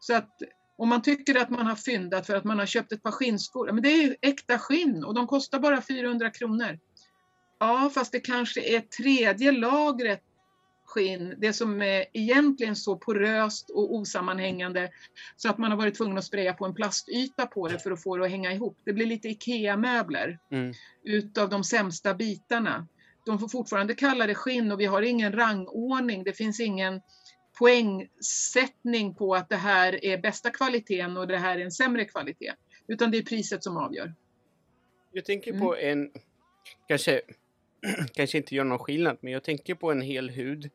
[0.00, 0.30] Så att
[0.76, 3.72] om man tycker att man har fyndat för att man har köpt ett par skinnskor,
[3.72, 6.78] men det är ju äkta skinn och de kostar bara 400 kronor.
[7.60, 10.22] Ja, fast det kanske är tredje lagret
[10.84, 14.90] skinn, det som är egentligen så poröst och osammanhängande
[15.36, 18.02] så att man har varit tvungen att spraya på en plastyta på det för att
[18.02, 18.78] få det att hänga ihop.
[18.84, 20.74] Det blir lite IKEA-möbler mm.
[21.04, 22.86] utav de sämsta bitarna.
[23.26, 26.24] De får fortfarande kalla det skinn och vi har ingen rangordning.
[26.24, 27.00] Det finns ingen
[27.58, 32.52] poängsättning på att det här är bästa kvaliteten och det här är en sämre kvalitet.
[32.86, 34.14] Utan det är priset som avgör.
[35.12, 35.62] Jag tänker mm.
[35.62, 36.10] på en,
[36.88, 37.20] kanske,
[38.14, 40.70] kanske inte gör någon skillnad, men jag tänker på en hel hud.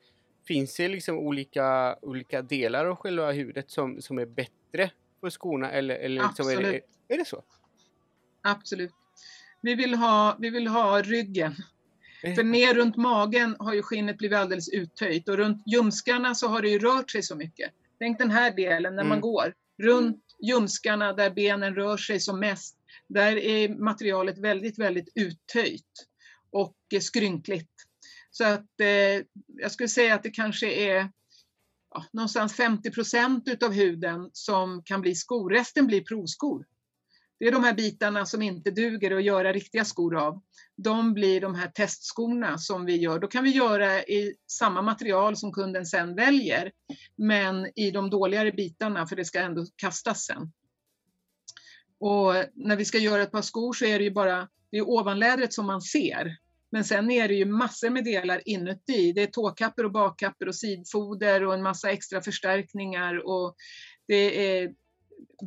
[0.47, 5.71] Finns det liksom olika, olika delar av själva hudet som, som är bättre på skorna?
[5.71, 6.67] Eller, eller liksom Absolut.
[6.67, 6.71] är,
[7.07, 7.43] det, är det så?
[8.41, 8.91] Absolut.
[9.61, 11.55] Vi vill ha, vi vill ha ryggen
[12.21, 16.61] för ner runt magen har ju skinnet blivit alldeles uttöjt och runt ljumskarna så har
[16.61, 17.71] det ju rört sig så mycket.
[17.99, 19.21] Tänk den här delen när man mm.
[19.21, 19.53] går.
[19.81, 26.07] Runt ljumskarna där benen rör sig som mest, där är materialet väldigt, väldigt uttöjt
[26.51, 27.71] och skrynkligt.
[28.31, 29.25] Så att eh,
[29.61, 31.09] jag skulle säga att det kanske är
[31.93, 35.49] ja, någonstans 50 procent utav huden som kan bli skor.
[35.49, 36.65] Resten blir provskor.
[37.39, 40.41] Det är de här bitarna som inte duger att göra riktiga skor av.
[40.75, 43.19] De blir de här testskorna som vi gör.
[43.19, 46.71] Då kan vi göra i samma material som kunden sen väljer,
[47.15, 50.51] men i de dåligare bitarna för det ska ändå kastas sen.
[51.99, 54.89] Och när vi ska göra ett par skor så är det ju bara det är
[54.89, 56.37] ovanlädret som man ser.
[56.71, 59.13] Men sen är det ju massor med delar inuti.
[59.13, 63.55] Det är tåkappor och bakkappor och sidfoder och en massa extra förstärkningar och
[64.07, 64.73] det är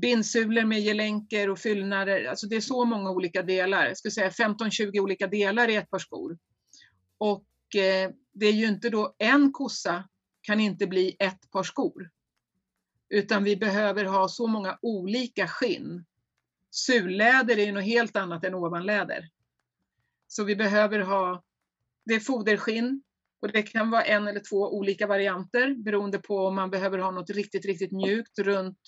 [0.00, 2.24] bindsulor med gelänker och fyllnader.
[2.24, 3.86] Alltså det är så många olika delar.
[3.86, 6.38] Jag skulle säga 15-20 olika delar i ett par skor.
[7.18, 10.08] Och eh, det är ju inte då en kossa
[10.42, 12.10] kan inte bli ett par skor.
[13.08, 16.04] Utan vi behöver ha så många olika skinn.
[16.70, 19.28] Sulläder är ju något helt annat än ovanläder.
[20.28, 21.42] Så vi behöver ha,
[22.04, 23.02] det är foderskinn,
[23.42, 27.10] och det kan vara en eller två olika varianter beroende på om man behöver ha
[27.10, 28.78] något riktigt, riktigt mjukt runt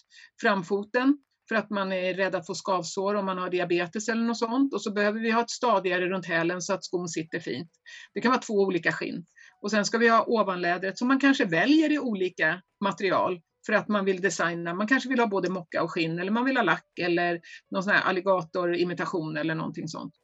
[0.41, 4.39] framfoten för att man är rädd att få skavsår om man har diabetes eller något
[4.39, 4.75] sånt.
[4.75, 7.71] Och så behöver vi ha ett stadigare runt hälen så att skon sitter fint.
[8.15, 9.25] Det kan vara två olika skinn.
[9.61, 13.89] Och sen ska vi ha ovanlädret som man kanske väljer i olika material för att
[13.89, 14.75] man vill designa.
[14.75, 17.41] Man kanske vill ha både mocka och skinn eller man vill ha lack eller
[17.71, 20.15] någon sån här alligatorimitation eller någonting sånt.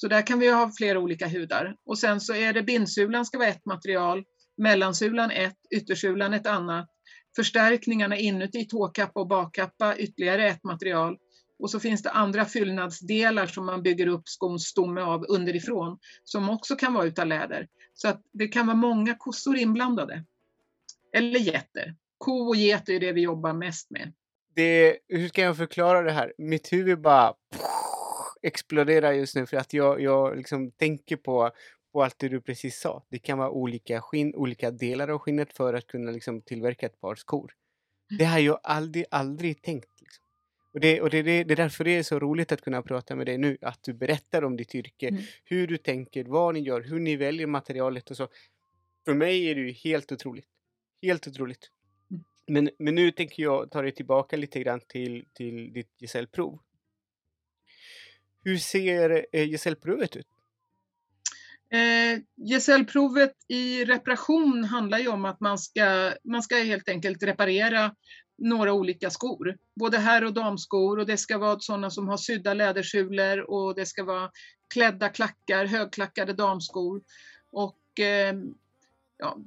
[0.00, 1.76] Så där kan vi ha flera olika hudar.
[1.86, 4.24] Och sen så är det bindsulan ska vara ett material,
[4.56, 6.88] mellansulan ett, yttersulan ett annat.
[7.36, 11.16] Förstärkningarna inuti tåkappa och bakkappa ytterligare ett material.
[11.58, 16.50] Och så finns det andra fyllnadsdelar som man bygger upp skons stomme av underifrån som
[16.50, 17.68] också kan vara utav läder.
[17.94, 20.24] Så att det kan vara många kossor inblandade.
[21.16, 21.94] Eller getter.
[22.18, 24.12] Ko och get är det vi jobbar mest med.
[24.54, 26.32] Det, hur ska jag förklara det här?
[26.38, 27.34] Mitt huvud bara
[28.42, 31.50] exploderar just nu för att jag, jag liksom tänker på,
[31.92, 33.04] på allt det du precis sa.
[33.08, 37.00] Det kan vara olika skinn, olika delar av skinnet för att kunna liksom tillverka ett
[37.00, 37.52] par skor.
[38.18, 40.00] Det har jag aldrig, aldrig tänkt.
[40.00, 40.24] Liksom.
[40.72, 43.16] Och, det, och det, det, det är därför det är så roligt att kunna prata
[43.16, 45.22] med dig nu, att du berättar om ditt yrke, mm.
[45.44, 48.28] hur du tänker, vad ni gör, hur ni väljer materialet och så.
[49.04, 50.48] För mig är det ju helt otroligt.
[51.02, 51.70] Helt otroligt.
[52.10, 52.24] Mm.
[52.46, 56.60] Men, men nu tänker jag ta dig tillbaka lite grann till, till ditt gesällprov.
[58.44, 60.26] Hur ser eh, gesällprovet ut?
[61.72, 67.94] Eh, gesällprovet i reparation handlar ju om att man ska, man ska helt enkelt reparera
[68.38, 69.56] några olika skor.
[69.74, 73.86] Både herr och damskor och det ska vara sådana som har sydda lädersulor och det
[73.86, 74.30] ska vara
[74.74, 77.02] klädda klackar, högklackade damskor.
[77.50, 78.34] Och eh,
[79.18, 79.38] ja,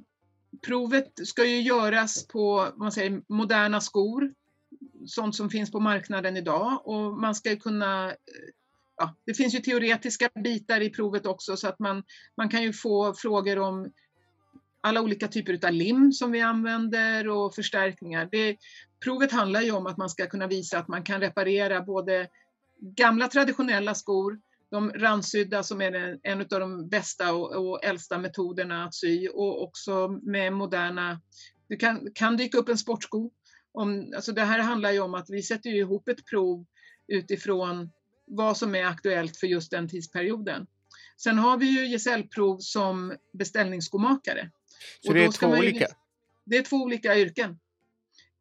[0.66, 4.34] provet ska ju göras på man säger, moderna skor,
[5.06, 8.14] sånt som finns på marknaden idag och man ska kunna eh,
[8.96, 12.02] ja, det finns ju teoretiska bitar i provet också så att man,
[12.36, 13.92] man kan ju få frågor om
[14.80, 18.28] alla olika typer av lim som vi använder och förstärkningar.
[18.32, 18.56] Det,
[19.04, 22.28] provet handlar ju om att man ska kunna visa att man kan reparera både
[22.80, 24.40] gamla traditionella skor,
[24.70, 29.62] de randsydda som är en av de bästa och, och äldsta metoderna att sy och
[29.62, 31.20] också med moderna,
[31.68, 33.30] det kan, kan dyka upp en sportsko.
[33.72, 36.66] Om, alltså det här handlar ju om att vi sätter ihop ett prov
[37.08, 37.90] utifrån
[38.26, 40.66] vad som är aktuellt för just den tidsperioden.
[41.16, 44.50] Sen har vi ju gesällprov som beställningsskomakare.
[45.00, 45.86] Så det är två olika?
[46.44, 47.58] det är två olika yrken.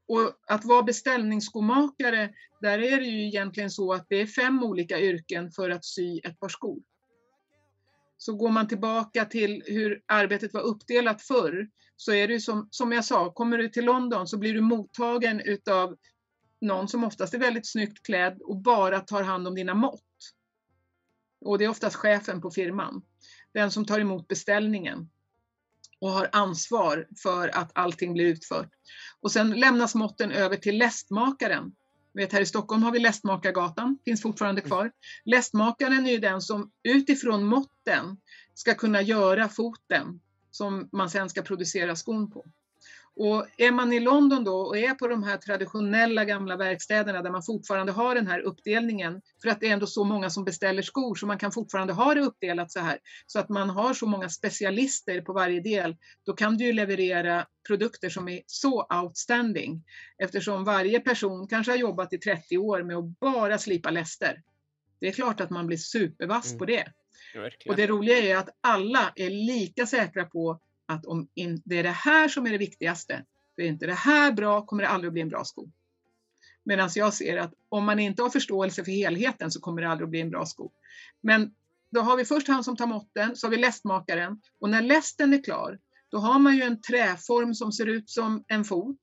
[0.08, 5.00] Och att vara beställningsskomakare, där är det ju egentligen så att det är fem olika
[5.00, 6.80] yrken för att sy ett par skor.
[8.18, 12.68] Så går man tillbaka till hur arbetet var uppdelat förr, så är det ju som,
[12.72, 15.98] som jag sa, kommer du till London så blir du mottagen utav
[16.64, 20.02] någon som oftast är väldigt snyggt klädd och bara tar hand om dina mått.
[21.42, 23.02] Och det är oftast chefen på firman.
[23.54, 25.10] Den som tar emot beställningen
[26.00, 28.70] och har ansvar för att allting blir utfört.
[29.22, 31.76] Och sen lämnas måtten över till lästmakaren.
[32.14, 34.70] Vet, här i Stockholm har vi Lästmakargatan, finns fortfarande mm.
[34.70, 34.92] kvar.
[35.26, 38.18] Lästmakaren är den som utifrån måtten
[38.54, 40.20] ska kunna göra foten
[40.52, 42.46] som man sen ska producera skon på.
[43.16, 47.32] Och är man i London då och är på de här traditionella gamla verkstäderna där
[47.32, 50.82] man fortfarande har den här uppdelningen, för att det är ändå så många som beställer
[50.82, 52.98] skor så man kan fortfarande ha det uppdelat så här,
[53.28, 55.96] så att man har så många specialister på varje del,
[56.26, 59.84] då kan du ju leverera produkter som är så outstanding.
[60.18, 64.42] Eftersom varje person kanske har jobbat i 30 år med att bara slipa läster.
[65.00, 66.60] Det är klart att man blir supervass mm.
[66.60, 66.86] på det.
[67.34, 70.60] Ja, och det roliga är att alla är lika säkra på
[70.94, 71.28] att om
[71.64, 73.26] det är det här som är det viktigaste,
[73.56, 75.70] för är inte det här bra kommer det aldrig att bli en bra sko.
[76.64, 80.06] Medan jag ser att om man inte har förståelse för helheten så kommer det aldrig
[80.06, 80.72] att bli en bra sko.
[81.22, 81.56] Men
[81.90, 85.34] då har vi först han som tar måtten, så har vi lästmakaren och när lästen
[85.34, 85.80] är klar,
[86.10, 89.00] då har man ju en träform som ser ut som en fot,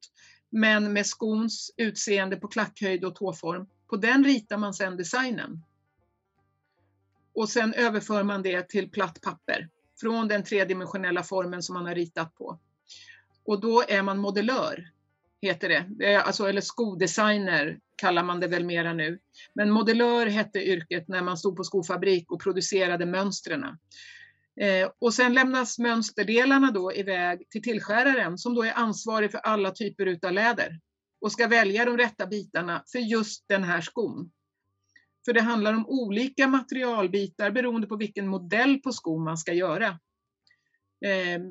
[0.50, 3.66] men med skons utseende på klackhöjd och tåform.
[3.88, 5.64] På den ritar man sedan designen.
[7.34, 9.68] Och sen överför man det till platt papper
[10.00, 12.58] från den tredimensionella formen som man har ritat på.
[13.44, 14.90] Och då är man modellör,
[15.42, 16.16] heter det.
[16.16, 19.18] Alltså, eller skodesigner kallar man det väl mera nu.
[19.54, 23.64] Men modellör hette yrket när man stod på skofabrik och producerade mönstren.
[24.60, 29.70] Eh, och sen lämnas mönsterdelarna då iväg till tillskäraren som då är ansvarig för alla
[29.70, 30.80] typer utav läder
[31.20, 34.30] och ska välja de rätta bitarna för just den här skon.
[35.24, 39.98] För det handlar om olika materialbitar beroende på vilken modell på skon man ska göra.
[41.06, 41.42] Ehm,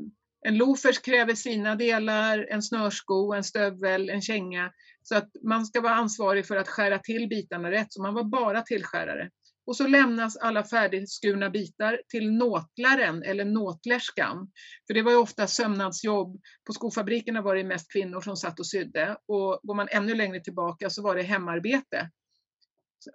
[0.42, 4.72] en loafers kräver sina delar, en snörsko, en stövel, en känga.
[5.04, 8.24] Så att man ska vara ansvarig för att skära till bitarna rätt, så man var
[8.24, 9.30] bara tillskärare.
[9.66, 14.52] Och så lämnas alla färdigskurna bitar till nåtlaren eller nåtlerskan.
[14.88, 16.42] För det var ju ofta sömnadsjobb.
[16.68, 19.18] På skofabrikerna var det mest kvinnor som satt och sydde.
[19.28, 22.10] Och går man ännu längre tillbaka så var det hemarbete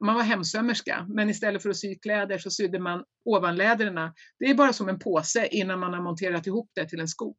[0.01, 4.15] man var hemsömmerska, men istället för att sy kläder så sydde man ovanläderna.
[4.39, 7.37] Det är bara som en påse innan man har monterat ihop det till en sko.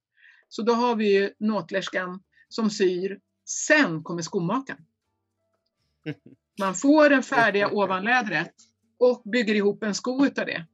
[0.49, 4.85] Så då har vi ju nåtlerskan som syr, sen kommer skomakaren.
[6.59, 8.53] Man får den färdiga ovanlädret
[8.99, 10.65] och bygger ihop en sko utav det.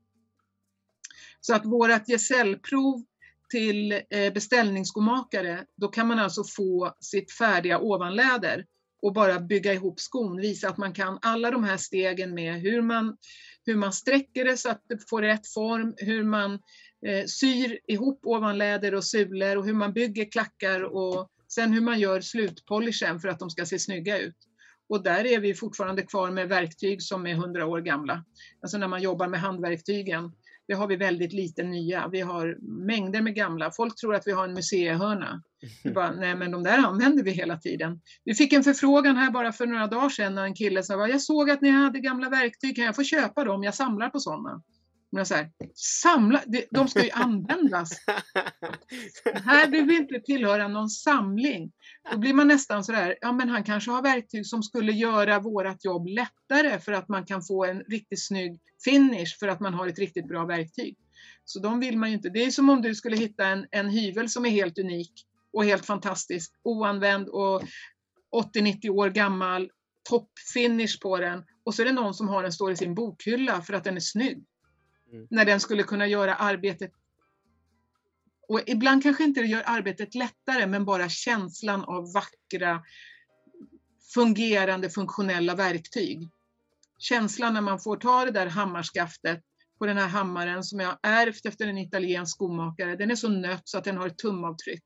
[1.42, 3.04] Så att vårat gesällprov
[3.52, 8.66] till eh, beställningsskomakare, då kan man alltså få sitt färdiga ovanläder
[9.02, 12.82] och bara bygga ihop skon, visa att man kan alla de här stegen med hur
[12.82, 13.18] man,
[13.66, 16.54] hur man sträcker det så att det får rätt form, hur man
[17.08, 22.00] eh, syr ihop ovanläder och sulor och hur man bygger klackar och sen hur man
[22.00, 24.38] gör slutpolishen för att de ska se snygga ut.
[24.90, 28.26] Och där är vi fortfarande kvar med verktyg som är 100 år gamla.
[28.62, 30.32] Alltså när man jobbar med handverktygen
[30.72, 32.08] det har vi väldigt lite nya.
[32.08, 33.72] Vi har mängder med gamla.
[33.72, 35.44] Folk tror att vi har en museihörna.
[35.84, 38.02] Vi bara, nej men de där använder vi hela tiden.
[38.24, 41.22] Vi fick en förfrågan här bara för några dagar sedan när en kille sa, jag
[41.22, 43.64] såg att ni hade gamla verktyg, kan jag få köpa dem?
[43.64, 44.62] Jag samlar på sådana.
[45.12, 46.42] Men jag säger, samla,
[46.72, 47.92] de ska ju användas.
[49.46, 51.72] här vill vi inte tillhöra någon samling.
[52.12, 55.86] Då blir man nästan sådär, ja men han kanske har verktyg som skulle göra vårat
[55.86, 59.88] jobb lättare för att man kan få en riktigt snygg finish för att man har
[59.88, 60.98] ett riktigt bra verktyg.
[61.46, 62.30] Så de vill man ju inte.
[62.30, 65.66] Det är som om du skulle hitta en, en hyvel som är helt unik och
[65.66, 67.62] helt fantastisk, oanvänd och
[68.56, 69.72] 80-90 år gammal,
[70.10, 73.62] toppfinish på den och så är det någon som har den står i sin bokhylla
[73.62, 74.46] för att den är snygg.
[75.12, 75.28] Mm.
[75.30, 76.92] När den skulle kunna göra arbetet
[78.52, 82.84] och ibland kanske inte det gör arbetet lättare men bara känslan av vackra
[84.14, 86.30] fungerande funktionella verktyg.
[86.98, 89.44] Känslan när man får ta det där hammarskaftet
[89.80, 93.62] på den här hammaren som jag ärvt efter en italiensk skomakare, den är så nött
[93.64, 94.84] så att den har ett tumavtryck.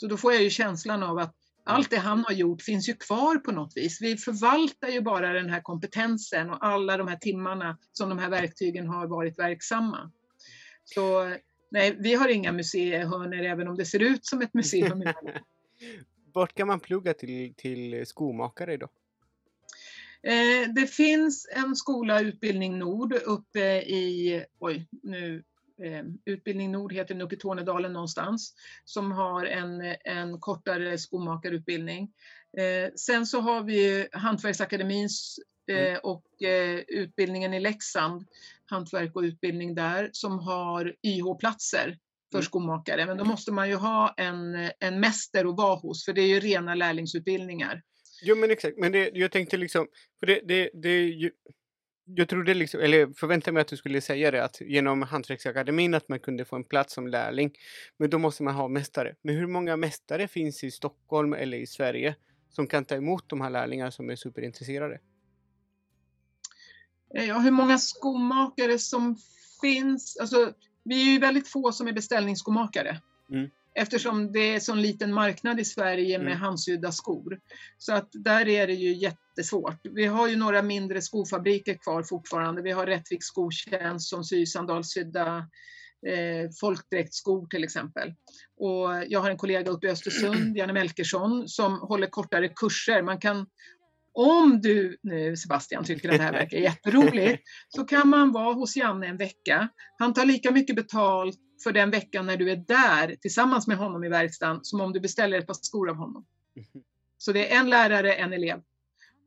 [0.00, 1.34] Så då får jag ju känslan av att
[1.64, 4.00] allt det han har gjort finns ju kvar på något vis.
[4.00, 8.30] Vi förvaltar ju bara den här kompetensen och alla de här timmarna som de här
[8.30, 10.12] verktygen har varit verksamma.
[10.84, 11.34] Så
[11.70, 15.04] nej, vi har inga museihörnor även om det ser ut som ett museum.
[16.34, 18.88] Vart kan man plugga till, till skomakare då?
[20.22, 25.44] Eh, det finns en skola, Utbildning Nord, uppe i, oj, nu
[26.24, 32.12] Utbildning Nord heter den uppe i Tornedalen någonstans, som har en, en kortare skomakarutbildning.
[32.58, 35.38] Eh, sen så har vi Hantverksakademins
[35.70, 35.94] mm.
[35.94, 38.26] eh, och eh, utbildningen i Leksand,
[38.66, 41.98] hantverk och utbildning där, som har YH-platser
[42.30, 42.44] för mm.
[42.44, 43.06] skomakare.
[43.06, 46.28] Men då måste man ju ha en, en mäster att vara hos, för det är
[46.28, 47.82] ju rena lärlingsutbildningar.
[48.22, 49.86] Jo men exakt, men det, jag tänkte liksom,
[50.20, 51.30] för det, det, det ju,
[52.14, 56.08] jag trodde liksom, eller förväntade mig att du skulle säga det, att genom Hantverksakademin att
[56.08, 57.52] man kunde få en plats som lärling.
[57.96, 59.14] Men då måste man ha mästare.
[59.22, 62.16] Men hur många mästare finns i Stockholm eller i Sverige
[62.50, 65.00] som kan ta emot de här lärlingarna som är superintresserade?
[67.14, 69.16] Eh, ja, hur många skomakare som
[69.60, 70.16] finns?
[70.20, 70.52] Alltså,
[70.84, 73.00] vi är ju väldigt få som är beställningsskomakare.
[73.30, 76.38] Mm eftersom det är en sån liten marknad i Sverige med mm.
[76.38, 77.38] handsydda skor.
[77.78, 79.80] Så att där är det ju jättesvårt.
[79.82, 82.62] Vi har ju några mindre skofabriker kvar fortfarande.
[82.62, 85.36] Vi har Rättviks skotjänst som syr sandalsydda
[86.06, 88.14] eh, folkdräktsskor till exempel.
[88.56, 93.02] Och jag har en kollega uppe i Östersund, Janne Melkersson, som håller kortare kurser.
[93.02, 93.46] Man kan
[94.14, 98.76] om du nu Sebastian tycker att det här verkar jätteroligt så kan man vara hos
[98.76, 99.68] Janne en vecka.
[99.98, 104.04] Han tar lika mycket betalt för den veckan när du är där tillsammans med honom
[104.04, 106.26] i verkstaden som om du beställer ett par skor av honom.
[106.56, 106.84] Mhm.
[107.18, 108.62] Så det är en lärare, en elev.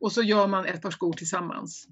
[0.02, 1.88] Och så gör man ett par skor tillsammans.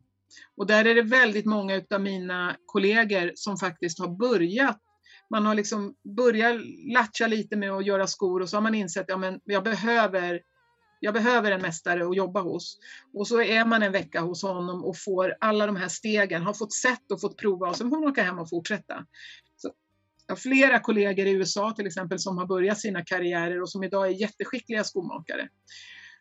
[0.58, 4.82] Och där är det väldigt många av mina kollegor som faktiskt har börjat
[5.30, 6.62] man har liksom börjat
[6.94, 10.42] latcha lite med att göra skor och så har man insett att ja, jag behöver
[11.02, 12.78] jag behöver en mästare att jobba hos.
[13.14, 16.54] Och så är man en vecka hos honom och får alla de här stegen, har
[16.54, 19.06] fått sett och fått prova och sen får man åka hem och fortsätta.
[19.58, 19.72] Så
[20.30, 23.84] jag har flera kollegor i USA till exempel som har börjat sina karriärer och som
[23.84, 25.50] idag är jätteskickliga skomakare.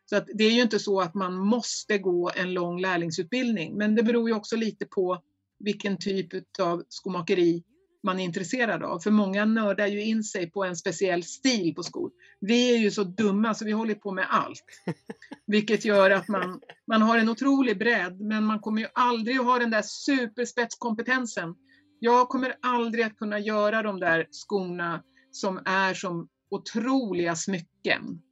[0.04, 3.94] Så att det är ju inte så att man måste gå en lång lärlingsutbildning, men
[3.94, 5.22] det beror ju också lite på
[5.58, 6.28] vilken typ
[6.60, 7.62] av skomakeri
[8.02, 8.98] man är intresserad av.
[8.98, 12.10] För många nördar ju in sig på en speciell stil på skor.
[12.40, 14.64] Vi är ju så dumma så vi håller på med allt.
[15.46, 19.44] Vilket gör att man, man har en otrolig bredd men man kommer ju aldrig att
[19.44, 21.54] ha den där superspetskompetensen.
[22.00, 28.22] Jag kommer aldrig att kunna göra de där skorna som är som otroliga smycken.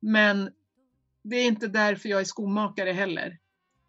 [0.00, 0.50] Men
[1.24, 3.38] det är inte därför jag är skomakare heller.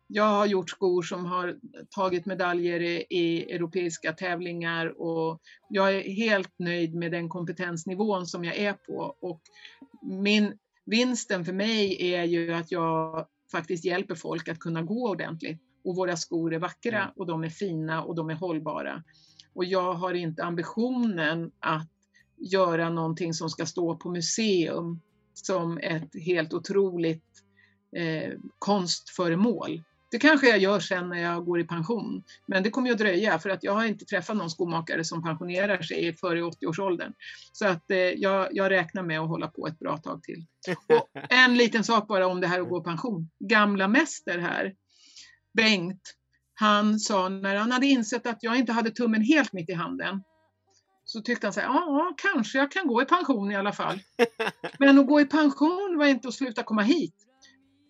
[0.07, 1.59] Jag har gjort skor som har
[1.89, 8.45] tagit medaljer i, i, europeiska tävlingar och jag är helt nöjd med den kompetensnivån som
[8.45, 9.15] jag är på.
[9.19, 9.41] Och
[10.03, 15.61] min, vinsten för mig är ju att jag faktiskt hjälper folk att kunna gå ordentligt.
[15.85, 17.13] Och våra skor är vackra mm.
[17.15, 19.03] och de är fina och de är hållbara.
[19.53, 21.89] Och jag har inte ambitionen att
[22.37, 24.99] göra någonting som ska stå på museum
[25.33, 27.23] som ett helt otroligt
[27.95, 29.83] eh, konstföremål.
[30.11, 32.99] Det kanske jag gör sen när jag går i pension, men det kommer ju att
[32.99, 37.13] dröja för att jag har inte träffat någon skomakare som pensionerar sig före 80-årsåldern.
[37.51, 40.45] Så att eh, jag, jag, räknar med att hålla på ett bra tag till.
[40.89, 43.29] Och en liten sak bara om det här att gå i pension.
[43.39, 44.73] Gamla mäster här,
[45.55, 46.13] Bengt,
[46.53, 50.23] han sa när han hade insett att jag inte hade tummen helt mitt i handen,
[51.05, 53.99] så tyckte han så här, ja, kanske jag kan gå i pension i alla fall.
[54.79, 57.15] Men att gå i pension var inte att sluta komma hit.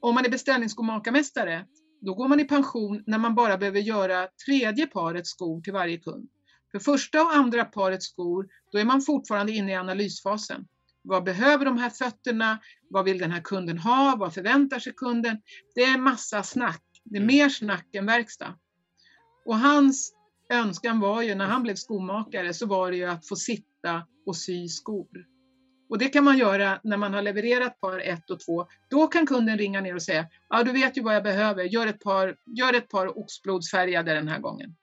[0.02, 1.66] Om man är beställningsskomakarmästare
[2.02, 5.98] då går man i pension när man bara behöver göra tredje paret skor till varje
[5.98, 6.30] kund.
[6.72, 10.68] För första och andra paret skor, då är man fortfarande inne i analysfasen.
[11.02, 12.60] Vad behöver de här fötterna?
[12.90, 14.16] Vad vill den här kunden ha?
[14.20, 15.38] Vad förväntar sig kunden?
[15.76, 16.85] Det är massa snack.
[17.06, 17.36] Det är mm.
[17.36, 18.56] mer snack än verkstad.
[19.46, 20.14] Och hans
[20.50, 24.36] önskan var ju, när han blev skomakare, så var det ju att få sitta och
[24.36, 25.26] sy skor.
[25.90, 28.68] Och det kan man göra när man har levererat par 1 och 2.
[28.90, 31.88] Då kan kunden ringa ner och säga, ja du vet ju vad jag behöver, gör
[31.88, 34.76] ett par, gör ett par oxblodsfärgade den här gången.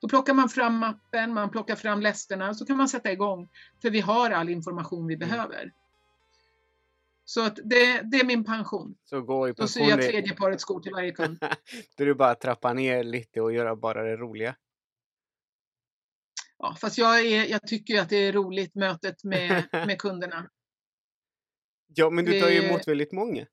[0.00, 3.48] Då plockar man fram mappen, man plockar fram lästerna så kan man sätta igång.
[3.82, 5.28] För vi har all information vi mm.
[5.28, 5.72] behöver.
[7.24, 8.94] Så att det, det är min pension.
[9.04, 9.64] Så gå i pension.
[9.64, 11.38] Då syr jag tredje paret skor till varje kund.
[11.96, 14.56] Då är det bara att trappa ner lite och göra bara det roliga.
[16.58, 20.50] Ja, fast jag, är, jag tycker att det är roligt mötet med, med kunderna.
[21.94, 23.46] Ja, men du tar ju emot väldigt många.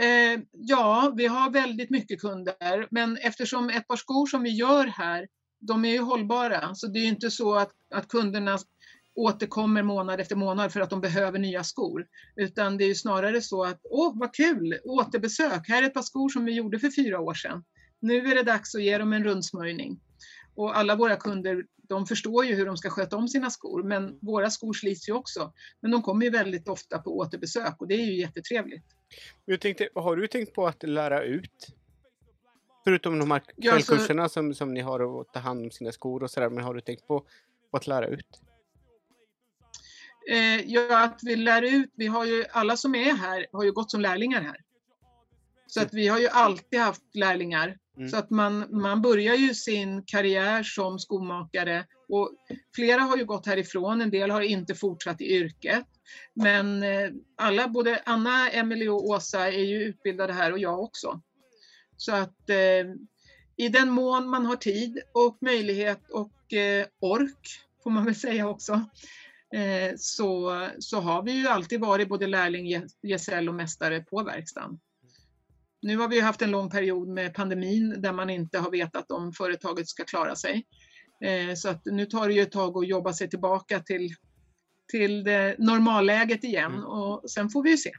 [0.00, 4.86] Eh, ja, vi har väldigt mycket kunder, men eftersom ett par skor som vi gör
[4.86, 5.28] här,
[5.60, 8.58] de är ju hållbara, så det är inte så att, att kunderna
[9.14, 12.06] återkommer månad efter månad för att de behöver nya skor.
[12.36, 16.02] Utan det är ju snarare så att, åh vad kul, återbesök, här är ett par
[16.02, 17.64] skor som vi gjorde för fyra år sedan.
[18.00, 20.00] Nu är det dags att ge dem en rundsmörjning.
[20.54, 24.18] Och alla våra kunder, de förstår ju hur de ska sköta om sina skor, men
[24.22, 25.52] våra skor slits ju också.
[25.80, 28.84] Men de kommer ju väldigt ofta på återbesök och det är ju jättetrevligt.
[29.44, 31.68] Jag tänkte, har du tänkt på att lära ut?
[32.84, 35.92] Förutom de här Ja, alltså- kvällskurserna som, som ni har att ta hand om sina
[35.92, 37.20] skor och sådär, men har du tänkt på,
[37.70, 38.42] på att lära ut?
[40.30, 43.72] Eh, ja, att vi lär ut, vi har ju, alla som är här har ju
[43.72, 44.56] gått som lärlingar här.
[45.66, 47.78] Så att vi har ju alltid haft lärlingar.
[47.96, 48.08] Mm.
[48.08, 52.30] Så att man, man börjar ju sin karriär som skomakare och
[52.74, 55.86] flera har ju gått härifrån, en del har inte fortsatt i yrket.
[56.34, 61.20] Men eh, alla, både Anna, Emelie och Åsa är ju utbildade här och jag också.
[61.96, 62.94] Så att eh,
[63.56, 67.48] i den mån man har tid och möjlighet och eh, ork,
[67.82, 68.80] får man väl säga också,
[69.96, 74.80] så, så har vi ju alltid varit både lärling, ge- gesäll och mästare på verkstaden.
[75.82, 79.32] Nu har vi haft en lång period med pandemin där man inte har vetat om
[79.32, 80.66] företaget ska klara sig.
[81.24, 84.14] Eh, Så att nu tar det ju ett tag att jobba sig tillbaka till,
[84.90, 85.24] till
[85.58, 86.84] normalläget igen Mm.
[86.84, 87.90] och sen får vi ju se.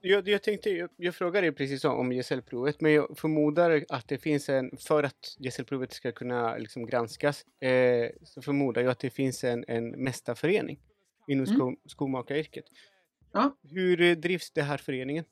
[0.00, 4.48] Jag, jag tänkte, jag, jag frågade precis om, gesällprovet, men jag förmodar att det finns
[4.48, 9.44] en, för att gesällprovet ska kunna liksom granskas, eh, så förmodar jag att det finns
[9.44, 10.78] en, en mästarförening
[11.28, 11.56] inom Mm.
[11.56, 12.64] sko, skomakaryrket.
[13.32, 13.56] Ja.
[13.70, 15.24] Hur eh, drivs det här föreningen?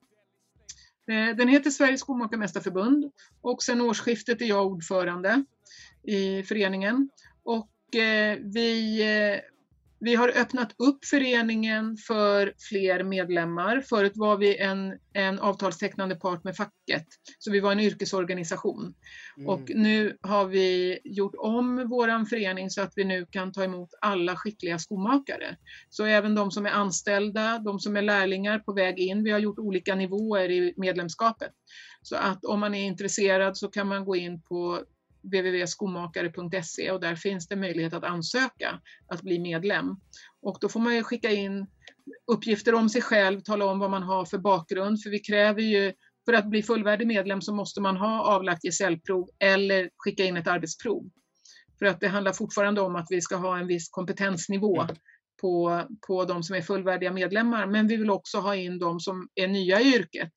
[1.10, 5.44] Eh, Den heter Sveriges Skomakarmästarförbund och sedan årsskiftet är jag ordförande
[6.02, 7.10] i föreningen.
[7.43, 9.02] Och eh, vi,
[10.07, 13.81] vi har öppnat upp föreningen för fler medlemmar.
[13.81, 17.07] Förut var vi en, en avtalstecknande part med facket,
[17.39, 18.95] så vi var en yrkesorganisation.
[19.37, 19.49] Mm.
[19.49, 23.89] Och nu har vi gjort om vår förening så att vi nu kan ta emot
[24.01, 25.57] alla skickliga skomakare.
[25.91, 29.24] Så även de som är anställda, de som är lärlingar på väg in.
[29.24, 31.53] Vi har gjort olika nivåer i medlemskapet.
[32.03, 34.81] Så att om man är intresserad så kan man gå in på
[35.27, 39.97] www.skomakare.se och där finns det möjlighet att ansöka att bli medlem.
[40.43, 41.66] Och då får man ju skicka in
[42.32, 45.93] uppgifter om sig själv, tala om vad man har för bakgrund, för vi kräver ju
[46.24, 50.48] för att bli fullvärdig medlem så måste man ha avlagt gesällprov eller skicka in ett
[50.48, 51.11] arbetsprov.
[51.78, 54.97] För att det handlar fortfarande om att vi ska ha en viss kompetensnivå Mm
[55.40, 57.66] på, på de som är fullvärdiga medlemmar.
[57.66, 60.30] Men vi vill också ha in de som är nya i yrket.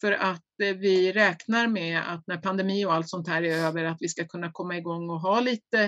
[0.00, 3.84] För att eh, vi räknar med att när pandemi och allt sånt här är över
[3.84, 5.84] att vi ska kunna komma igång och ha lite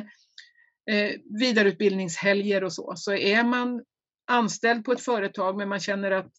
[0.91, 2.93] eh, vidareutbildningshelger och så.
[2.97, 3.83] Så är man
[4.31, 6.33] anställd på ett företag men man känner att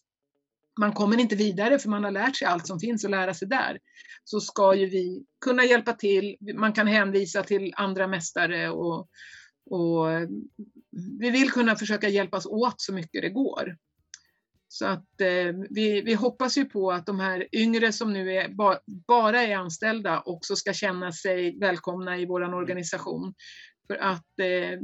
[0.80, 3.48] man kommer inte vidare för man har lärt sig allt som finns att lära sig
[3.48, 3.78] där.
[4.24, 6.36] Så ska ju vi kunna hjälpa till.
[6.54, 9.08] Man kan hänvisa till andra mästare och,
[9.70, 10.06] och
[11.20, 13.76] vi vill kunna försöka hjälpas åt så mycket det går.
[14.72, 18.48] Så att eh, vi, vi hoppas ju på att de här yngre som nu är,
[18.48, 23.34] ba, bara är anställda också ska känna sig välkomna i vår organisation.
[23.86, 24.80] För att eh,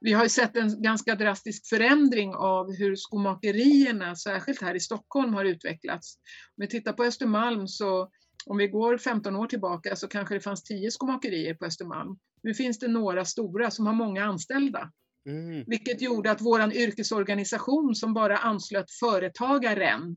[0.00, 5.34] vi har ju sett en ganska drastisk förändring av hur skomakerierna, särskilt här i Stockholm,
[5.34, 6.16] har utvecklats.
[6.56, 8.10] Om vi tittar på Östermalm så
[8.46, 12.18] om vi går 15 år tillbaka så kanske det fanns 10 skomakerier på Östermalm.
[12.42, 14.92] Nu finns det några stora som har många anställda.
[15.26, 15.64] Mm.
[15.66, 20.16] Vilket gjorde att vår yrkesorganisation som bara anslöt företagaren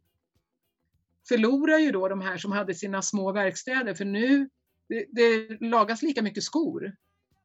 [1.27, 4.49] förlorar ju då de här som hade sina små verkstäder för nu
[4.89, 6.95] det, det lagas lika mycket skor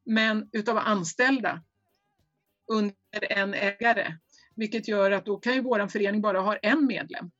[0.05, 1.63] men utav anställda
[2.71, 2.95] under
[3.29, 4.13] en ägare.
[4.55, 7.31] Vilket gör att då kan ju vår förening bara ha en medlem.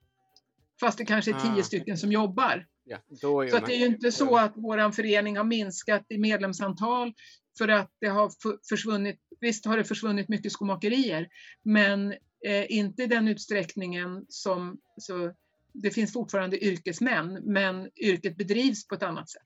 [0.79, 1.63] Fast det kanske är tio Ah.
[1.63, 2.67] stycken som jobbar.
[2.89, 7.13] Ja, Så att det är ju inte så att vår förening har minskat i medlemsantal
[7.57, 8.31] för att det har
[8.69, 11.27] försvunnit, visst har det försvunnit mycket skomakerier,
[11.63, 12.11] men
[12.45, 15.33] eh, inte i den utsträckningen som, så
[15.73, 19.41] det finns fortfarande yrkesmän, men yrket bedrivs på ett annat sätt.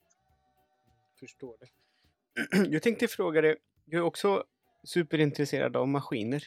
[1.19, 1.67] Förstår det.
[2.69, 4.43] Jag tänkte fråga dig, du är också
[4.83, 6.43] superintresserad av maskiner.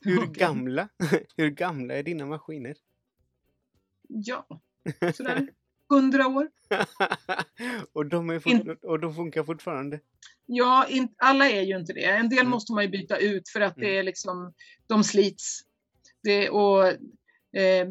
[0.00, 0.32] Hur Okej.
[0.32, 0.88] gamla,
[1.36, 2.76] hur gamla är dina maskiner?
[4.08, 4.60] Ja,
[5.14, 5.48] sådär.
[5.88, 6.48] Hundra år.
[7.92, 10.00] och, de är fort, och de funkar fortfarande?
[10.46, 12.04] Ja, in, alla är ju inte det.
[12.04, 12.50] En del Mm.
[12.50, 13.88] måste man ju byta ut för att Mm.
[13.88, 14.54] det är liksom,
[14.86, 15.60] de slits.
[16.22, 16.86] Det, och
[17.58, 17.88] eh,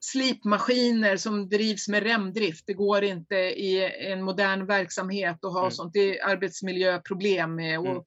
[0.00, 5.70] slipmaskiner som drivs med remdrift, det går inte i en modern verksamhet att ha Mm.
[5.70, 5.92] sånt.
[5.92, 7.78] Det är arbetsmiljöproblem med.
[7.78, 8.02] Och Mm.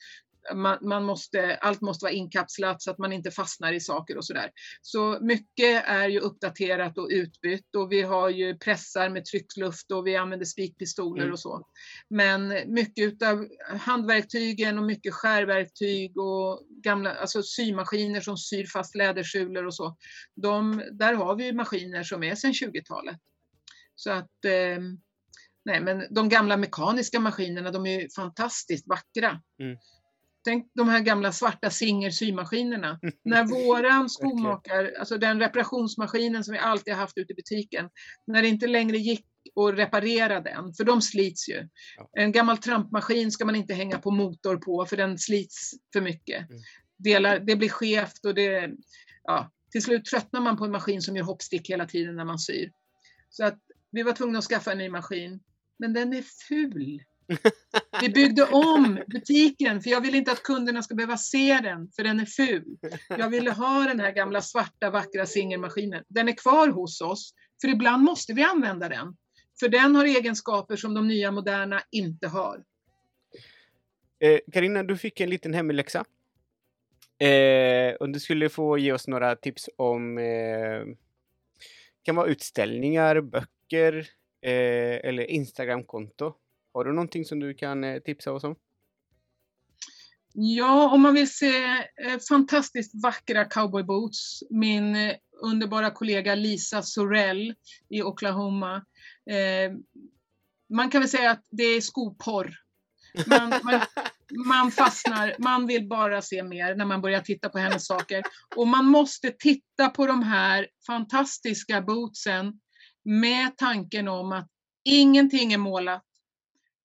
[0.54, 4.26] Man, man måste, allt måste vara inkapslat så att man inte fastnar i saker och
[4.26, 4.52] sådär.
[4.82, 10.08] Så mycket är ju uppdaterat och utbytt och vi har ju pressar med tryckluft och
[10.08, 11.34] vi använder spikpistoler Mm.
[11.34, 11.68] och så.
[12.10, 13.48] Men mycket av
[13.80, 19.98] handverktygen och mycket skärverktyg och gamla alltså symaskiner som syr fast lädersulor och så.
[20.36, 23.18] De, där har vi ju maskiner som är sedan 20-talet.
[23.96, 24.80] Så att eh,
[25.66, 29.42] nej, men de gamla mekaniska maskinerna, de är fantastiskt vackra.
[29.60, 29.78] Mm.
[30.44, 33.00] Tänk de här gamla svarta Singer symaskinerna.
[33.24, 37.90] När våran skomakare, alltså den reparationsmaskinen som vi alltid har haft ute i butiken,
[38.28, 39.26] när det inte längre gick
[39.56, 41.68] och reparera den, för de slits ju.
[42.18, 46.50] En gammal trampmaskin ska man inte hänga på motor på för den slits för mycket.
[46.50, 46.62] Mm.
[46.98, 48.72] Delar, det blir skevt och det,
[49.24, 52.40] ja, till slut tröttnar man på en maskin som gör hoppstick hela tiden när man
[52.40, 52.72] syr.
[53.30, 53.60] Så att
[53.92, 55.40] vi var tvungna att skaffa en ny maskin.
[55.80, 57.04] Men den är ful.
[58.02, 62.04] Vi byggde om butiken för jag vill inte att kunderna ska behöva se den för
[62.04, 62.78] den är ful.
[63.10, 66.04] Jag ville ha den här gamla svarta vackra singelmaskinen.
[66.08, 69.16] Den är kvar hos oss för ibland måste vi använda den.
[69.60, 72.64] För den har egenskaper som de nya moderna inte har.
[74.20, 76.06] Eh, Carina, du fick en liten hemläxa.
[77.20, 80.86] Eh, och du skulle få ge oss några tips om eh,
[82.04, 84.08] kan vara utställningar, böcker
[84.42, 86.34] eh, eller Instagramkonto.
[86.74, 88.56] Har du någonting som du kan eh, tipsa oss om?
[90.34, 91.64] Ja, om man vill se
[92.06, 94.44] eh, fantastiskt vackra cowboyboots.
[94.50, 97.54] Min eh, underbara kollega Lisa Sorell
[97.90, 98.86] i Oklahoma.
[100.70, 102.56] Man kan väl säga att det är skoporr.
[103.28, 103.82] Man, man,
[104.46, 108.24] man fastnar, man vill bara se mer när man börjar titta på hennes saker.
[108.56, 112.60] Och man måste titta på de här fantastiska bootsen
[113.04, 114.48] med tanken om att
[114.84, 116.04] ingenting är målat.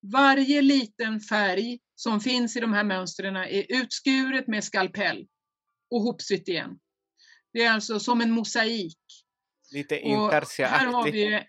[0.02, 5.26] Varje liten färg som finns i de här mönstren är utskuret med skalpell
[5.90, 6.78] och hopsytt igen.
[7.52, 8.98] Det är alltså som en mosaik.
[9.72, 11.14] Lite Och här har intarsia-aktigt.
[11.14, 11.44] vi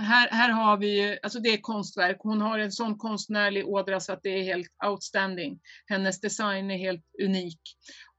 [0.00, 2.16] här, här har vi, alltså det är konstverk.
[2.20, 5.60] Hon har en sån konstnärlig ådra så att det är helt outstanding.
[5.86, 7.60] Hennes design är helt unik.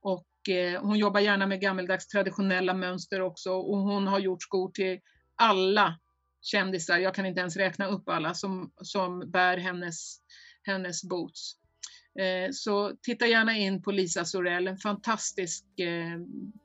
[0.00, 3.52] Och eh, hon jobbar gärna med gammeldags traditionella mönster också.
[3.52, 5.00] Och hon har gjort skor till
[5.36, 5.98] alla
[6.42, 10.18] kändisar, jag kan inte ens räkna upp alla, som, som bär hennes,
[10.62, 11.54] hennes boots.
[12.18, 16.18] Eh, Så titta gärna in på Lisa Sorell, en fantastisk eh,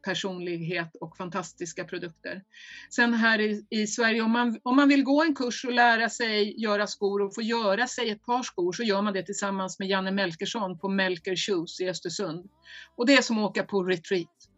[0.05, 2.43] personlighet och fantastiska produkter.
[2.89, 6.09] Sen här i, i Sverige, om man, om man vill gå en kurs och lära
[6.09, 9.79] sig göra skor och få göra sig ett par skor så gör man det tillsammans
[9.79, 12.49] med Janne Melkersson på Melker Shoes i Östersund.
[12.95, 14.49] Och det är som att åka på retreat.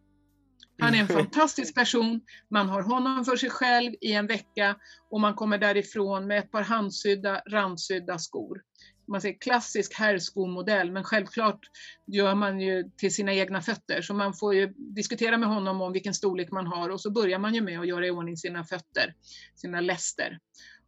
[0.78, 2.20] Han är en fantastisk person.
[2.50, 4.76] Man har honom för sig själv i en vecka
[5.10, 8.62] och man kommer därifrån med ett par handsydda, randsydda skor.
[9.08, 11.60] Man säger klassisk herrskomodell, men självklart
[12.06, 14.02] gör man ju till sina egna fötter.
[14.02, 17.38] Så man får ju diskutera med honom om vilken storlek man har och så börjar
[17.38, 19.14] man ju med att göra i ordning sina fötter,
[19.54, 20.38] sina läster.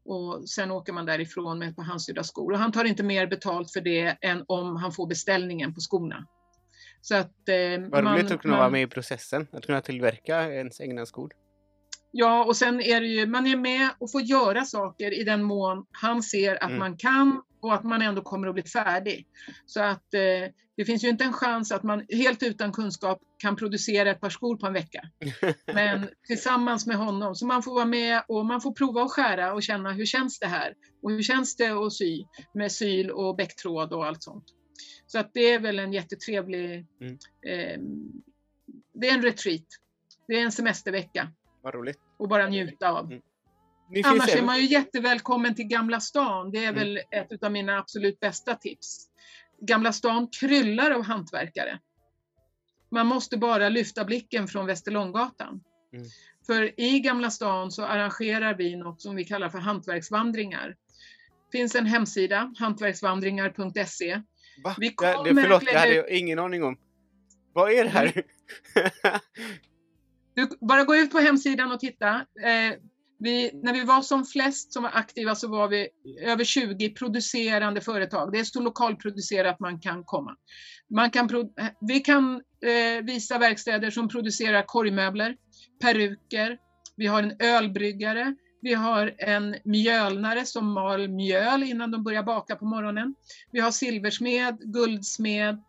[0.05, 2.52] Och sen åker man därifrån med ett par handsydda skor.
[2.52, 6.27] Och han tar inte mer betalt för det än om han får beställningen på skorna.
[7.00, 10.52] Så att, eh, Vad roligt att kunna man- vara med i processen, att kunna tillverka
[10.52, 11.30] ens egna skor.
[12.10, 15.42] Ja, och sen är det ju, man är med och får göra saker i den
[15.42, 16.78] mån han ser att Mm.
[16.78, 19.26] man kan och att man ändå kommer att bli färdig.
[19.66, 23.56] Så att eh, det finns ju inte en chans att man helt utan kunskap kan
[23.56, 25.02] producera ett par skor på en vecka.
[25.74, 29.52] Men tillsammans med honom, så man får vara med och man får prova att skära
[29.54, 30.74] och känna hur känns det här?
[31.02, 34.44] Och hur känns det att sy med syl och bäcktråd och allt sånt.
[35.06, 37.18] Så att det är väl en jättetrevlig, Mm.
[37.46, 37.80] eh,
[38.92, 39.66] det är en retreat.
[40.28, 41.32] Det är en semestervecka
[41.62, 41.98] Vad roligt.
[42.16, 43.05] och bara njuta av.
[43.12, 43.22] Mm.
[44.05, 46.50] Annars är man ju jättevälkommen till Gamla stan.
[46.50, 46.74] Det är Mm.
[46.74, 49.09] väl ett av mina absolut bästa tips.
[49.60, 51.78] Gamla stan kryllar av hantverkare.
[52.90, 55.60] Man måste bara lyfta blicken från Västerlånggatan.
[55.92, 56.06] Mm.
[56.46, 60.76] För i Gamla stan så arrangerar vi något som vi kallar för hantverksvandringar.
[61.50, 64.22] Det finns en hemsida, hantverksvandringar.se.
[64.64, 64.74] Va?
[64.78, 66.76] Vi det, det, kommer förlåt, det hade jag ingen aning om.
[67.52, 68.22] Vad är det här?
[70.35, 72.09] Du, bara gå ut på hemsidan och titta.
[72.16, 72.76] Eh,
[73.18, 75.89] vi, när vi var som flest som var aktiva så var vi
[76.22, 78.32] över 20 producerande företag.
[78.32, 80.36] Det är så lokalproducerat man kan komma.
[80.90, 85.36] Man kan eh, vi kan eh, visa verkstäder som producerar korgmöbler,
[85.82, 86.59] peruker,
[86.97, 92.56] vi har en ölbryggare, vi har en mjölnare som mal mjöl innan de börjar baka
[92.56, 93.14] på morgonen.
[93.52, 95.62] Vi har silversmed, guldsmed,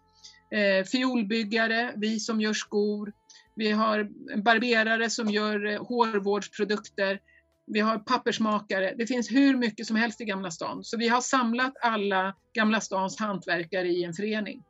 [0.52, 3.14] eh, fiolbyggare, vi som gör skor,
[3.60, 7.20] vi har en barberare som gör eh, hårvårdsprodukter.
[7.68, 8.94] Vi har pappersmakare.
[8.98, 10.84] Det finns hur mycket som helst i Gamla stan.
[10.84, 14.64] Så vi har samlat alla Gamla stans hantverkare i en förening.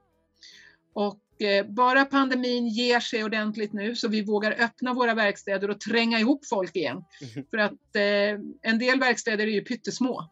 [0.94, 1.20] Och
[1.68, 6.46] bara pandemin ger sig ordentligt nu så vi vågar öppna våra verkstäder och tränga ihop
[6.46, 7.04] folk igen.
[7.52, 10.30] För att eh, en del verkstäder är ju pyttesmå.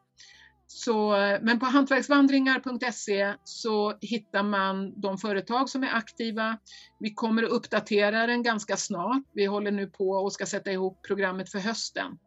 [0.67, 6.57] Så, eh, men på hantverksvandringar.se så hittar man de företag som är aktiva.
[6.99, 9.23] Vi kommer att uppdatera den ganska snart.
[9.33, 12.17] Vi håller nu på och ska sätta ihop programmet för hösten.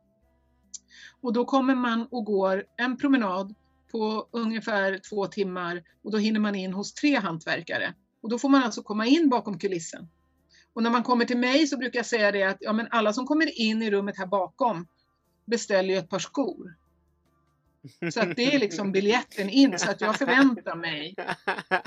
[1.22, 3.54] Och då kommer man och går en promenad
[3.92, 7.94] på ungefär två timmar och då hinner man in hos tre hantverkare.
[8.20, 10.08] Och då får man alltså komma in bakom kulissen.
[10.72, 13.12] Och när man kommer till mig så brukar jag säga det att ja, men alla
[13.12, 14.86] som kommer in i rummet här bakom,
[15.44, 16.74] beställer ju ett par skor.
[18.12, 21.14] Så att det är liksom biljetten in, så att jag förväntar mig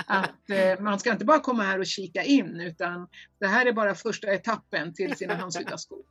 [0.06, 3.08] att eh, man ska inte bara komma här och kika in, utan
[3.38, 6.02] det här är bara första etappen till sina handsydda skor.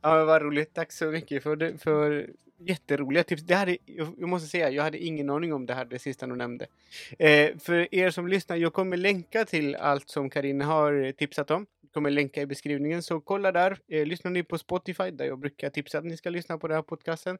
[0.00, 0.74] Ja, vad roligt.
[0.74, 3.42] Tack så mycket för, för jätteroliga tips.
[3.42, 3.76] Det hade,
[4.18, 6.66] jag måste säga, jag hade ingen aning om det här, det sista du nämnde.
[7.18, 11.66] Eh, för er som lyssnar, jag kommer länka till allt som Karin har tipsat om
[11.82, 13.78] Jag kommer länka i beskrivningen, så kolla där.
[13.88, 16.74] Eh, lyssnar ni på Spotify, där jag brukar tipsa att ni ska lyssna på den
[16.74, 17.38] här podcasten.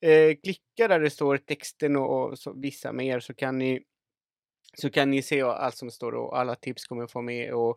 [0.00, 3.82] Eh, klicka där det står texten och, och så, vissa mer så kan ni
[4.74, 7.54] så kan ni se allt som står och alla tips kommer få med.
[7.54, 7.76] Och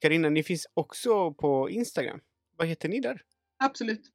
[0.00, 2.20] Karina, ni finns också på Instagram.
[2.56, 3.22] Vad heter ni där?
[3.58, 4.13] Absolut.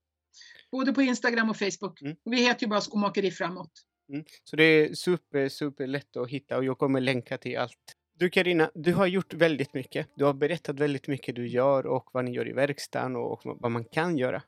[0.72, 2.02] Både på Instagram och Facebook.
[2.02, 2.16] Mm.
[2.26, 3.72] Vi heter ju bara Skomakeri framåt.
[4.14, 4.26] Mm.
[4.44, 8.30] Så det är super, super lätt att hitta och jag kommer länka till allt du
[8.30, 10.08] Karina, du har gjort väldigt mycket.
[10.16, 13.72] Du har berättat väldigt mycket du gör och vad ni gör i verkstaden och vad
[13.72, 14.44] man kan göra.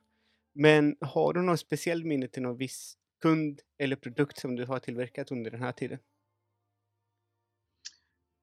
[0.54, 4.80] Men har du någon speciell minne till någon viss kund eller produkt som du har
[4.80, 6.00] tillverkat under den här tiden?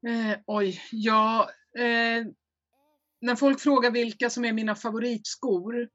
[0.06, 1.50] Eh, oj, ja.
[1.78, 2.24] Eh,
[3.20, 5.88] när folk frågar vilka som är mina favoritskor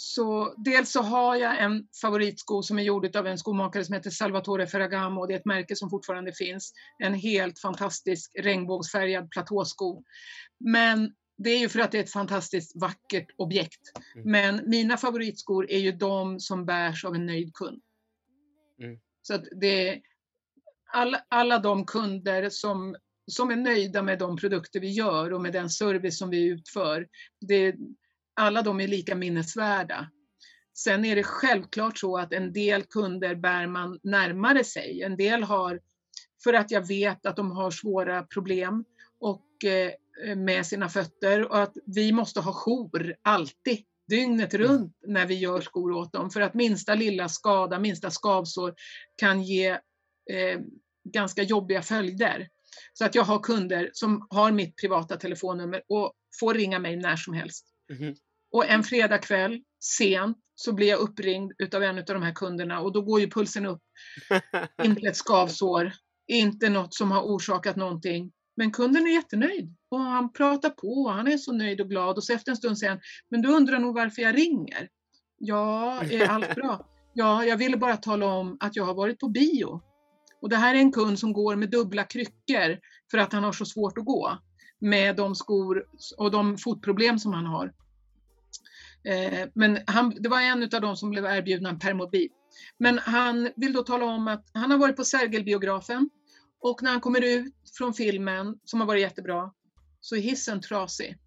[0.00, 4.10] så dels så har jag en favoritsko som är gjord av en skomakare som heter
[4.10, 5.26] Salvatore Ferragamo.
[5.26, 6.72] Det är ett märke som fortfarande finns.
[6.98, 10.02] En helt fantastisk regnbågsfärgad platåsko.
[10.60, 13.80] Men det är ju för att det är ett fantastiskt vackert objekt.
[14.14, 14.30] Mm.
[14.30, 17.82] Men mina favoritskor är ju de som bärs av en nöjd kund.
[18.82, 18.98] Mm.
[19.22, 20.00] Så att det
[20.92, 22.96] alla, alla de kunder som,
[23.26, 27.08] som är nöjda med de produkter vi gör och med den service som vi utför.
[27.40, 27.74] Det,
[28.38, 30.10] alla de är lika minnesvärda.
[30.74, 35.02] Sen är det självklart så att en del kunder bär man närmare sig.
[35.02, 35.80] En del har,
[36.44, 38.84] för att jag vet att de har svåra problem
[39.20, 44.66] och eh, med sina fötter och att vi måste ha jour alltid, dygnet mm.
[44.66, 46.30] runt när vi gör skor åt dem.
[46.30, 48.74] För att minsta lilla skada, minsta skavsår
[49.16, 49.68] kan ge
[50.30, 50.60] eh,
[51.04, 52.48] ganska jobbiga följder.
[52.92, 57.16] Så att jag har kunder som har mitt privata telefonnummer och får ringa mig när
[57.16, 57.66] som helst.
[57.90, 58.14] Mm.
[58.52, 62.92] Och en fredagkväll, sent, så blir jag uppringd utav en av de här kunderna och
[62.92, 63.82] då går ju pulsen upp.
[64.82, 65.92] inte ett skavsår,
[66.26, 68.32] inte något som har orsakat någonting.
[68.56, 72.16] Men kunden är jättenöjd och han pratar på och han är så nöjd och glad
[72.16, 73.00] och så efter en stund säger han,
[73.30, 74.88] men du undrar nog varför jag ringer?
[75.38, 76.86] Ja, är allt bra?
[77.12, 79.80] Ja, jag ville bara tala om att jag har varit på bio.
[80.42, 82.78] Och det här är en kund som går med dubbla kryckor
[83.10, 84.38] för att han har så svårt att gå
[84.80, 85.84] med de skor
[86.16, 87.72] och de fotproblem som han har.
[89.08, 92.28] Eh, men han, det var en av dem som blev erbjudna en permobil.
[92.78, 96.10] Men han vill då tala om att han har varit på Sergelbiografen
[96.60, 99.52] och när han kommer ut från filmen, som har varit jättebra,
[100.00, 101.18] så är hissen trasig.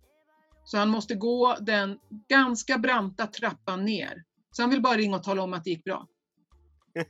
[0.66, 2.00] Så han måste gå den
[2.30, 4.24] ganska branta trappan ner.
[4.52, 6.08] Så han vill bara ringa och tala om att det gick bra.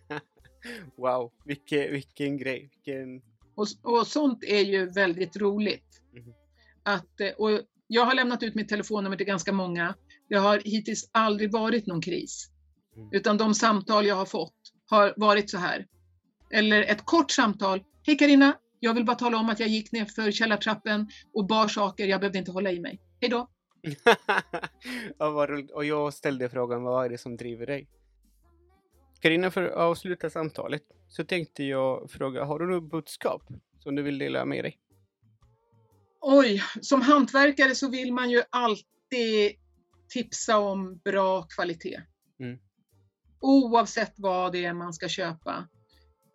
[0.98, 2.70] wow, vilken, vilken grej.
[2.74, 3.22] Vilken...
[3.56, 6.02] Och, och sånt är ju väldigt roligt.
[6.14, 6.34] Mm.
[6.84, 9.96] Att, eh, och jag har lämnat ut mitt telefonnummer till ganska många.
[10.32, 12.50] Det har hittills aldrig varit någon kris.
[12.96, 13.10] Mm.
[13.12, 15.88] Utan de samtal jag har fått har varit så här.
[16.52, 17.84] Eller ett kort samtal.
[18.08, 21.68] Hej Karina, jag vill bara tala om att jag gick ner för källartrappen och bar
[21.68, 23.00] saker, jag behövde inte hålla i mig.
[23.22, 23.48] Hej då!
[25.18, 25.48] ja.
[25.74, 27.88] Och jag ställde frågan, vad är det som driver dig?
[29.20, 33.44] Karina, för att avsluta samtalet så tänkte jag fråga, har du något budskap
[33.80, 34.78] som du vill dela med dig?
[36.22, 39.58] Oj, som hantverkare så vill man ju alltid
[40.14, 42.02] tipsa om bra kvalitet.
[42.40, 42.60] Mm.
[43.40, 45.68] Oavsett vad det är man ska köpa.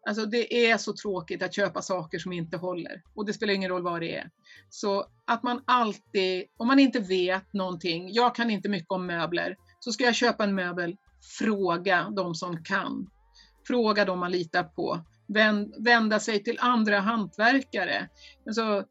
[0.08, 3.70] Alltså det är så tråkigt att köpa saker som inte håller och det spelar ingen
[3.70, 4.30] roll vad det är.
[4.70, 9.56] Så att man alltid, om man inte vet någonting, jag kan inte mycket om möbler,
[9.80, 10.96] så ska jag köpa en möbel,
[11.38, 13.10] fråga de som kan.
[13.66, 15.00] Fråga de man litar på.
[15.78, 18.08] Vända sig till andra hantverkare.
[18.46, 18.84] Alltså,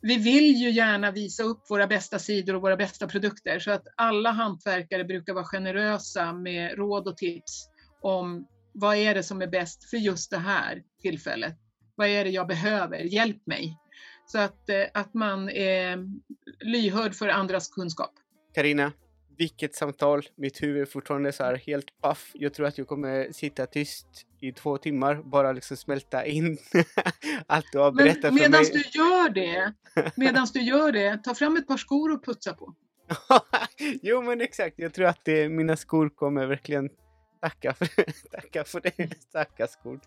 [0.00, 3.86] vi vill ju gärna visa upp våra bästa sidor och våra bästa produkter så att
[3.96, 7.68] alla hantverkare brukar vara generösa med råd och tips
[8.02, 11.56] om vad är det som är bäst för just det här tillfället?
[11.94, 12.98] Vad är det jag behöver?
[12.98, 13.76] Hjälp mig!
[14.26, 15.98] Så att, eh, att man är
[16.60, 18.12] lyhörd för andras kunskap.
[18.54, 18.92] Karina,
[19.38, 20.22] vilket samtal.
[20.36, 22.30] Mitt huvud är fortfarande så här helt paff.
[22.34, 24.06] Jag tror att jag kommer sitta tyst
[24.40, 26.58] i två timmar, bara liksom smälta in
[27.46, 28.50] allt du har berättat Men för mig.
[28.50, 29.72] Medan du gör det,
[30.16, 32.74] medans du gör det, ta fram ett par skor och putsa på.
[34.02, 36.90] jo men exakt, jag tror att det, mina skor kommer verkligen
[37.40, 37.86] tacka för,
[38.30, 39.20] tacka för det.
[39.20, 40.00] Stackars skor.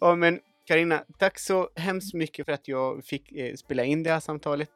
[0.00, 4.10] ja, men Karina, tack så hemskt mycket för att jag fick eh, spela in det
[4.10, 4.70] här samtalet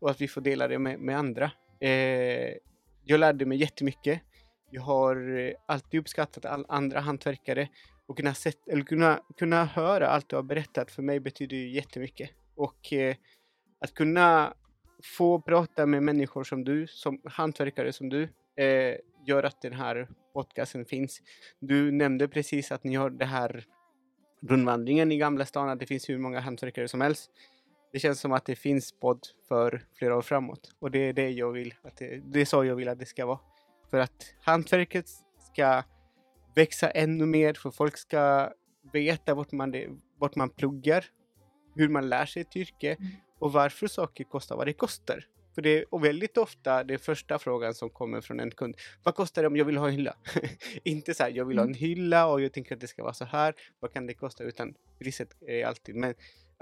[0.00, 1.50] och att vi får dela det med, med andra.
[1.80, 2.54] Eh,
[3.04, 4.20] jag lärde mig jättemycket.
[4.70, 7.68] Jag har eh, alltid uppskattat all andra hantverkare
[8.06, 11.68] och kunna, sett, eller kunna, kunna höra allt du har berättat för mig betyder ju
[11.68, 12.30] jättemycket.
[12.56, 13.16] Och eh,
[13.80, 14.54] att kunna
[15.04, 18.22] få prata med människor som du, som hantverkare som du,
[18.56, 18.96] eh,
[19.26, 21.20] gör att den här podcasten finns.
[21.60, 23.64] Du nämnde precis att ni har det här
[24.42, 27.30] rundvandringen i Gamla stan, att det finns hur många hantverkare som helst.
[27.94, 31.30] Det känns som att det finns podd för flera år framåt och det är det
[31.30, 31.74] jag vill.
[31.82, 33.38] Att det, det är så jag vill att det ska vara.
[33.90, 35.06] För att hantverket
[35.52, 35.82] ska
[36.54, 38.52] växa ännu mer, för folk ska
[38.92, 39.74] veta vart man,
[40.18, 41.04] vart man pluggar,
[41.74, 43.12] hur man lär sig ett yrke mm.
[43.38, 45.26] och varför saker kostar vad det kostar.
[45.54, 48.76] För det är och väldigt ofta det första frågan som kommer från en kund.
[49.02, 50.16] Vad kostar det om jag vill ha en hylla?
[50.84, 51.80] Inte så här, jag vill ha en mm.
[51.80, 53.54] hylla och jag tänker att det ska vara så här.
[53.80, 54.44] Vad kan det kosta?
[54.44, 56.14] Utan priset är alltid, men,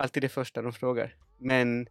[0.02, 1.16] alltid det första de frågar.
[1.38, 1.88] Men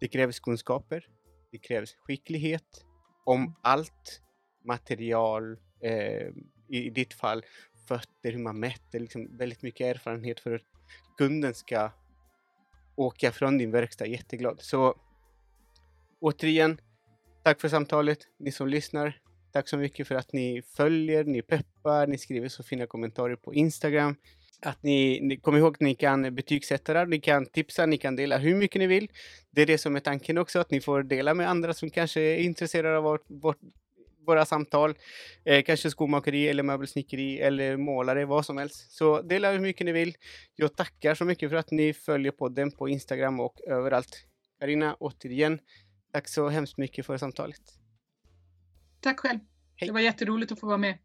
[0.00, 1.06] det krävs kunskaper.
[1.52, 2.84] Det krävs skicklighet
[3.24, 4.20] om allt.
[4.66, 6.28] Material, eh,
[6.68, 7.44] i, i ditt fall
[7.88, 10.62] fötter, hur man mäter, liksom väldigt mycket erfarenhet för att
[11.18, 11.90] kunden ska
[12.96, 14.60] åka från din verkstad jätteglad.
[14.60, 14.94] Så
[16.20, 16.80] återigen,
[17.42, 19.20] tack för samtalet, ni som lyssnar.
[19.52, 23.54] Tack så mycket för att ni följer, ni peppar, ni skriver så fina kommentarer på
[23.54, 24.16] Instagram.
[24.64, 28.16] Att ni, ni kom ihåg att ni kan betygsätta det, ni kan tipsa, ni kan
[28.16, 29.08] dela hur mycket ni vill.
[29.50, 32.20] Det är det som är tanken också, att ni får dela med andra som kanske
[32.20, 33.58] är intresserade av vårt, vårt
[34.26, 34.94] våra samtal.
[35.44, 38.92] Eh, kanske skomakeri eller möbelsnickeri eller målare, vad som helst.
[38.92, 40.14] Så dela hur mycket ni vill.
[40.56, 44.24] Jag tackar så mycket för att ni följer podden på Instagram och överallt.
[44.60, 45.58] Karina, återigen,
[46.12, 47.60] tack så hemskt mycket för samtalet.
[49.00, 49.38] Tack själv.
[49.76, 49.88] Hej.
[49.88, 50.98] Det var jätteroligt att få vara med.